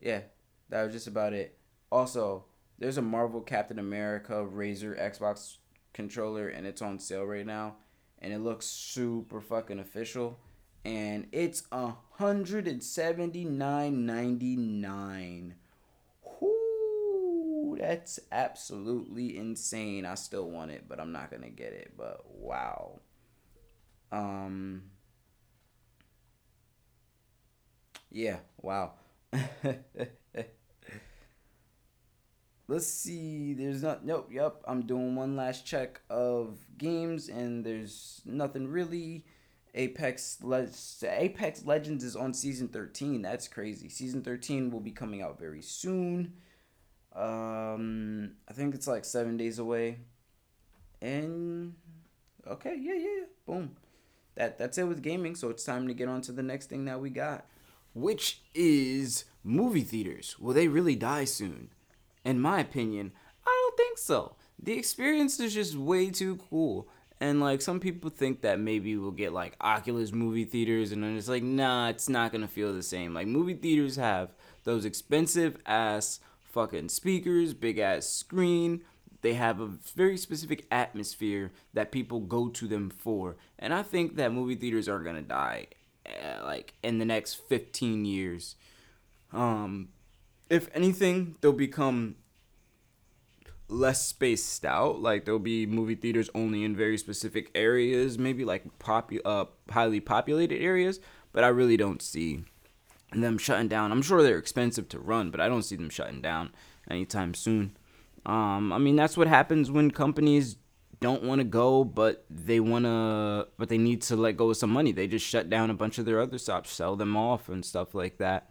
yeah, 0.00 0.20
that 0.68 0.84
was 0.84 0.92
just 0.92 1.08
about 1.08 1.32
it. 1.32 1.58
Also, 1.90 2.44
there's 2.78 2.98
a 2.98 3.02
Marvel 3.02 3.40
Captain 3.40 3.80
America 3.80 4.34
Razer 4.34 4.96
Xbox 4.96 5.56
controller 5.92 6.48
and 6.48 6.66
it's 6.66 6.82
on 6.82 7.00
sale 7.00 7.24
right 7.24 7.46
now 7.46 7.74
and 8.20 8.32
it 8.32 8.38
looks 8.40 8.66
super 8.66 9.40
fucking 9.40 9.78
official 9.78 10.38
and 10.84 11.26
it's 11.32 11.62
a 11.72 11.92
hundred 12.12 12.66
and 12.68 12.82
seventy 12.82 13.44
nine 13.44 14.06
ninety 14.06 14.56
nine. 14.56 15.54
Whoo, 16.40 17.76
that's 17.78 18.20
absolutely 18.32 19.36
insane. 19.36 20.04
I 20.06 20.14
still 20.14 20.50
want 20.50 20.70
it, 20.70 20.84
but 20.88 21.00
I'm 21.00 21.12
not 21.12 21.30
gonna 21.30 21.50
get 21.50 21.72
it. 21.72 21.92
But 21.96 22.24
wow. 22.30 23.00
Um. 24.12 24.82
Yeah. 28.10 28.38
Wow. 28.60 28.92
Let's 32.68 32.86
see. 32.86 33.54
There's 33.54 33.82
not. 33.82 34.04
Nope. 34.04 34.28
Yep. 34.30 34.62
I'm 34.66 34.82
doing 34.82 35.16
one 35.16 35.36
last 35.36 35.64
check 35.66 36.02
of 36.10 36.58
games, 36.76 37.28
and 37.28 37.64
there's 37.64 38.20
nothing 38.26 38.68
really 38.68 39.24
Apex 39.74 40.38
Le- 40.42 40.68
Apex 41.02 41.64
Legends 41.64 42.04
is 42.04 42.14
on 42.14 42.34
season 42.34 42.68
13. 42.68 43.22
That's 43.22 43.48
crazy. 43.48 43.88
Season 43.88 44.22
13 44.22 44.70
will 44.70 44.80
be 44.80 44.90
coming 44.90 45.22
out 45.22 45.38
very 45.38 45.62
soon. 45.62 46.34
Um, 47.14 48.32
I 48.48 48.52
think 48.52 48.74
it's 48.74 48.86
like 48.86 49.04
7 49.04 49.36
days 49.36 49.58
away. 49.58 50.00
And 51.00 51.74
okay, 52.46 52.76
yeah, 52.78 52.94
yeah, 52.94 53.18
yeah. 53.20 53.26
Boom. 53.46 53.76
That 54.34 54.58
that's 54.58 54.78
it 54.78 54.84
with 54.84 55.02
gaming, 55.02 55.34
so 55.34 55.48
it's 55.48 55.64
time 55.64 55.88
to 55.88 55.94
get 55.94 56.08
on 56.08 56.20
to 56.22 56.32
the 56.32 56.42
next 56.42 56.66
thing 56.66 56.84
that 56.84 57.00
we 57.00 57.10
got, 57.10 57.46
which 57.94 58.42
is 58.54 59.24
movie 59.42 59.82
theaters. 59.82 60.36
Will 60.38 60.54
they 60.54 60.68
really 60.68 60.94
die 60.96 61.24
soon? 61.24 61.70
In 62.28 62.40
my 62.40 62.60
opinion, 62.60 63.12
I 63.46 63.50
don't 63.62 63.76
think 63.78 63.96
so. 63.96 64.36
The 64.62 64.74
experience 64.74 65.40
is 65.40 65.54
just 65.54 65.76
way 65.76 66.10
too 66.10 66.36
cool. 66.50 66.86
And 67.22 67.40
like 67.40 67.62
some 67.62 67.80
people 67.80 68.10
think 68.10 68.42
that 68.42 68.60
maybe 68.60 68.98
we'll 68.98 69.12
get 69.12 69.32
like 69.32 69.56
Oculus 69.62 70.12
movie 70.12 70.44
theaters, 70.44 70.92
and 70.92 71.02
then 71.02 71.16
it's 71.16 71.28
like, 71.28 71.42
nah, 71.42 71.88
it's 71.88 72.06
not 72.06 72.30
gonna 72.30 72.46
feel 72.46 72.74
the 72.74 72.82
same. 72.82 73.14
Like 73.14 73.28
movie 73.28 73.54
theaters 73.54 73.96
have 73.96 74.34
those 74.64 74.84
expensive 74.84 75.56
ass 75.64 76.20
fucking 76.42 76.90
speakers, 76.90 77.54
big 77.54 77.78
ass 77.78 78.06
screen. 78.06 78.82
They 79.22 79.32
have 79.32 79.58
a 79.58 79.72
very 79.96 80.18
specific 80.18 80.66
atmosphere 80.70 81.50
that 81.72 81.92
people 81.92 82.20
go 82.20 82.50
to 82.50 82.68
them 82.68 82.90
for, 82.90 83.36
and 83.58 83.72
I 83.72 83.82
think 83.82 84.16
that 84.16 84.34
movie 84.34 84.54
theaters 84.54 84.86
are 84.86 85.00
gonna 85.00 85.22
die, 85.22 85.68
uh, 86.04 86.44
like 86.44 86.74
in 86.82 86.98
the 86.98 87.06
next 87.06 87.34
fifteen 87.48 88.04
years. 88.04 88.54
Um, 89.32 89.88
if 90.50 90.68
anything, 90.74 91.36
they'll 91.40 91.52
become 91.52 92.16
less 93.68 94.04
spaced 94.06 94.64
out. 94.64 95.00
Like 95.00 95.24
there'll 95.24 95.38
be 95.38 95.66
movie 95.66 95.94
theaters 95.94 96.30
only 96.34 96.64
in 96.64 96.76
very 96.76 96.98
specific 96.98 97.50
areas, 97.54 98.18
maybe 98.18 98.44
like 98.44 98.78
popu- 98.78 99.20
uh, 99.24 99.46
highly 99.70 100.00
populated 100.00 100.60
areas. 100.60 101.00
But 101.32 101.44
I 101.44 101.48
really 101.48 101.76
don't 101.76 102.02
see 102.02 102.44
them 103.12 103.38
shutting 103.38 103.68
down. 103.68 103.92
I'm 103.92 104.02
sure 104.02 104.22
they're 104.22 104.38
expensive 104.38 104.88
to 104.90 104.98
run, 104.98 105.30
but 105.30 105.40
I 105.40 105.48
don't 105.48 105.62
see 105.62 105.76
them 105.76 105.90
shutting 105.90 106.20
down 106.20 106.50
anytime 106.90 107.34
soon. 107.34 107.76
Um, 108.26 108.72
I 108.72 108.78
mean 108.78 108.96
that's 108.96 109.16
what 109.16 109.28
happens 109.28 109.70
when 109.70 109.90
companies 109.90 110.56
don't 111.00 111.22
want 111.22 111.40
to 111.40 111.44
go, 111.44 111.84
but 111.84 112.24
they 112.28 112.60
want 112.60 112.84
to, 112.84 113.48
but 113.56 113.68
they 113.68 113.78
need 113.78 114.02
to 114.02 114.16
let 114.16 114.36
go 114.36 114.50
of 114.50 114.56
some 114.56 114.70
money. 114.70 114.92
They 114.92 115.06
just 115.06 115.24
shut 115.24 115.48
down 115.48 115.70
a 115.70 115.74
bunch 115.74 115.98
of 115.98 116.04
their 116.06 116.20
other 116.20 116.38
shops, 116.38 116.72
sell 116.72 116.96
them 116.96 117.16
off, 117.16 117.48
and 117.48 117.64
stuff 117.64 117.94
like 117.94 118.18
that 118.18 118.50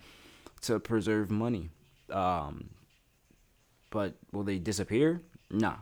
to 0.61 0.79
preserve 0.79 1.29
money. 1.29 1.69
Um, 2.11 2.69
but 3.89 4.15
will 4.31 4.43
they 4.43 4.59
disappear? 4.59 5.21
Nah. 5.49 5.75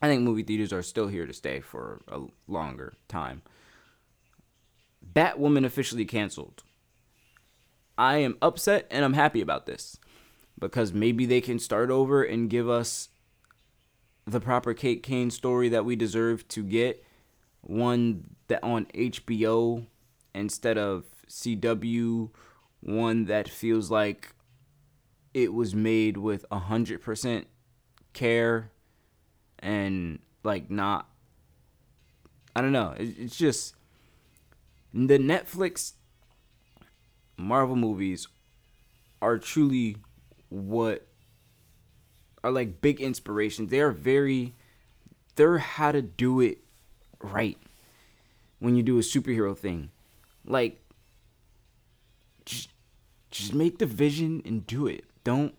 I 0.00 0.08
think 0.08 0.22
movie 0.22 0.42
theaters 0.42 0.72
are 0.72 0.82
still 0.82 1.08
here 1.08 1.26
to 1.26 1.32
stay 1.32 1.60
for 1.60 2.00
a 2.08 2.20
longer 2.48 2.94
time. 3.08 3.42
Batwoman 5.14 5.64
officially 5.64 6.04
canceled. 6.04 6.62
I 7.96 8.16
am 8.16 8.36
upset 8.42 8.86
and 8.90 9.04
I'm 9.04 9.12
happy 9.12 9.40
about 9.40 9.66
this 9.66 9.98
because 10.58 10.92
maybe 10.92 11.26
they 11.26 11.40
can 11.40 11.58
start 11.58 11.90
over 11.90 12.22
and 12.22 12.50
give 12.50 12.68
us 12.68 13.10
the 14.26 14.40
proper 14.40 14.74
Kate 14.74 15.02
Kane 15.02 15.30
story 15.30 15.68
that 15.68 15.84
we 15.84 15.96
deserve 15.96 16.46
to 16.48 16.62
get. 16.62 17.04
One 17.60 18.36
that 18.48 18.62
on 18.64 18.86
HBO 18.86 19.86
instead 20.34 20.78
of 20.78 21.04
CW, 21.28 22.30
one 22.80 23.24
that 23.26 23.48
feels 23.48 23.90
like 23.90 24.34
it 25.34 25.52
was 25.52 25.74
made 25.74 26.16
with 26.16 26.44
a 26.50 26.58
hundred 26.58 27.02
percent 27.02 27.46
care 28.12 28.70
and 29.58 30.18
like 30.44 30.70
not 30.70 31.08
I 32.54 32.60
don't 32.60 32.72
know. 32.72 32.94
It's 32.98 33.36
just 33.36 33.74
the 34.92 35.18
Netflix 35.18 35.92
Marvel 37.38 37.76
movies 37.76 38.28
are 39.22 39.38
truly 39.38 39.96
what 40.50 41.06
are 42.44 42.50
like 42.50 42.80
big 42.82 43.00
inspirations. 43.00 43.70
They 43.70 43.80
are 43.80 43.90
very 43.90 44.54
they're 45.36 45.58
how 45.58 45.92
to 45.92 46.02
do 46.02 46.40
it 46.40 46.58
right 47.22 47.56
when 48.58 48.76
you 48.76 48.82
do 48.82 48.98
a 48.98 49.02
superhero 49.02 49.56
thing. 49.56 49.90
Like 50.44 50.78
just 52.44 52.68
just 53.30 53.54
make 53.54 53.78
the 53.78 53.86
vision 53.86 54.42
and 54.44 54.66
do 54.66 54.86
it. 54.86 55.04
Don't 55.24 55.54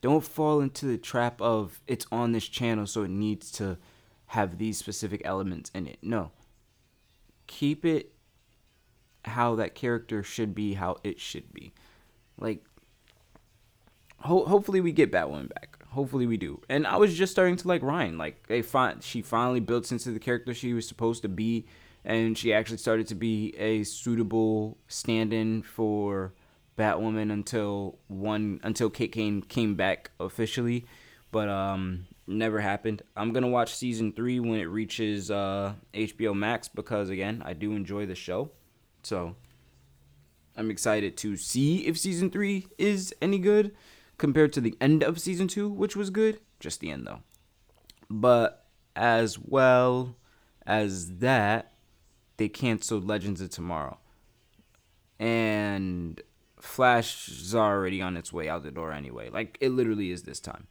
don't 0.00 0.22
fall 0.22 0.60
into 0.60 0.86
the 0.86 0.98
trap 0.98 1.40
of 1.42 1.80
it's 1.86 2.06
on 2.12 2.32
this 2.32 2.46
channel 2.46 2.86
so 2.86 3.02
it 3.02 3.10
needs 3.10 3.50
to 3.52 3.78
have 4.26 4.58
these 4.58 4.78
specific 4.78 5.22
elements 5.24 5.70
in 5.74 5.86
it. 5.86 5.98
No. 6.02 6.30
Keep 7.46 7.84
it 7.84 8.12
how 9.24 9.56
that 9.56 9.74
character 9.74 10.22
should 10.22 10.54
be, 10.54 10.74
how 10.74 10.98
it 11.02 11.18
should 11.18 11.52
be. 11.52 11.72
Like 12.38 12.64
ho- 14.20 14.44
hopefully 14.44 14.80
we 14.80 14.92
get 14.92 15.10
Batwoman 15.10 15.48
back. 15.48 15.78
Hopefully 15.88 16.26
we 16.26 16.36
do. 16.36 16.60
And 16.68 16.86
I 16.86 16.96
was 16.96 17.16
just 17.16 17.32
starting 17.32 17.56
to 17.56 17.68
like 17.68 17.82
Ryan. 17.82 18.18
Like 18.18 18.46
they 18.46 18.62
find 18.62 19.02
she 19.02 19.22
finally 19.22 19.60
built 19.60 19.90
into 19.90 20.10
the 20.10 20.20
character 20.20 20.54
she 20.54 20.74
was 20.74 20.86
supposed 20.86 21.22
to 21.22 21.28
be 21.28 21.66
and 22.04 22.38
she 22.38 22.52
actually 22.52 22.78
started 22.78 23.06
to 23.08 23.14
be 23.14 23.54
a 23.58 23.82
suitable 23.82 24.78
stand-in 24.86 25.62
for 25.62 26.32
Batwoman 26.78 27.32
until 27.32 27.98
one 28.06 28.60
until 28.62 28.88
Kate 28.88 29.12
Kane 29.12 29.42
came 29.42 29.74
back 29.74 30.10
officially, 30.20 30.86
but 31.32 31.48
um 31.48 32.06
never 32.26 32.60
happened. 32.60 33.02
I'm 33.16 33.32
gonna 33.32 33.48
watch 33.48 33.74
season 33.74 34.12
three 34.12 34.38
when 34.38 34.60
it 34.60 34.66
reaches 34.66 35.30
uh, 35.30 35.74
HBO 35.92 36.36
Max 36.36 36.68
because 36.68 37.10
again 37.10 37.42
I 37.44 37.52
do 37.52 37.72
enjoy 37.72 38.06
the 38.06 38.14
show, 38.14 38.52
so 39.02 39.34
I'm 40.56 40.70
excited 40.70 41.16
to 41.18 41.36
see 41.36 41.86
if 41.86 41.98
season 41.98 42.30
three 42.30 42.68
is 42.78 43.14
any 43.20 43.38
good 43.38 43.74
compared 44.16 44.52
to 44.52 44.60
the 44.60 44.76
end 44.80 45.02
of 45.02 45.20
season 45.20 45.48
two, 45.48 45.68
which 45.68 45.96
was 45.96 46.10
good. 46.10 46.40
Just 46.60 46.80
the 46.80 46.90
end 46.90 47.06
though. 47.06 47.20
But 48.08 48.66
as 48.94 49.38
well 49.38 50.16
as 50.66 51.18
that, 51.18 51.72
they 52.36 52.48
canceled 52.48 53.06
Legends 53.06 53.40
of 53.40 53.50
Tomorrow. 53.50 53.98
And 55.18 56.20
Flash 56.60 57.28
is 57.28 57.54
already 57.54 58.02
on 58.02 58.16
its 58.16 58.32
way 58.32 58.48
out 58.48 58.62
the 58.62 58.70
door 58.70 58.92
anyway. 58.92 59.30
Like 59.30 59.58
it 59.60 59.70
literally 59.70 60.10
is 60.10 60.22
this 60.22 60.40
time. 60.40 60.66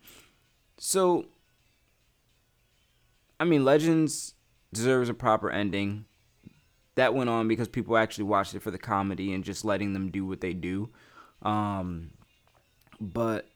So 0.77 1.25
I 3.39 3.45
mean 3.45 3.65
Legends 3.65 4.35
deserves 4.73 5.09
a 5.09 5.13
proper 5.13 5.49
ending. 5.49 6.05
That 6.95 7.13
went 7.13 7.29
on 7.29 7.47
because 7.47 7.67
people 7.67 7.95
actually 7.95 8.23
watched 8.23 8.55
it 8.55 8.61
for 8.61 8.71
the 8.71 8.79
comedy 8.79 9.33
and 9.33 9.43
just 9.43 9.63
letting 9.63 9.93
them 9.93 10.09
do 10.09 10.25
what 10.25 10.41
they 10.41 10.53
do. 10.53 10.89
Um, 11.43 12.11
but 12.99 13.47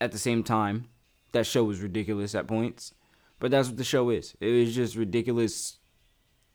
at 0.00 0.12
the 0.12 0.18
same 0.18 0.42
time, 0.42 0.88
that 1.32 1.46
show 1.46 1.64
was 1.64 1.80
ridiculous 1.80 2.34
at 2.34 2.46
points. 2.46 2.92
But 3.40 3.50
that's 3.50 3.68
what 3.68 3.78
the 3.78 3.84
show 3.84 4.10
is. 4.10 4.36
It 4.40 4.50
was 4.50 4.74
just 4.74 4.96
ridiculous 4.96 5.78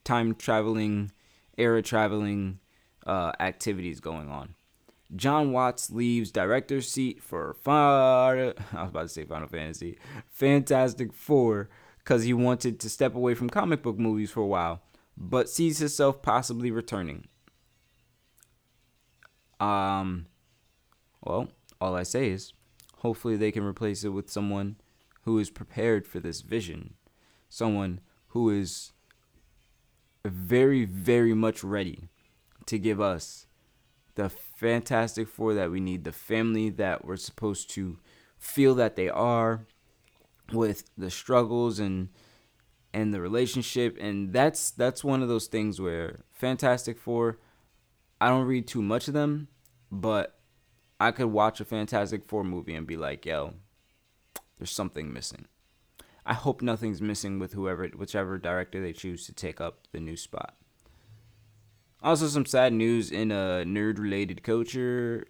time 0.03 0.35
traveling, 0.35 1.11
era 1.57 1.81
traveling 1.81 2.59
uh, 3.05 3.31
activities 3.39 3.99
going 3.99 4.29
on. 4.29 4.55
Jon 5.15 5.51
Watts 5.51 5.89
leaves 5.89 6.31
director's 6.31 6.89
seat 6.89 7.21
for 7.21 7.55
far. 7.61 8.37
I 8.73 8.83
was 8.83 8.89
about 8.89 9.01
to 9.03 9.09
say 9.09 9.25
Final 9.25 9.47
Fantasy, 9.47 9.97
Fantastic 10.29 11.13
Four, 11.13 11.69
because 11.99 12.23
he 12.23 12.33
wanted 12.33 12.79
to 12.79 12.89
step 12.89 13.15
away 13.15 13.33
from 13.33 13.49
comic 13.49 13.81
book 13.81 13.97
movies 13.97 14.31
for 14.31 14.41
a 14.41 14.47
while, 14.47 14.81
but 15.17 15.49
sees 15.49 15.79
himself 15.79 16.21
possibly 16.21 16.71
returning. 16.71 17.27
Um, 19.59 20.27
well, 21.21 21.49
all 21.81 21.95
I 21.95 22.03
say 22.03 22.29
is, 22.29 22.53
hopefully 22.97 23.35
they 23.35 23.51
can 23.51 23.63
replace 23.63 24.03
it 24.03 24.09
with 24.09 24.29
someone 24.29 24.77
who 25.23 25.39
is 25.39 25.49
prepared 25.49 26.07
for 26.07 26.19
this 26.19 26.41
vision, 26.41 26.93
someone 27.49 27.99
who 28.27 28.49
is 28.49 28.93
very, 30.25 30.85
very 30.85 31.33
much 31.33 31.63
ready 31.63 32.09
to 32.67 32.77
give 32.77 33.01
us 33.01 33.47
the 34.15 34.29
Fantastic 34.59 35.29
Four 35.29 35.53
that 35.53 35.71
we 35.71 35.79
need, 35.79 36.03
the 36.03 36.11
family 36.11 36.69
that 36.69 37.05
we're 37.05 37.15
supposed 37.15 37.69
to 37.71 37.97
feel 38.37 38.75
that 38.75 38.97
they 38.97 39.07
are, 39.07 39.65
with 40.51 40.89
the 40.97 41.09
struggles 41.09 41.79
and 41.79 42.09
and 42.93 43.13
the 43.13 43.21
relationship, 43.21 43.95
and 44.01 44.33
that's 44.33 44.71
that's 44.71 45.01
one 45.01 45.21
of 45.21 45.29
those 45.29 45.47
things 45.47 45.79
where 45.79 46.25
Fantastic 46.33 46.97
Four, 46.97 47.39
I 48.19 48.27
don't 48.27 48.47
read 48.47 48.67
too 48.67 48.81
much 48.81 49.07
of 49.07 49.13
them, 49.13 49.47
but 49.89 50.37
I 50.99 51.11
could 51.11 51.27
watch 51.27 51.61
a 51.61 51.65
Fantastic 51.65 52.25
Four 52.25 52.43
movie 52.43 52.75
and 52.75 52.85
be 52.85 52.97
like, 52.97 53.25
yo, 53.25 53.53
there's 54.57 54.71
something 54.71 55.13
missing. 55.13 55.45
I 56.25 56.33
hope 56.33 56.61
nothing's 56.61 57.01
missing 57.01 57.39
with 57.39 57.53
whoever, 57.53 57.87
whichever 57.87 58.37
director 58.37 58.81
they 58.81 58.91
choose 58.91 59.25
to 59.27 59.33
take 59.33 59.61
up 59.61 59.87
the 59.93 60.01
new 60.01 60.17
spot. 60.17 60.58
Also, 62.01 62.27
some 62.27 62.45
sad 62.45 62.71
news 62.71 63.11
in 63.11 63.31
uh, 63.31 63.59
a 63.61 63.65
nerd 63.65 63.99
related 63.99 64.41
culture. 64.41 65.25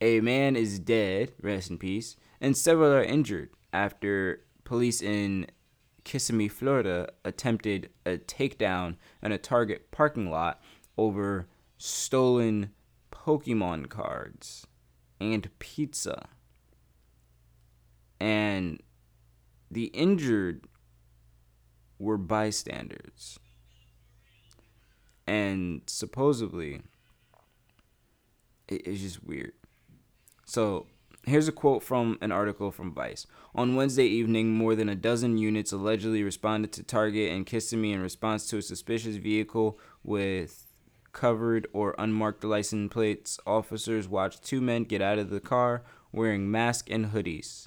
A 0.00 0.20
man 0.20 0.56
is 0.56 0.78
dead, 0.78 1.32
rest 1.40 1.70
in 1.70 1.78
peace, 1.78 2.16
and 2.40 2.56
several 2.56 2.92
are 2.92 3.02
injured 3.02 3.50
after 3.72 4.42
police 4.64 5.02
in 5.02 5.46
Kissimmee, 6.04 6.48
Florida 6.48 7.08
attempted 7.24 7.90
a 8.06 8.16
takedown 8.16 8.96
in 9.22 9.32
a 9.32 9.38
Target 9.38 9.90
parking 9.90 10.30
lot 10.30 10.60
over 10.96 11.48
stolen 11.78 12.70
Pokemon 13.12 13.88
cards 13.88 14.66
and 15.20 15.48
pizza. 15.58 16.28
And 18.18 18.82
the 19.70 19.86
injured 19.86 20.66
were 21.98 22.18
bystanders 22.18 23.38
and 25.26 25.82
supposedly 25.86 26.82
it's 28.68 29.00
just 29.00 29.24
weird. 29.24 29.52
So 30.44 30.86
here's 31.24 31.48
a 31.48 31.52
quote 31.52 31.82
from 31.82 32.18
an 32.20 32.32
article 32.32 32.70
from 32.70 32.94
Vice. 32.94 33.26
On 33.54 33.76
Wednesday 33.76 34.06
evening, 34.06 34.52
more 34.52 34.74
than 34.74 34.88
a 34.88 34.94
dozen 34.94 35.38
units 35.38 35.72
allegedly 35.72 36.22
responded 36.22 36.72
to 36.72 36.82
Target 36.82 37.32
and 37.32 37.46
Kissimmee 37.46 37.92
in 37.92 38.00
response 38.00 38.46
to 38.48 38.58
a 38.58 38.62
suspicious 38.62 39.16
vehicle 39.16 39.78
with 40.02 40.66
covered 41.12 41.66
or 41.72 41.94
unmarked 41.98 42.44
license 42.44 42.92
plates. 42.92 43.38
Officers 43.46 44.08
watched 44.08 44.44
two 44.44 44.60
men 44.60 44.84
get 44.84 45.02
out 45.02 45.18
of 45.18 45.30
the 45.30 45.40
car 45.40 45.82
wearing 46.12 46.50
masks 46.50 46.88
and 46.90 47.06
hoodies. 47.06 47.66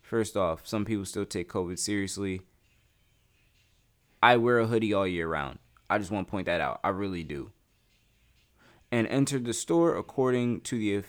First 0.00 0.36
off, 0.36 0.66
some 0.66 0.84
people 0.84 1.04
still 1.04 1.24
take 1.24 1.48
COVID 1.48 1.78
seriously. 1.78 2.42
I 4.22 4.36
wear 4.36 4.58
a 4.58 4.66
hoodie 4.66 4.92
all 4.92 5.06
year 5.06 5.28
round. 5.28 5.60
I 5.90 5.98
just 5.98 6.12
want 6.12 6.28
to 6.28 6.30
point 6.30 6.46
that 6.46 6.60
out. 6.60 6.80
I 6.84 6.88
really 6.90 7.24
do. 7.24 7.50
And 8.92 9.06
entered 9.08 9.44
the 9.44 9.52
store 9.52 9.96
according 9.96 10.62
to 10.62 10.78
the 10.78 11.04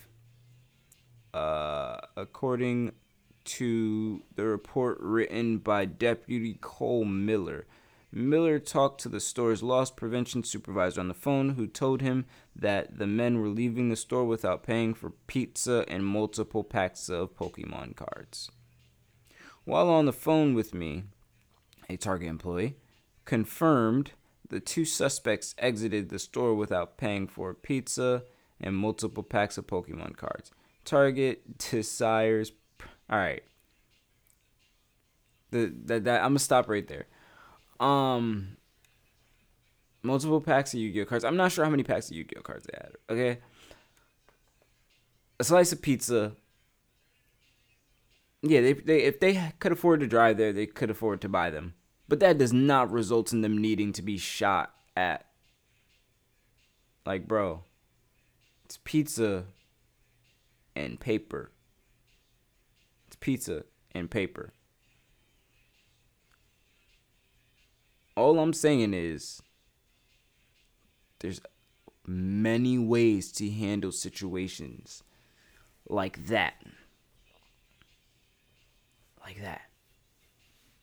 uh, 1.37 1.99
according 2.17 2.91
to 3.43 4.23
the 4.35 4.45
report 4.45 4.97
written 4.99 5.59
by 5.59 5.85
Deputy 5.85 6.57
Cole 6.59 7.05
Miller. 7.05 7.65
Miller 8.11 8.59
talked 8.59 8.99
to 9.01 9.09
the 9.09 9.21
store's 9.21 9.63
loss 9.63 9.89
prevention 9.89 10.43
supervisor 10.43 10.99
on 10.99 11.07
the 11.07 11.13
phone, 11.13 11.51
who 11.51 11.65
told 11.65 12.01
him 12.01 12.25
that 12.53 12.97
the 12.97 13.07
men 13.07 13.39
were 13.39 13.47
leaving 13.47 13.89
the 13.89 13.95
store 13.95 14.25
without 14.25 14.63
paying 14.63 14.93
for 14.93 15.11
pizza 15.27 15.85
and 15.87 16.05
multiple 16.05 16.63
packs 16.63 17.07
of 17.07 17.35
Pokemon 17.37 17.95
cards. 17.95 18.51
While 19.63 19.89
on 19.89 20.05
the 20.05 20.13
phone 20.13 20.53
with 20.53 20.73
me, 20.73 21.03
a 21.87 21.95
Target 21.95 22.27
employee 22.27 22.75
confirmed 23.23 24.11
the 24.51 24.59
two 24.59 24.83
suspects 24.83 25.55
exited 25.57 26.09
the 26.09 26.19
store 26.19 26.53
without 26.53 26.97
paying 26.97 27.25
for 27.25 27.53
pizza 27.53 28.23
and 28.59 28.75
multiple 28.75 29.23
packs 29.23 29.57
of 29.57 29.65
Pokemon 29.65 30.17
cards. 30.17 30.51
Target 30.83 31.57
desires. 31.57 32.51
All 33.09 33.17
right. 33.17 33.43
The 35.51 35.73
that, 35.85 36.03
that 36.03 36.21
I'm 36.21 36.31
gonna 36.31 36.39
stop 36.39 36.69
right 36.69 36.87
there. 36.87 37.07
Um. 37.79 38.57
Multiple 40.03 40.41
packs 40.41 40.73
of 40.73 40.79
Yu-Gi-Oh 40.79 41.05
cards. 41.05 41.23
I'm 41.23 41.37
not 41.37 41.51
sure 41.51 41.63
how 41.63 41.69
many 41.69 41.83
packs 41.83 42.09
of 42.09 42.17
Yu-Gi-Oh 42.17 42.41
cards 42.41 42.65
they 42.65 42.75
had. 42.75 42.91
Okay. 43.07 43.39
A 45.39 45.43
slice 45.43 45.71
of 45.71 45.81
pizza. 45.81 46.33
Yeah, 48.41 48.61
they, 48.61 48.73
they 48.73 49.03
if 49.03 49.19
they 49.19 49.53
could 49.59 49.71
afford 49.71 49.99
to 49.99 50.07
drive 50.07 50.37
there, 50.37 50.51
they 50.51 50.65
could 50.65 50.89
afford 50.89 51.21
to 51.21 51.29
buy 51.29 51.51
them. 51.51 51.75
But 52.11 52.19
that 52.19 52.37
does 52.37 52.51
not 52.51 52.91
result 52.91 53.31
in 53.31 53.39
them 53.39 53.57
needing 53.57 53.93
to 53.93 54.01
be 54.01 54.17
shot 54.17 54.75
at. 54.97 55.27
Like, 57.05 57.25
bro, 57.25 57.63
it's 58.65 58.77
pizza 58.83 59.45
and 60.75 60.99
paper. 60.99 61.51
It's 63.07 63.15
pizza 63.15 63.63
and 63.95 64.11
paper. 64.11 64.51
All 68.17 68.39
I'm 68.39 68.51
saying 68.51 68.93
is 68.93 69.41
there's 71.19 71.39
many 72.05 72.77
ways 72.77 73.31
to 73.31 73.49
handle 73.49 73.93
situations 73.93 75.01
like 75.87 76.25
that. 76.25 76.55
Like 79.25 79.41
that. 79.41 79.70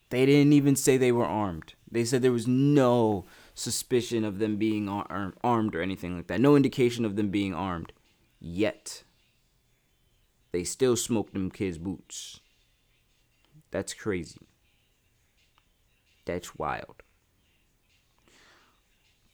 They 0.09 0.25
didn't 0.25 0.53
even 0.53 0.75
say 0.75 0.97
they 0.97 1.11
were 1.11 1.25
armed. 1.25 1.73
They 1.89 2.03
said 2.03 2.21
there 2.21 2.31
was 2.31 2.47
no 2.47 3.25
suspicion 3.53 4.23
of 4.23 4.39
them 4.39 4.57
being 4.57 4.89
ar- 4.89 5.33
armed 5.43 5.75
or 5.75 5.81
anything 5.81 6.15
like 6.15 6.27
that. 6.27 6.41
No 6.41 6.55
indication 6.55 7.05
of 7.05 7.15
them 7.15 7.29
being 7.29 7.53
armed. 7.53 7.93
Yet, 8.39 9.03
they 10.51 10.63
still 10.63 10.95
smoked 10.95 11.33
them 11.33 11.51
kids' 11.51 11.77
boots. 11.77 12.39
That's 13.71 13.93
crazy. 13.93 14.47
That's 16.25 16.55
wild. 16.55 17.03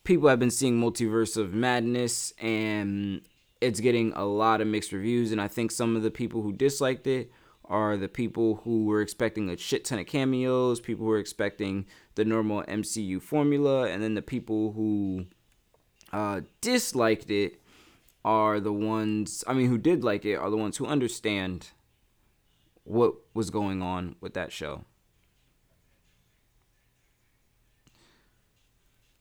People 0.03 0.29
have 0.29 0.39
been 0.39 0.51
seeing 0.51 0.79
Multiverse 0.79 1.37
of 1.37 1.53
Madness, 1.53 2.33
and 2.39 3.21
it's 3.61 3.79
getting 3.79 4.11
a 4.13 4.25
lot 4.25 4.61
of 4.61 4.67
mixed 4.67 4.91
reviews. 4.91 5.31
And 5.31 5.41
I 5.41 5.47
think 5.47 5.71
some 5.71 5.95
of 5.95 6.03
the 6.03 6.11
people 6.11 6.41
who 6.41 6.51
disliked 6.51 7.07
it 7.07 7.31
are 7.69 7.97
the 7.97 8.07
people 8.07 8.61
who 8.63 8.85
were 8.85 9.01
expecting 9.01 9.49
a 9.49 9.57
shit 9.57 9.85
ton 9.85 9.99
of 9.99 10.05
cameos, 10.05 10.79
people 10.79 11.05
who 11.05 11.11
were 11.11 11.19
expecting 11.19 11.85
the 12.15 12.25
normal 12.25 12.63
MCU 12.63 13.21
formula, 13.21 13.87
and 13.87 14.01
then 14.01 14.13
the 14.13 14.21
people 14.21 14.73
who 14.73 15.25
uh, 16.13 16.41
disliked 16.61 17.29
it 17.29 17.61
are 18.23 18.59
the 18.59 18.73
ones, 18.73 19.43
I 19.47 19.53
mean, 19.53 19.69
who 19.69 19.77
did 19.77 20.03
like 20.03 20.25
it 20.25 20.35
are 20.35 20.49
the 20.49 20.57
ones 20.57 20.77
who 20.77 20.85
understand 20.85 21.69
what 22.83 23.15
was 23.33 23.49
going 23.49 23.81
on 23.81 24.15
with 24.21 24.33
that 24.33 24.51
show. 24.51 24.85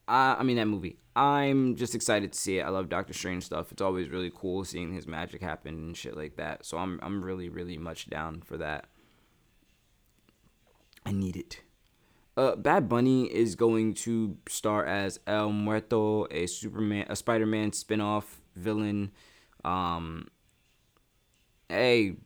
I, 0.06 0.36
I 0.38 0.42
mean 0.42 0.56
that 0.56 0.66
movie. 0.66 0.98
I'm 1.16 1.76
just 1.76 1.94
excited 1.94 2.32
to 2.32 2.38
see 2.38 2.58
it. 2.58 2.62
I 2.62 2.70
love 2.70 2.88
Doctor 2.88 3.12
Strange 3.12 3.44
stuff. 3.44 3.70
It's 3.70 3.82
always 3.82 4.08
really 4.08 4.32
cool 4.34 4.64
seeing 4.64 4.92
his 4.92 5.06
magic 5.06 5.40
happen 5.40 5.74
and 5.74 5.96
shit 5.96 6.16
like 6.16 6.36
that. 6.36 6.66
So 6.66 6.78
I'm 6.78 6.98
I'm 7.02 7.24
really 7.24 7.48
really 7.48 7.78
much 7.78 8.10
down 8.10 8.42
for 8.42 8.56
that. 8.58 8.86
I 11.06 11.12
need 11.12 11.36
it. 11.36 11.60
Uh, 12.36 12.56
Bad 12.56 12.88
Bunny 12.88 13.26
is 13.26 13.54
going 13.54 13.94
to 13.94 14.36
star 14.48 14.84
as 14.84 15.20
El 15.26 15.52
Muerto, 15.52 16.26
a 16.32 16.46
Superman, 16.46 17.06
a 17.08 17.14
Spider-Man 17.14 17.72
spin-off 17.72 18.40
villain. 18.56 19.12
Um, 19.64 20.26
hey, 21.68 22.16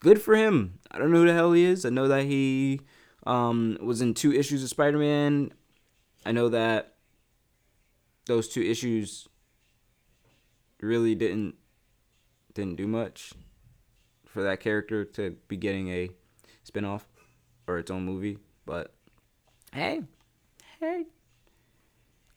good 0.00 0.20
for 0.20 0.36
him. 0.36 0.80
I 0.90 0.98
don't 0.98 1.12
know 1.12 1.20
who 1.20 1.26
the 1.28 1.32
hell 1.32 1.52
he 1.52 1.64
is. 1.64 1.86
I 1.86 1.90
know 1.90 2.08
that 2.08 2.24
he 2.24 2.82
um, 3.26 3.78
was 3.80 4.02
in 4.02 4.12
two 4.12 4.34
issues 4.34 4.62
of 4.62 4.68
Spider-Man. 4.68 5.52
I 6.26 6.32
know 6.32 6.48
that 6.48 6.96
those 8.26 8.48
two 8.48 8.60
issues 8.60 9.28
really 10.80 11.14
didn't 11.14 11.54
didn't 12.52 12.74
do 12.74 12.88
much 12.88 13.32
for 14.24 14.42
that 14.42 14.58
character 14.58 15.04
to 15.04 15.36
be 15.46 15.56
getting 15.56 15.88
a 15.88 16.10
spin-off 16.64 17.06
or 17.68 17.78
its 17.78 17.92
own 17.92 18.04
movie, 18.04 18.38
but 18.64 18.92
hey, 19.72 20.02
hey. 20.80 21.04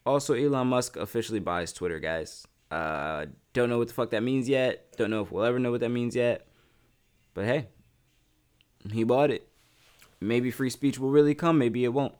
Also, 0.05 0.35
Elon 0.35 0.67
Musk 0.67 0.95
officially 0.95 1.39
buys 1.39 1.73
Twitter, 1.73 1.99
guys. 1.99 2.45
Uh, 2.69 3.25
don't 3.53 3.69
know 3.69 3.79
what 3.79 3.87
the 3.87 3.93
fuck 3.95 4.11
that 4.11 4.21
means 4.21 4.47
yet. 4.47 4.95
Don't 4.97 5.09
know 5.09 5.23
if 5.23 5.31
we'll 5.31 5.43
ever 5.43 5.57
know 5.57 5.71
what 5.71 5.81
that 5.81 5.89
means 5.89 6.15
yet. 6.15 6.47
But 7.33 7.45
hey, 7.45 7.67
he 8.91 9.03
bought 9.03 9.31
it. 9.31 9.47
Maybe 10.21 10.51
free 10.51 10.69
speech 10.69 10.99
will 10.99 11.09
really 11.09 11.33
come, 11.33 11.57
maybe 11.57 11.83
it 11.83 11.93
won't. 11.93 12.13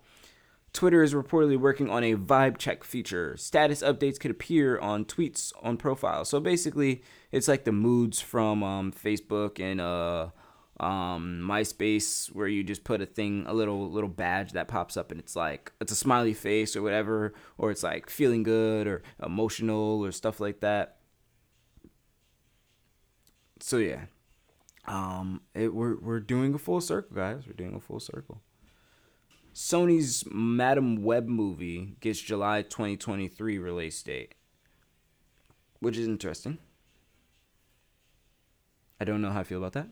Twitter 0.73 1.01
is 1.01 1.13
reportedly 1.13 1.57
working 1.57 1.89
on 1.89 2.03
a 2.03 2.15
vibe 2.15 2.57
check 2.57 2.83
feature. 2.83 3.35
Status 3.37 3.81
updates 3.81 4.19
could 4.19 4.31
appear 4.31 4.77
on 4.79 5.05
tweets 5.05 5.51
on 5.63 5.77
profiles. 5.77 6.29
So 6.29 6.39
basically, 6.39 7.01
it's 7.31 7.47
like 7.47 7.63
the 7.63 7.71
moods 7.71 8.21
from 8.21 8.63
um, 8.63 8.91
Facebook 8.91 9.59
and 9.59 9.81
uh, 9.81 10.29
um, 10.79 11.41
MySpace, 11.43 12.27
where 12.33 12.47
you 12.47 12.63
just 12.63 12.83
put 12.83 13.01
a 13.01 13.05
thing, 13.05 13.45
a 13.47 13.53
little 13.53 13.89
little 13.89 14.09
badge 14.09 14.53
that 14.53 14.67
pops 14.67 14.95
up, 14.95 15.11
and 15.11 15.19
it's 15.19 15.35
like 15.35 15.71
it's 15.81 15.91
a 15.91 15.95
smiley 15.95 16.33
face 16.33 16.75
or 16.75 16.81
whatever, 16.81 17.33
or 17.57 17.71
it's 17.71 17.83
like 17.83 18.09
feeling 18.09 18.43
good 18.43 18.87
or 18.87 19.01
emotional 19.23 20.05
or 20.05 20.11
stuff 20.11 20.39
like 20.39 20.59
that. 20.61 20.97
So 23.59 23.77
yeah, 23.77 24.05
um, 24.85 25.41
it, 25.53 25.73
we're 25.73 25.97
we're 25.99 26.19
doing 26.19 26.53
a 26.53 26.59
full 26.59 26.81
circle, 26.81 27.15
guys. 27.15 27.43
We're 27.47 27.53
doing 27.53 27.75
a 27.75 27.79
full 27.79 27.99
circle. 27.99 28.41
Sony's 29.59 30.23
Madame 30.31 31.03
Web 31.03 31.27
movie 31.27 31.97
gets 31.99 32.21
July 32.21 32.61
2023 32.61 33.57
release 33.57 34.01
date, 34.01 34.33
which 35.81 35.97
is 35.97 36.07
interesting. 36.07 36.59
I 39.01 39.03
don't 39.03 39.21
know 39.21 39.31
how 39.31 39.41
I 39.41 39.43
feel 39.43 39.57
about 39.57 39.73
that. 39.73 39.89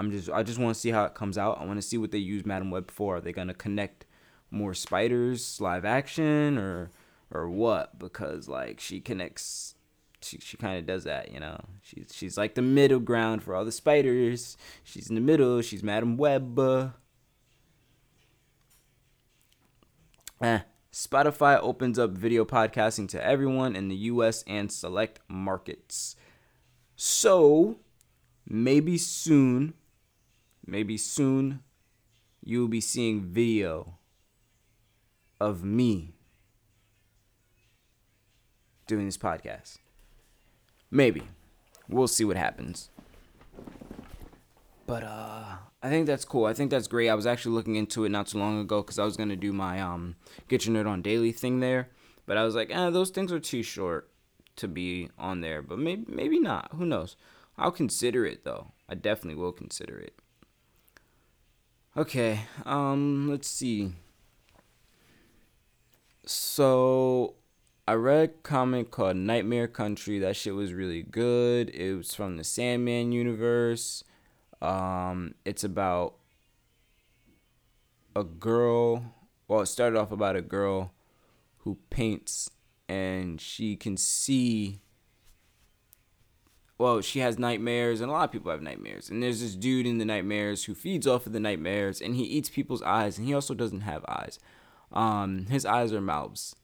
I'm 0.00 0.10
just 0.10 0.28
I 0.28 0.42
just 0.42 0.58
want 0.58 0.74
to 0.74 0.80
see 0.80 0.90
how 0.90 1.04
it 1.04 1.14
comes 1.14 1.38
out. 1.38 1.60
I 1.60 1.64
want 1.64 1.78
to 1.78 1.86
see 1.86 1.96
what 1.96 2.10
they 2.10 2.18
use 2.18 2.44
Madame 2.44 2.72
Web 2.72 2.90
for. 2.90 3.18
Are 3.18 3.20
they 3.20 3.32
gonna 3.32 3.54
connect 3.54 4.04
more 4.50 4.74
spiders 4.74 5.60
live 5.60 5.84
action 5.84 6.58
or 6.58 6.90
or 7.30 7.48
what? 7.48 8.00
Because 8.00 8.48
like 8.48 8.80
she 8.80 8.98
connects 8.98 9.75
she, 10.20 10.38
she 10.38 10.56
kind 10.56 10.78
of 10.78 10.86
does 10.86 11.04
that, 11.04 11.30
you 11.32 11.40
know. 11.40 11.58
She's 11.82 12.12
she's 12.12 12.38
like 12.38 12.54
the 12.54 12.62
middle 12.62 13.00
ground 13.00 13.42
for 13.42 13.54
all 13.54 13.64
the 13.64 13.72
spiders. 13.72 14.56
She's 14.84 15.08
in 15.08 15.14
the 15.14 15.20
middle. 15.20 15.60
She's 15.62 15.82
Madame 15.82 16.16
Web. 16.16 16.58
Eh. 20.40 20.60
Spotify 20.92 21.58
opens 21.60 21.98
up 21.98 22.12
video 22.12 22.44
podcasting 22.46 23.08
to 23.10 23.22
everyone 23.22 23.76
in 23.76 23.88
the 23.88 23.96
US 23.96 24.42
and 24.46 24.72
select 24.72 25.20
markets. 25.28 26.16
So, 26.94 27.80
maybe 28.48 28.96
soon, 28.96 29.74
maybe 30.66 30.96
soon, 30.96 31.62
you'll 32.42 32.68
be 32.68 32.80
seeing 32.80 33.20
video 33.20 33.98
of 35.38 35.62
me 35.64 36.14
doing 38.86 39.04
this 39.04 39.18
podcast. 39.18 39.78
Maybe. 40.90 41.22
We'll 41.88 42.08
see 42.08 42.24
what 42.24 42.36
happens. 42.36 42.90
But 44.86 45.02
uh 45.02 45.56
I 45.82 45.88
think 45.90 46.06
that's 46.06 46.24
cool. 46.24 46.46
I 46.46 46.54
think 46.54 46.70
that's 46.70 46.88
great. 46.88 47.08
I 47.08 47.14
was 47.14 47.26
actually 47.26 47.54
looking 47.54 47.76
into 47.76 48.04
it 48.04 48.08
not 48.08 48.28
too 48.28 48.38
long 48.38 48.60
ago 48.60 48.82
cuz 48.82 48.98
I 48.98 49.04
was 49.04 49.16
going 49.16 49.28
to 49.28 49.36
do 49.36 49.52
my 49.52 49.80
um 49.80 50.16
get 50.48 50.66
your 50.66 50.74
nerd 50.74 50.88
on 50.88 51.02
daily 51.02 51.32
thing 51.32 51.60
there, 51.60 51.90
but 52.26 52.36
I 52.36 52.44
was 52.44 52.54
like, 52.54 52.70
"Eh, 52.70 52.90
those 52.90 53.10
things 53.10 53.32
are 53.32 53.40
too 53.40 53.62
short 53.62 54.10
to 54.56 54.68
be 54.68 55.10
on 55.18 55.40
there." 55.40 55.62
But 55.62 55.78
maybe 55.78 56.04
maybe 56.08 56.38
not. 56.38 56.72
Who 56.72 56.86
knows? 56.86 57.16
I'll 57.58 57.72
consider 57.72 58.24
it 58.26 58.44
though. 58.44 58.72
I 58.88 58.94
definitely 58.94 59.40
will 59.40 59.52
consider 59.52 59.98
it. 59.98 60.14
Okay. 61.96 62.40
Um 62.64 63.28
let's 63.28 63.48
see. 63.48 63.92
So 66.26 67.34
I 67.88 67.94
read 67.94 68.24
a 68.24 68.28
comic 68.42 68.90
called 68.90 69.16
Nightmare 69.16 69.68
Country. 69.68 70.18
That 70.18 70.34
shit 70.34 70.56
was 70.56 70.72
really 70.72 71.02
good. 71.04 71.70
It 71.70 71.94
was 71.94 72.12
from 72.16 72.36
the 72.36 72.42
Sandman 72.42 73.12
universe. 73.12 74.02
Um, 74.60 75.36
it's 75.44 75.62
about 75.62 76.16
a 78.16 78.24
girl. 78.24 79.14
Well, 79.46 79.60
it 79.60 79.66
started 79.66 79.96
off 79.96 80.10
about 80.10 80.34
a 80.34 80.42
girl 80.42 80.94
who 81.58 81.78
paints 81.88 82.50
and 82.88 83.40
she 83.40 83.76
can 83.76 83.96
see. 83.96 84.80
Well, 86.78 87.00
she 87.02 87.20
has 87.20 87.38
nightmares, 87.38 88.00
and 88.00 88.10
a 88.10 88.12
lot 88.12 88.24
of 88.24 88.32
people 88.32 88.50
have 88.50 88.62
nightmares. 88.62 89.08
And 89.08 89.22
there's 89.22 89.40
this 89.40 89.54
dude 89.54 89.86
in 89.86 89.98
the 89.98 90.04
nightmares 90.04 90.64
who 90.64 90.74
feeds 90.74 91.06
off 91.06 91.26
of 91.26 91.32
the 91.32 91.40
nightmares, 91.40 92.02
and 92.02 92.16
he 92.16 92.24
eats 92.24 92.50
people's 92.50 92.82
eyes, 92.82 93.16
and 93.16 93.26
he 93.26 93.32
also 93.32 93.54
doesn't 93.54 93.80
have 93.82 94.04
eyes. 94.08 94.40
Um, 94.92 95.46
his 95.46 95.64
eyes 95.64 95.92
are 95.92 96.00
mouths 96.00 96.54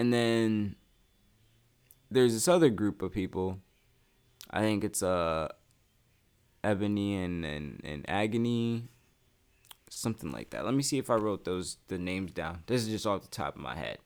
and 0.00 0.14
then 0.14 0.76
there's 2.10 2.32
this 2.32 2.48
other 2.48 2.70
group 2.70 3.02
of 3.02 3.12
people. 3.12 3.58
I 4.50 4.60
think 4.60 4.82
it's 4.82 5.02
uh 5.02 5.48
Ebony 6.64 7.22
and, 7.22 7.44
and, 7.44 7.82
and 7.84 8.08
Agony. 8.08 8.88
Something 9.90 10.30
like 10.32 10.50
that. 10.50 10.64
Let 10.64 10.72
me 10.72 10.82
see 10.82 10.96
if 10.96 11.10
I 11.10 11.16
wrote 11.16 11.44
those 11.44 11.76
the 11.88 11.98
names 11.98 12.32
down. 12.32 12.62
This 12.66 12.80
is 12.82 12.88
just 12.88 13.06
off 13.06 13.20
the 13.20 13.28
top 13.28 13.56
of 13.56 13.60
my 13.60 13.76
head. 13.76 13.98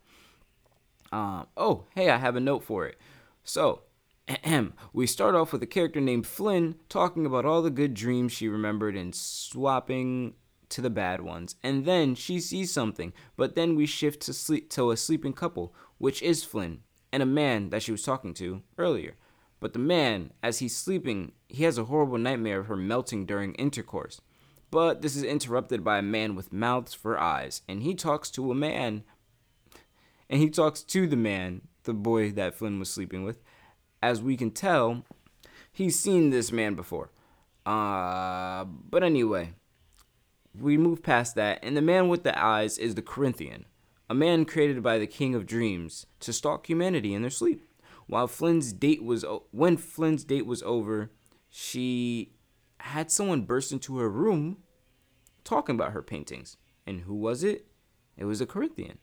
Um, 1.12 1.46
oh, 1.56 1.84
hey, 1.94 2.10
I 2.10 2.16
have 2.16 2.34
a 2.34 2.40
note 2.40 2.64
for 2.64 2.88
it. 2.88 2.98
So, 3.44 3.82
we 4.92 5.06
start 5.06 5.36
off 5.36 5.52
with 5.52 5.62
a 5.62 5.66
character 5.66 6.00
named 6.00 6.26
Flynn 6.26 6.74
talking 6.88 7.24
about 7.24 7.44
all 7.44 7.62
the 7.62 7.70
good 7.70 7.94
dreams 7.94 8.32
she 8.32 8.48
remembered 8.48 8.96
and 8.96 9.14
swapping 9.14 10.34
to 10.70 10.80
the 10.80 10.90
bad 10.90 11.20
ones. 11.20 11.54
And 11.62 11.84
then 11.84 12.16
she 12.16 12.40
sees 12.40 12.72
something, 12.72 13.12
but 13.36 13.54
then 13.54 13.76
we 13.76 13.86
shift 13.86 14.22
to 14.22 14.32
sleep 14.32 14.70
to 14.70 14.90
a 14.90 14.96
sleeping 14.96 15.32
couple, 15.32 15.72
which 15.98 16.22
is 16.22 16.44
Flynn 16.44 16.80
and 17.12 17.22
a 17.22 17.26
man 17.26 17.70
that 17.70 17.82
she 17.82 17.92
was 17.92 18.02
talking 18.02 18.34
to 18.34 18.62
earlier. 18.76 19.14
But 19.60 19.72
the 19.72 19.78
man, 19.78 20.32
as 20.42 20.58
he's 20.58 20.76
sleeping, 20.76 21.32
he 21.48 21.64
has 21.64 21.78
a 21.78 21.84
horrible 21.84 22.18
nightmare 22.18 22.60
of 22.60 22.66
her 22.66 22.76
melting 22.76 23.24
during 23.24 23.54
intercourse. 23.54 24.20
But 24.70 25.00
this 25.00 25.14
is 25.14 25.22
interrupted 25.22 25.84
by 25.84 25.98
a 25.98 26.02
man 26.02 26.34
with 26.34 26.52
mouths 26.52 26.92
for 26.92 27.18
eyes, 27.18 27.62
and 27.68 27.82
he 27.82 27.94
talks 27.94 28.30
to 28.32 28.50
a 28.50 28.54
man. 28.54 29.04
And 30.28 30.40
he 30.40 30.50
talks 30.50 30.82
to 30.82 31.06
the 31.06 31.16
man, 31.16 31.62
the 31.84 31.94
boy 31.94 32.32
that 32.32 32.56
Flynn 32.56 32.78
was 32.80 32.90
sleeping 32.90 33.24
with. 33.24 33.40
As 34.02 34.20
we 34.20 34.36
can 34.36 34.50
tell, 34.50 35.04
he's 35.72 35.98
seen 35.98 36.30
this 36.30 36.50
man 36.50 36.74
before. 36.74 37.10
Uh, 37.64 38.64
but 38.64 39.04
anyway, 39.04 39.52
we 40.58 40.76
move 40.76 41.02
past 41.02 41.36
that, 41.36 41.60
and 41.62 41.76
the 41.76 41.80
man 41.80 42.08
with 42.08 42.24
the 42.24 42.38
eyes 42.38 42.76
is 42.76 42.96
the 42.96 43.02
Corinthian, 43.02 43.66
a 44.08 44.14
man 44.14 44.44
created 44.44 44.82
by 44.82 44.98
the 44.98 45.06
King 45.06 45.34
of 45.34 45.46
Dreams 45.46 46.06
to 46.20 46.32
stalk 46.32 46.68
humanity 46.68 47.14
in 47.14 47.22
their 47.22 47.30
sleep. 47.30 47.62
While 48.06 48.26
Flynn's 48.26 48.72
date 48.72 49.02
was 49.02 49.24
when 49.50 49.76
Flynn's 49.76 50.24
date 50.24 50.46
was 50.46 50.62
over, 50.62 51.10
she 51.48 52.34
had 52.80 53.10
someone 53.10 53.42
burst 53.42 53.72
into 53.72 53.96
her 53.98 54.10
room 54.10 54.58
talking 55.42 55.74
about 55.74 55.92
her 55.92 56.02
paintings. 56.02 56.56
And 56.86 57.00
who 57.00 57.14
was 57.14 57.42
it? 57.42 57.66
It 58.16 58.26
was 58.26 58.42
a 58.42 58.46
Corinthian. 58.46 58.98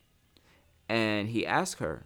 And 0.87 1.29
he 1.29 1.45
asked 1.45 1.79
her, 1.79 2.05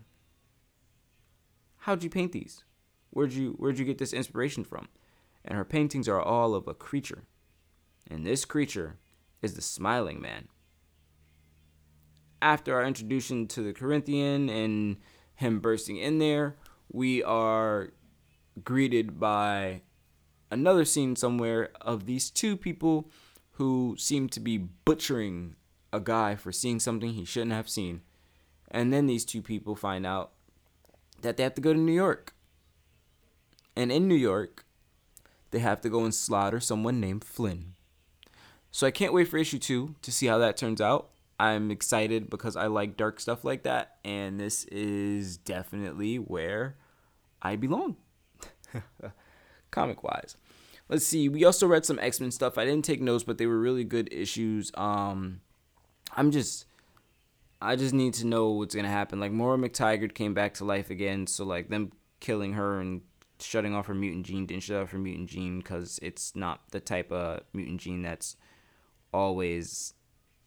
"How'd 1.80 2.04
you 2.04 2.10
paint 2.10 2.32
these? 2.32 2.64
Where'd 3.10 3.34
you 3.34 3.54
where'd 3.54 3.78
you 3.78 3.86
get 3.86 3.98
this 3.98 4.14
inspiration 4.14 4.64
from?" 4.64 4.88
And 5.44 5.58
her 5.58 5.66
paintings 5.66 6.08
are 6.08 6.22
all 6.22 6.56
of 6.56 6.68
a 6.68 6.74
creature. 6.74 7.26
And 8.08 8.26
this 8.26 8.46
creature 8.46 9.00
is 9.42 9.56
the 9.56 9.62
smiling 9.62 10.22
man. 10.22 10.48
After 12.42 12.76
our 12.76 12.84
introduction 12.84 13.48
to 13.48 13.62
the 13.62 13.74
Corinthian 13.74 14.50
and 14.50 14.98
him 15.36 15.60
bursting 15.60 15.98
in 15.98 16.20
there, 16.20 16.56
we 16.92 17.24
are 17.24 17.92
greeted 18.64 19.20
by 19.20 19.82
another 20.52 20.86
scene 20.86 21.16
somewhere 21.16 21.70
of 21.82 22.06
these 22.06 22.30
two 22.30 22.56
people 22.56 23.10
who 23.54 23.96
seem 23.98 24.30
to 24.30 24.40
be 24.40 24.58
butchering 24.58 25.56
a 25.92 26.00
guy 26.00 26.36
for 26.36 26.52
seeing 26.52 26.80
something 26.80 27.14
he 27.14 27.26
shouldn't 27.26 27.54
have 27.54 27.70
seen. 27.70 28.02
And 28.70 28.92
then 28.92 29.08
these 29.08 29.26
two 29.26 29.42
people 29.42 29.76
find 29.76 30.06
out 30.06 30.32
that 31.22 31.38
they 31.38 31.44
have 31.44 31.56
to 31.56 31.62
go 31.62 31.74
to 31.74 31.80
New 31.80 31.94
York. 31.94 32.34
And 33.76 33.92
in 33.92 34.08
New 34.08 34.16
York, 34.16 34.66
they 35.52 35.60
have 35.60 35.82
to 35.82 35.90
go 35.90 36.04
and 36.04 36.14
slaughter 36.14 36.60
someone 36.60 37.00
named 37.00 37.24
Flynn. 37.24 37.74
So 38.72 38.86
I 38.86 38.92
can't 38.92 39.14
wait 39.14 39.30
for 39.30 39.38
issue 39.38 39.60
two 39.60 39.96
to 40.02 40.12
see 40.12 40.28
how 40.28 40.38
that 40.38 40.58
turns 40.58 40.82
out. 40.82 41.10
I'm 41.40 41.72
excited 41.72 42.30
because 42.30 42.56
I 42.56 42.68
like 42.68 42.98
dark 42.98 43.20
stuff 43.20 43.44
like 43.44 43.64
that, 43.64 43.98
and 44.06 44.40
this 44.40 44.64
is 44.66 45.38
definitely 45.38 46.16
where 46.18 46.78
I 47.42 47.58
belong, 47.58 47.98
comic 49.72 50.04
wise. 50.04 50.38
Let's 50.88 51.06
see. 51.06 51.30
We 51.30 51.44
also 51.44 51.68
read 51.68 51.86
some 51.86 52.00
X 52.00 52.22
Men 52.22 52.32
stuff. 52.32 52.58
I 52.58 52.66
didn't 52.66 52.86
take 52.86 53.02
notes, 53.02 53.24
but 53.24 53.38
they 53.38 53.48
were 53.48 53.60
really 53.60 53.84
good 53.84 54.08
issues. 54.14 54.72
Um, 54.76 55.42
I'm 56.16 56.32
just, 56.32 56.66
I 57.62 57.76
just 57.76 57.94
need 57.94 58.14
to 58.16 58.28
know 58.28 58.52
what's 58.52 58.76
gonna 58.76 58.88
happen. 58.88 59.20
Like 59.20 59.32
Moira 59.32 59.58
McTaggart 59.58 60.14
came 60.14 60.34
back 60.34 60.54
to 60.56 60.66
life 60.66 60.90
again, 60.90 61.28
so 61.28 61.44
like 61.44 61.70
them 61.70 61.92
killing 62.20 62.54
her 62.54 62.80
and 62.80 63.02
shutting 63.40 63.76
off 63.76 63.88
her 63.88 63.94
mutant 63.94 64.26
gene 64.26 64.46
didn't 64.46 64.64
shut 64.64 64.82
off 64.82 64.92
her 64.92 64.98
mutant 64.98 65.30
gene 65.30 65.60
because 65.60 66.00
it's 66.02 66.36
not 66.36 66.62
the 66.72 66.80
type 66.80 67.12
of 67.12 67.42
mutant 67.54 67.82
gene 67.82 68.02
that's 68.02 68.38
always 69.14 69.94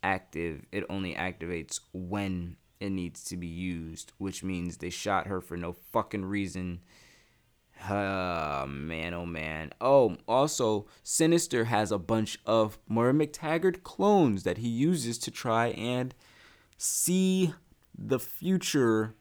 active. 0.09 0.65
It 0.73 0.85
only 0.89 1.15
activates 1.15 1.81
when 1.93 2.57
it 2.81 2.91
needs 2.91 3.23
to 3.25 3.37
be 3.37 3.47
used, 3.47 4.13
which 4.17 4.43
means 4.43 4.79
they 4.79 4.91
shot 4.91 5.27
her 5.27 5.41
for 5.41 5.57
no 5.57 5.73
fucking 5.93 6.25
reason. 6.25 6.81
Oh 7.91 8.67
man, 8.67 9.15
oh 9.15 9.27
man. 9.27 9.73
Oh, 9.81 10.17
also, 10.27 10.87
Sinister 11.03 11.67
has 11.67 11.93
a 11.93 11.99
bunch 11.99 12.39
of 12.47 12.79
Moira 12.89 13.13
McTaggart 13.13 13.83
clones 13.83 14.43
that 14.45 14.59
he 14.59 14.69
uses 14.69 15.19
to 15.19 15.31
try 15.31 15.69
and 15.69 16.15
see 16.77 17.53
the 17.97 18.19
future, 18.19 19.15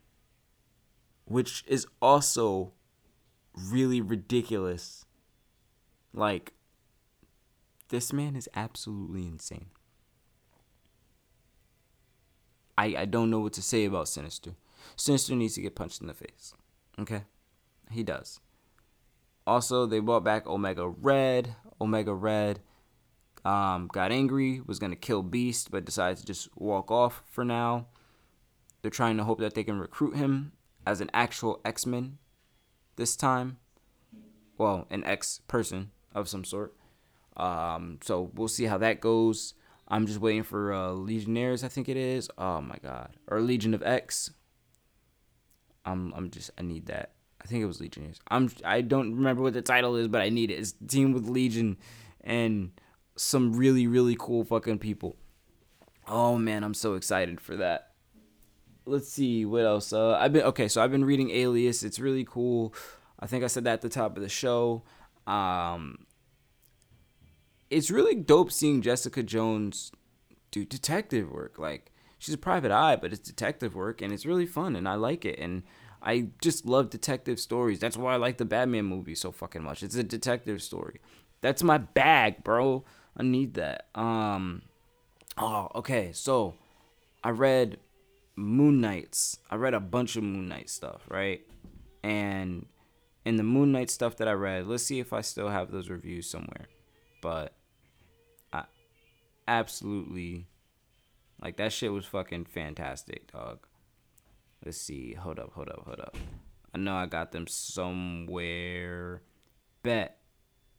which 1.26 1.64
is 1.68 1.86
also 2.02 2.74
really 3.54 4.02
ridiculous. 4.02 5.06
Like, 6.14 6.54
this 7.90 8.14
man 8.14 8.36
is 8.36 8.50
absolutely 8.56 9.26
insane. 9.26 9.70
I, 12.78 12.96
I 12.98 13.06
don't 13.06 13.30
know 13.30 13.40
what 13.40 13.54
to 13.54 13.62
say 13.62 13.86
about 13.86 14.08
Sinister. 14.08 14.52
Sinister 14.96 15.36
needs 15.36 15.56
to 15.56 15.62
get 15.62 15.76
punched 15.76 16.02
in 16.02 16.08
the 16.08 16.14
face. 16.14 16.54
Okay? 17.00 17.24
He 17.92 18.04
does. 18.04 18.40
Also, 19.46 19.86
they 19.86 20.00
brought 20.00 20.24
back 20.24 20.46
Omega 20.46 20.88
Red. 20.88 21.56
Omega 21.80 22.14
Red 22.14 22.60
um, 23.48 23.88
got 23.88 24.12
angry, 24.12 24.62
was 24.66 24.78
going 24.78 24.92
to 24.92 24.98
kill 24.98 25.24
Beast, 25.24 25.72
but 25.72 25.86
decided 25.86 26.18
to 26.18 26.26
just 26.26 26.50
walk 26.58 26.92
off 26.92 27.24
for 27.32 27.46
now. 27.46 27.88
They're 28.82 28.92
trying 28.92 29.18
to 29.18 29.24
hope 29.24 29.40
that 29.40 29.54
they 29.54 29.64
can 29.64 29.80
recruit 29.80 30.16
him 30.18 30.52
as 30.86 31.02
an 31.02 31.10
actual 31.14 31.62
X 31.64 31.86
Men 31.86 32.18
this 32.98 33.16
time. 33.16 33.58
Well, 34.58 34.86
an 34.90 35.04
X 35.06 35.42
person 35.48 35.92
of 36.14 36.28
some 36.28 36.44
sort. 36.44 36.76
Um, 37.38 38.00
so 38.04 38.32
we'll 38.34 38.48
see 38.48 38.66
how 38.66 38.78
that 38.80 39.00
goes. 39.00 39.54
I'm 39.88 40.06
just 40.06 40.20
waiting 40.20 40.44
for 40.44 40.74
uh, 40.74 40.92
Legionnaires, 40.92 41.64
I 41.64 41.70
think 41.70 41.88
it 41.88 41.98
is. 41.98 42.30
Oh 42.38 42.62
my 42.62 42.78
god, 42.82 43.16
or 43.28 43.42
Legion 43.42 43.74
of 43.74 43.84
X. 43.84 44.32
I'm 45.86 46.14
I'm 46.16 46.30
just 46.30 46.52
I 46.58 46.62
need 46.62 46.88
that. 46.88 47.14
I 47.42 47.48
think 47.48 47.64
it 47.64 47.68
was 47.68 47.80
Legionnaires. 47.80 48.20
I'm 48.30 48.52
I 48.66 48.82
don't 48.82 49.16
remember 49.16 49.42
what 49.42 49.54
the 49.54 49.62
title 49.62 49.96
is, 49.96 50.08
but 50.08 50.22
I 50.22 50.30
need 50.30 50.52
it. 50.52 50.56
It's 50.56 50.74
team 50.88 51.14
with 51.14 51.28
Legion 51.28 51.78
and 52.22 52.72
some 53.16 53.54
really 53.54 53.88
really 53.88 54.16
cool 54.20 54.44
fucking 54.44 54.80
people. 54.80 55.16
Oh 56.08 56.38
man, 56.38 56.64
I'm 56.64 56.74
so 56.74 56.96
excited 56.96 57.40
for 57.40 57.56
that. 57.58 57.92
Let's 58.86 59.10
see 59.10 59.46
what 59.46 59.66
else. 59.66 59.92
Uh, 59.92 60.14
I've 60.14 60.34
been 60.34 60.44
okay, 60.44 60.68
so 60.68 60.82
I've 60.82 60.92
been 60.92 61.06
reading 61.06 61.32
Alias. 61.32 61.84
It's 61.84 62.00
really 62.00 62.26
cool. 62.26 62.74
I 63.20 63.28
think 63.28 63.44
I 63.44 63.48
said 63.48 63.64
that 63.64 63.74
at 63.74 63.82
the 63.82 63.90
top 63.90 64.16
of 64.18 64.24
the 64.24 64.30
show. 64.30 64.84
Um, 65.26 66.06
it's 67.70 67.92
really 67.92 68.16
dope 68.16 68.52
seeing 68.52 68.82
Jessica 68.82 69.24
Jones 69.24 69.92
do 70.52 70.66
detective 70.66 71.30
work. 71.32 71.60
Like 71.60 71.92
she's 72.18 72.34
a 72.34 72.38
private 72.38 72.72
eye, 72.72 72.96
but 72.96 73.12
it's 73.12 73.28
detective 73.28 73.76
work 73.76 74.02
and 74.02 74.14
it's 74.14 74.26
really 74.26 74.46
fun 74.46 74.76
and 74.76 74.88
I 74.88 74.96
like 74.96 75.26
it. 75.26 75.40
And 75.40 75.64
I 76.02 76.30
just 76.42 76.66
love 76.66 76.90
detective 76.90 77.40
stories. 77.40 77.80
That's 77.80 77.98
why 77.98 78.14
I 78.14 78.18
like 78.18 78.38
the 78.38 78.46
Batman 78.46 78.86
movie 78.86 79.16
so 79.16 79.32
fucking 79.32 79.64
much. 79.64 79.84
It's 79.84 79.96
a 79.96 80.04
detective 80.04 80.62
story. 80.62 81.02
That's 81.42 81.64
my 81.64 81.78
bag, 81.78 82.44
bro. 82.44 82.86
I 83.16 83.24
need 83.24 83.56
that. 83.56 83.88
Um 83.96 84.64
Oh, 85.38 85.70
okay. 85.76 86.12
So 86.14 86.56
I 87.24 87.30
read 87.30 87.78
Moon 88.36 88.82
Knights. 88.82 89.40
I 89.52 89.56
read 89.56 89.74
a 89.74 89.80
bunch 89.80 90.16
of 90.16 90.24
Moon 90.24 90.48
Knight 90.48 90.70
stuff, 90.70 91.04
right? 91.10 91.42
And 92.04 92.66
in 93.26 93.36
the 93.36 93.44
Moon 93.44 93.72
Knight 93.72 93.90
stuff 93.90 94.18
that 94.18 94.28
I 94.28 94.32
read, 94.32 94.68
let's 94.68 94.84
see 94.84 95.00
if 95.00 95.14
I 95.14 95.22
still 95.22 95.50
have 95.50 95.72
those 95.72 95.90
reviews 95.90 96.30
somewhere. 96.30 96.68
But 97.22 97.57
absolutely 99.48 100.48
like 101.42 101.58
that 101.58 101.72
shit 101.72 101.92
was 101.92 102.06
fucking 102.06 102.46
fantastic, 102.46 103.32
dog. 103.32 103.60
Let's 104.66 104.80
see. 104.80 105.14
Hold 105.14 105.40
up, 105.40 105.52
hold 105.54 105.70
up, 105.70 105.84
hold 105.86 106.00
up. 106.00 106.18
I 106.74 106.78
know 106.78 106.96
I 106.96 107.06
got 107.06 107.32
them 107.32 107.48
somewhere. 107.48 109.22
Bet. 109.84 110.18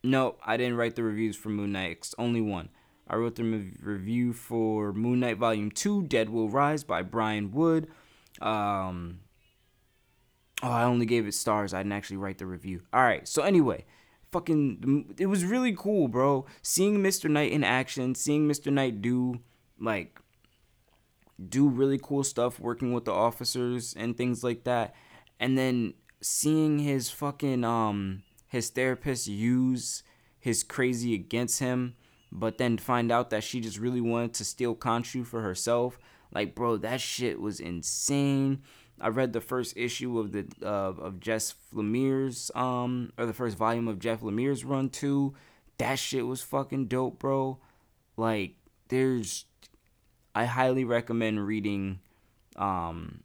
No, 0.03 0.37
I 0.45 0.57
didn't 0.57 0.77
write 0.77 0.97
the 0.97 1.03
reviews 1.03 1.37
for 1.37 1.49
Moon 1.49 1.73
Knight. 1.73 1.99
It's 1.99 2.15
only 2.19 2.41
one. 2.41 2.71
I 3.09 3.17
wrote 3.17 3.37
the 3.37 3.45
review 3.45 4.33
for 4.33 4.93
Moon 4.93 5.21
Knight 5.21 5.39
Volume 5.39 5.71
2, 5.71 6.05
Dead 6.05 6.29
Will 6.29 6.49
Rise 6.49 6.85
by 6.85 7.03
Brian 7.03 7.53
Wood. 7.53 7.89
Um, 8.41 9.21
oh, 10.63 10.71
I 10.71 10.85
only 10.85 11.07
gave 11.07 11.27
it 11.27 11.35
stars. 11.35 11.73
I 11.73 11.79
didn't 11.79 11.95
actually 11.95 12.19
write 12.19 12.39
the 12.39 12.47
review. 12.47 12.83
All 12.93 13.01
right. 13.01 13.27
So, 13.27 13.43
anyway, 13.43 13.87
fucking 14.31 15.15
it 15.19 15.27
was 15.27 15.45
really 15.45 15.75
cool, 15.77 16.09
bro. 16.09 16.47
Seeing 16.63 16.99
Mr. 16.99 17.31
Knight 17.31 17.53
in 17.53 17.65
action, 17.65 18.15
seeing 18.15 18.49
Mr. 18.49 18.73
Knight 18.73 19.03
do 19.03 19.41
like 19.81 20.19
do 21.49 21.69
really 21.69 22.01
cool 22.03 22.25
stuff 22.25 22.59
working 22.59 22.93
with 22.93 23.05
the 23.05 23.13
officers 23.13 23.95
and 23.97 24.17
things 24.17 24.43
like 24.43 24.65
that. 24.65 24.95
And 25.39 25.57
then 25.57 25.95
seeing 26.21 26.81
his 26.81 27.11
fucking 27.11 27.65
um 27.65 28.23
his 28.49 28.71
therapist 28.71 29.27
use 29.27 30.03
his 30.41 30.63
crazy 30.63 31.15
against 31.15 31.61
him, 31.61 31.95
but 32.33 32.59
then 32.59 32.79
find 32.79 33.13
out 33.13 33.31
that 33.31 33.45
she 33.45 33.61
just 33.61 33.79
really 33.79 34.01
wanted 34.01 34.35
to 34.35 34.45
steal 34.45 34.75
Khonshu 34.75 35.27
for 35.27 35.43
herself. 35.43 35.99
Like, 36.33 36.55
bro, 36.55 36.77
that 36.79 37.01
shit 37.01 37.41
was 37.41 37.61
insane. 37.61 38.63
I 39.01 39.09
read 39.09 39.33
the 39.33 39.41
first 39.41 39.77
issue 39.77 40.19
of 40.19 40.33
the 40.33 40.47
uh, 40.63 40.93
of 41.01 41.21
Jeff 41.21 41.55
Lemire's 41.75 42.51
um 42.55 43.13
or 43.19 43.27
the 43.27 43.35
first 43.35 43.57
volume 43.57 43.89
of 43.89 43.99
Jeff 43.99 44.21
Lemire's 44.21 44.65
run 44.65 44.91
too. 44.91 45.35
That 45.79 45.99
shit 45.99 46.27
was 46.27 46.43
fucking 46.43 46.87
dope, 46.87 47.19
bro. 47.19 47.59
Like 48.17 48.55
there's 48.89 49.45
I 50.35 50.45
highly 50.45 50.85
recommend 50.85 51.47
reading 51.47 52.01
um 52.57 53.23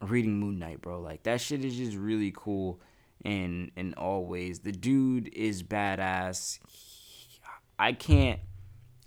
reading 0.00 0.38
Moon 0.38 0.58
Knight, 0.58 0.80
bro. 0.80 1.00
Like 1.00 1.22
that 1.24 1.40
shit 1.40 1.64
is 1.64 1.76
just 1.76 1.96
really 1.96 2.32
cool 2.34 2.80
in 3.24 3.70
in 3.76 3.94
all 3.94 4.24
ways. 4.24 4.60
The 4.60 4.72
dude 4.72 5.28
is 5.34 5.62
badass. 5.62 6.58
I 7.78 7.92
can't 7.92 8.40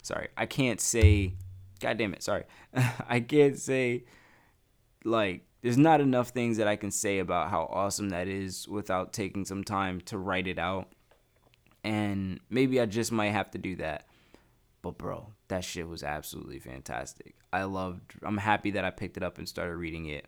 sorry, 0.03 0.30
I 0.38 0.45
can't 0.45 0.80
say 0.80 1.34
god 1.80 1.97
damn 1.97 2.14
it, 2.14 2.24
sorry. 2.24 2.43
I 3.10 3.20
can't 3.20 3.58
say 3.58 4.06
like 5.03 5.45
there's 5.66 5.80
not 5.80 5.99
enough 5.99 6.30
things 6.30 6.57
that 6.57 6.68
I 6.68 6.76
can 6.76 6.91
say 6.91 7.18
about 7.18 7.49
how 7.49 7.63
awesome 7.63 8.09
that 8.09 8.28
is 8.28 8.68
without 8.68 9.13
taking 9.13 9.45
some 9.45 9.63
time 9.63 9.99
to 10.01 10.16
write 10.16 10.45
it 10.45 10.59
out. 10.59 10.89
And 11.84 12.39
maybe 12.51 12.80
I 12.80 12.86
just 12.86 13.11
might 13.11 13.32
have 13.32 13.49
to 13.49 13.57
do 13.57 13.76
that. 13.78 14.05
But 14.84 14.99
bro, 14.99 15.34
that 15.47 15.63
shit 15.63 15.88
was 15.88 16.03
absolutely 16.03 16.59
fantastic. 16.59 17.34
I 17.51 17.63
loved 17.63 18.13
I'm 18.22 18.38
happy 18.38 18.70
that 18.72 18.86
I 18.86 18.91
picked 18.91 19.18
it 19.18 19.24
up 19.24 19.39
and 19.39 19.49
started 19.49 19.78
reading 19.78 20.05
it. 20.05 20.28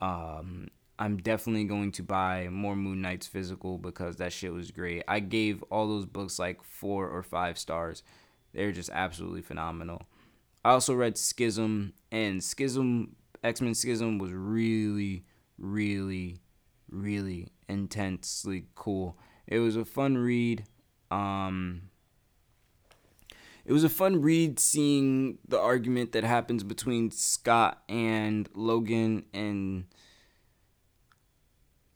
Um 0.00 0.66
I'm 0.98 1.18
definitely 1.18 1.66
going 1.66 1.92
to 1.92 2.02
buy 2.02 2.48
more 2.50 2.74
Moon 2.74 3.00
Knights 3.00 3.28
physical 3.28 3.78
because 3.78 4.16
that 4.16 4.32
shit 4.32 4.52
was 4.52 4.72
great. 4.72 5.04
I 5.06 5.20
gave 5.20 5.62
all 5.70 5.86
those 5.86 6.04
books 6.04 6.40
like 6.40 6.64
4 6.64 7.08
or 7.08 7.22
5 7.22 7.58
stars. 7.58 8.02
They're 8.52 8.72
just 8.72 8.90
absolutely 8.92 9.42
phenomenal. 9.42 10.02
I 10.64 10.70
also 10.70 10.94
read 10.94 11.16
Schism 11.16 11.92
and 12.10 12.42
Schism 12.42 13.14
X 13.44 13.60
Men 13.60 13.74
Schism 13.74 14.18
was 14.18 14.32
really, 14.32 15.24
really, 15.58 16.38
really 16.90 17.48
intensely 17.68 18.64
cool. 18.74 19.18
It 19.46 19.58
was 19.58 19.76
a 19.76 19.84
fun 19.84 20.16
read. 20.16 20.64
Um, 21.10 21.90
it 23.64 23.72
was 23.72 23.84
a 23.84 23.88
fun 23.88 24.22
read 24.22 24.58
seeing 24.58 25.38
the 25.46 25.60
argument 25.60 26.12
that 26.12 26.24
happens 26.24 26.64
between 26.64 27.10
Scott 27.10 27.82
and 27.88 28.48
Logan 28.54 29.26
and 29.32 29.84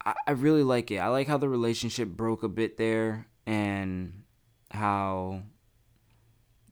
I, 0.05 0.15
I 0.27 0.31
really 0.33 0.63
like 0.63 0.91
it. 0.91 0.99
I 0.99 1.09
like 1.09 1.29
how 1.29 1.39
the 1.39 1.49
relationship 1.49 2.09
broke 2.09 2.43
a 2.43 2.49
bit 2.49 2.77
there 2.77 3.27
and 3.47 4.23
how 4.71 5.43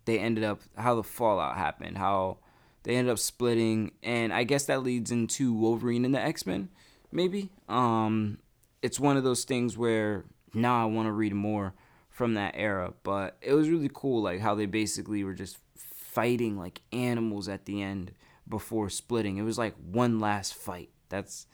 they 0.04 0.18
ended 0.18 0.44
up 0.44 0.60
how 0.76 0.94
the 0.94 1.02
fallout 1.02 1.56
happened, 1.56 1.98
how 1.98 2.38
they 2.86 2.94
end 2.94 3.10
up 3.10 3.18
splitting, 3.18 3.90
and 4.04 4.32
I 4.32 4.44
guess 4.44 4.66
that 4.66 4.84
leads 4.84 5.10
into 5.10 5.52
Wolverine 5.52 6.04
and 6.04 6.14
the 6.14 6.20
X 6.20 6.46
Men. 6.46 6.68
Maybe. 7.10 7.50
Um, 7.68 8.38
it's 8.80 9.00
one 9.00 9.16
of 9.16 9.24
those 9.24 9.42
things 9.42 9.76
where 9.76 10.24
now 10.54 10.80
I 10.80 10.84
want 10.84 11.06
to 11.06 11.12
read 11.12 11.34
more 11.34 11.74
from 12.08 12.34
that 12.34 12.54
era, 12.56 12.94
but 13.02 13.38
it 13.40 13.54
was 13.54 13.68
really 13.68 13.90
cool, 13.92 14.22
like 14.22 14.38
how 14.38 14.54
they 14.54 14.66
basically 14.66 15.24
were 15.24 15.34
just 15.34 15.58
fighting 15.74 16.56
like 16.56 16.80
animals 16.92 17.48
at 17.48 17.64
the 17.64 17.82
end 17.82 18.12
before 18.48 18.88
splitting. 18.88 19.36
It 19.36 19.42
was 19.42 19.58
like 19.58 19.74
one 19.90 20.20
last 20.20 20.54
fight. 20.54 20.90
That's 21.08 21.48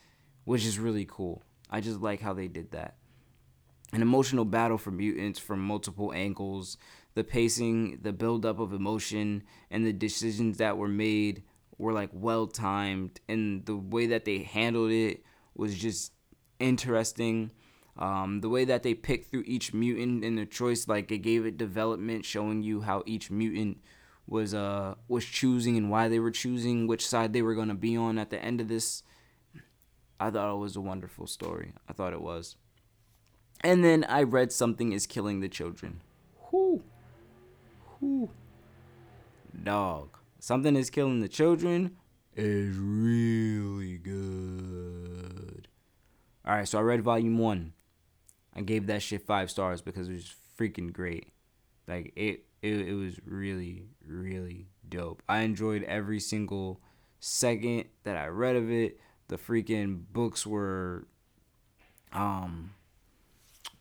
which 0.45 0.67
is 0.67 0.79
really 0.79 1.07
cool. 1.09 1.43
I 1.71 1.81
just 1.81 2.03
like 2.03 2.21
how 2.21 2.35
they 2.35 2.47
did 2.47 2.73
that. 2.73 2.97
An 3.95 4.03
emotional 4.03 4.45
battle 4.45 4.77
for 4.77 4.91
mutants 4.91 5.39
from 5.39 5.61
multiple 5.61 6.13
angles, 6.13 6.77
the 7.15 7.25
pacing, 7.25 7.99
the 8.03 8.13
buildup 8.13 8.59
of 8.59 8.73
emotion, 8.73 9.43
and 9.71 9.85
the 9.85 9.93
decisions 9.93 10.59
that 10.59 10.77
were 10.77 10.89
made 10.89 11.43
were 11.79 11.93
like 11.93 12.11
well 12.13 12.47
timed, 12.47 13.21
and 13.29 13.67
the 13.67 13.77
way 13.77 14.07
that 14.07 14.25
they 14.25 14.39
handled 14.39 14.91
it 14.91 15.23
was 15.55 15.77
just 15.79 16.13
interesting. 16.59 17.51
Um, 17.99 18.41
the 18.41 18.49
way 18.49 18.65
that 18.65 18.83
they 18.83 18.95
picked 18.95 19.31
through 19.31 19.45
each 19.47 19.75
mutant 19.75 20.25
and 20.25 20.39
the 20.39 20.47
choice, 20.47 20.89
like 20.89 21.11
it 21.13 21.19
gave 21.19 21.45
it 21.45 21.59
development, 21.59 22.25
showing 22.25 22.63
you 22.63 22.81
how 22.81 23.03
each 23.05 23.31
mutant 23.31 23.79
was 24.27 24.55
uh 24.55 24.95
was 25.09 25.25
choosing 25.25 25.77
and 25.77 25.91
why 25.91 26.09
they 26.09 26.21
were 26.21 26.31
choosing 26.31 26.87
which 26.87 27.07
side 27.07 27.33
they 27.33 27.43
were 27.43 27.55
gonna 27.55 27.75
be 27.75 27.97
on 27.97 28.19
at 28.19 28.31
the 28.31 28.43
end 28.43 28.61
of 28.61 28.69
this. 28.69 29.03
I 30.19 30.31
thought 30.31 30.55
it 30.55 30.59
was 30.59 30.77
a 30.77 30.81
wonderful 30.81 31.27
story. 31.27 31.73
I 31.89 31.93
thought 31.93 32.13
it 32.13 32.23
was. 32.23 32.57
And 33.61 33.85
then 33.85 34.05
I 34.05 34.23
read 34.23 34.53
something 34.53 34.93
is 34.93 35.07
killing 35.07 35.41
the 35.41 35.49
children. 35.49 36.01
Whoo. 36.51 36.83
Whoo. 38.03 38.29
Dog. 39.63 40.19
Something 40.41 40.75
is 40.75 40.91
killing 40.91 41.21
the 41.21 41.29
children 41.29 41.97
is 42.35 42.77
really 42.77 43.97
good. 43.97 45.69
All 46.45 46.57
right, 46.57 46.67
so 46.67 46.79
I 46.79 46.83
read 46.83 47.03
volume 47.03 47.39
1. 47.39 47.73
I 48.55 48.61
gave 48.63 48.89
that 48.89 49.03
shit 49.03 49.25
5 49.25 49.51
stars 49.51 49.81
because 49.81 50.09
it 50.09 50.15
was 50.15 50.35
freaking 50.59 50.93
great. 50.93 51.29
Like 51.87 52.13
it 52.17 52.45
it, 52.61 52.89
it 52.89 52.95
was 52.95 53.21
really 53.25 53.85
really 54.05 54.67
dope. 54.89 55.23
I 55.29 55.41
enjoyed 55.41 55.85
every 55.85 56.21
single 56.21 56.81
second 57.21 57.85
that 58.03 58.17
I 58.17 58.27
read 58.27 58.57
of 58.57 58.71
it. 58.71 58.99
The 59.29 59.37
freaking 59.37 60.03
books 60.13 60.47
were 60.47 61.07
um 62.13 62.75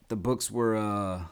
the 0.09 0.15
books 0.15 0.51
were 0.51 0.76
uh 0.76 1.24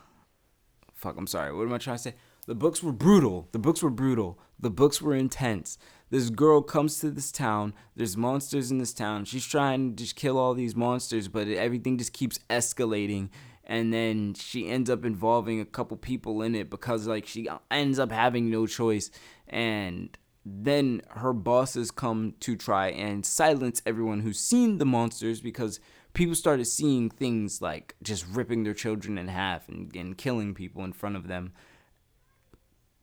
fuck, 0.95 1.17
I'm 1.17 1.27
sorry. 1.27 1.53
What 1.53 1.63
am 1.67 1.73
I 1.73 1.77
trying 1.77 1.97
to 1.97 2.03
say? 2.03 2.15
The 2.47 2.55
books 2.55 2.81
were 2.81 2.91
brutal. 2.91 3.47
The 3.51 3.59
books 3.59 3.83
were 3.83 3.89
brutal. 3.89 4.39
The 4.59 4.71
books 4.71 5.01
were 5.01 5.15
intense. 5.15 5.77
This 6.09 6.29
girl 6.29 6.61
comes 6.61 6.99
to 6.99 7.11
this 7.11 7.31
town. 7.31 7.73
There's 7.95 8.17
monsters 8.17 8.71
in 8.71 8.79
this 8.79 8.93
town. 8.93 9.25
She's 9.25 9.45
trying 9.45 9.95
to 9.95 10.03
just 10.03 10.15
kill 10.15 10.37
all 10.37 10.53
these 10.53 10.75
monsters, 10.75 11.27
but 11.27 11.47
everything 11.47 11.97
just 11.97 12.13
keeps 12.13 12.39
escalating 12.49 13.29
and 13.69 13.93
then 13.93 14.33
she 14.33 14.67
ends 14.67 14.89
up 14.89 15.05
involving 15.05 15.61
a 15.61 15.65
couple 15.65 15.95
people 15.95 16.41
in 16.41 16.55
it 16.55 16.69
because 16.71 17.05
like 17.07 17.27
she 17.27 17.47
ends 17.69 17.99
up 17.99 18.11
having 18.11 18.49
no 18.49 18.65
choice 18.65 19.11
and 19.47 20.17
then 20.43 21.01
her 21.09 21.31
bosses 21.31 21.91
come 21.91 22.33
to 22.39 22.55
try 22.55 22.87
and 22.89 23.25
silence 23.25 23.81
everyone 23.85 24.21
who's 24.21 24.39
seen 24.39 24.79
the 24.79 24.85
monsters 24.85 25.39
because 25.39 25.79
people 26.13 26.33
started 26.33 26.65
seeing 26.65 27.09
things 27.09 27.61
like 27.61 27.95
just 28.01 28.25
ripping 28.27 28.63
their 28.63 28.73
children 28.73 29.19
in 29.19 29.27
half 29.27 29.69
and, 29.69 29.95
and 29.95 30.17
killing 30.17 30.55
people 30.55 30.83
in 30.83 30.91
front 30.91 31.15
of 31.15 31.27
them 31.27 31.53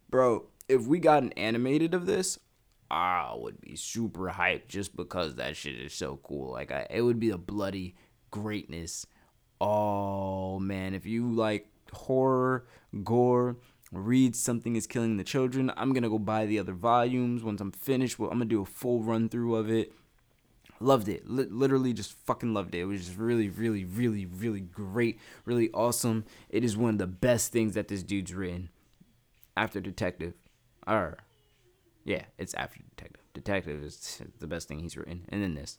bro 0.08 0.46
if 0.68 0.86
we 0.86 0.98
got 0.98 1.22
an 1.22 1.32
animated 1.32 1.94
of 1.94 2.06
this 2.06 2.38
I 2.90 3.34
would 3.36 3.60
be 3.60 3.74
super 3.74 4.30
hyped 4.30 4.68
just 4.68 4.94
because 4.94 5.34
that 5.34 5.56
shit 5.56 5.74
is 5.74 5.92
so 5.92 6.20
cool. 6.22 6.52
Like 6.52 6.70
I, 6.70 6.86
it 6.88 7.02
would 7.02 7.18
be 7.18 7.30
a 7.30 7.38
bloody 7.38 7.96
greatness 8.30 9.06
oh 9.60 10.58
man, 10.58 10.94
if 10.94 11.06
you 11.06 11.30
like 11.30 11.68
horror, 11.92 12.66
gore, 13.02 13.56
read 13.92 14.36
Something 14.36 14.76
is 14.76 14.86
Killing 14.86 15.16
the 15.16 15.24
Children, 15.24 15.72
I'm 15.76 15.92
gonna 15.92 16.08
go 16.08 16.18
buy 16.18 16.46
the 16.46 16.58
other 16.58 16.74
volumes. 16.74 17.42
Once 17.42 17.60
I'm 17.60 17.72
finished, 17.72 18.18
well, 18.18 18.30
I'm 18.30 18.38
gonna 18.38 18.46
do 18.46 18.62
a 18.62 18.66
full 18.66 19.02
run 19.02 19.28
through 19.28 19.56
of 19.56 19.70
it. 19.70 19.92
Loved 20.78 21.08
it. 21.08 21.22
L- 21.26 21.46
literally 21.48 21.94
just 21.94 22.12
fucking 22.26 22.52
loved 22.52 22.74
it. 22.74 22.80
It 22.80 22.84
was 22.84 23.06
just 23.06 23.18
really, 23.18 23.48
really, 23.48 23.84
really, 23.86 24.26
really 24.26 24.60
great. 24.60 25.18
Really 25.46 25.70
awesome. 25.70 26.26
It 26.50 26.64
is 26.64 26.76
one 26.76 26.90
of 26.90 26.98
the 26.98 27.06
best 27.06 27.50
things 27.50 27.74
that 27.74 27.88
this 27.88 28.02
dude's 28.02 28.34
written. 28.34 28.68
After 29.56 29.80
Detective. 29.80 30.34
Or, 30.86 31.18
yeah, 32.04 32.24
it's 32.38 32.54
after 32.54 32.80
Detective. 32.96 33.22
Detective 33.32 33.82
is 33.82 34.22
the 34.38 34.46
best 34.46 34.68
thing 34.68 34.80
he's 34.80 34.96
written. 34.96 35.24
And 35.28 35.42
then 35.42 35.54
this. 35.54 35.78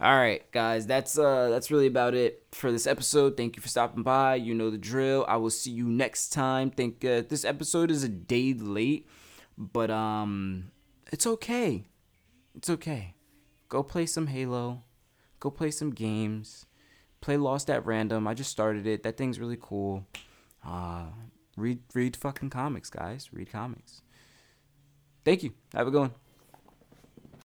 All 0.00 0.16
right, 0.16 0.50
guys, 0.50 0.88
that's 0.88 1.16
uh 1.16 1.50
that's 1.50 1.70
really 1.70 1.86
about 1.86 2.14
it 2.14 2.42
for 2.50 2.72
this 2.72 2.86
episode. 2.86 3.36
Thank 3.36 3.54
you 3.54 3.62
for 3.62 3.68
stopping 3.68 4.02
by. 4.02 4.34
You 4.34 4.52
know 4.52 4.68
the 4.68 4.76
drill. 4.76 5.24
I 5.28 5.36
will 5.36 5.50
see 5.50 5.70
you 5.70 5.86
next 5.86 6.30
time. 6.30 6.70
Think 6.70 7.04
uh, 7.04 7.22
this 7.28 7.44
episode 7.44 7.92
is 7.92 8.02
a 8.02 8.08
day 8.08 8.54
late, 8.54 9.08
but 9.56 9.92
um 9.92 10.72
it's 11.12 11.28
okay. 11.28 11.86
It's 12.56 12.68
okay. 12.68 13.14
Go 13.68 13.84
play 13.84 14.06
some 14.06 14.26
Halo. 14.26 14.82
Go 15.38 15.50
play 15.50 15.70
some 15.70 15.90
games. 15.90 16.66
Play 17.20 17.36
Lost 17.36 17.70
at 17.70 17.86
Random. 17.86 18.26
I 18.26 18.34
just 18.34 18.50
started 18.50 18.88
it. 18.88 19.04
That 19.04 19.16
thing's 19.16 19.38
really 19.38 19.58
cool. 19.60 20.04
Uh 20.66 21.06
read 21.56 21.80
read 21.94 22.16
fucking 22.16 22.50
comics, 22.50 22.90
guys. 22.90 23.30
Read 23.32 23.50
comics. 23.50 24.02
Thank 25.24 25.42
you. 25.42 25.54
Have 25.72 25.88
a 25.88 25.90
good 25.90 26.00
one. 26.00 26.23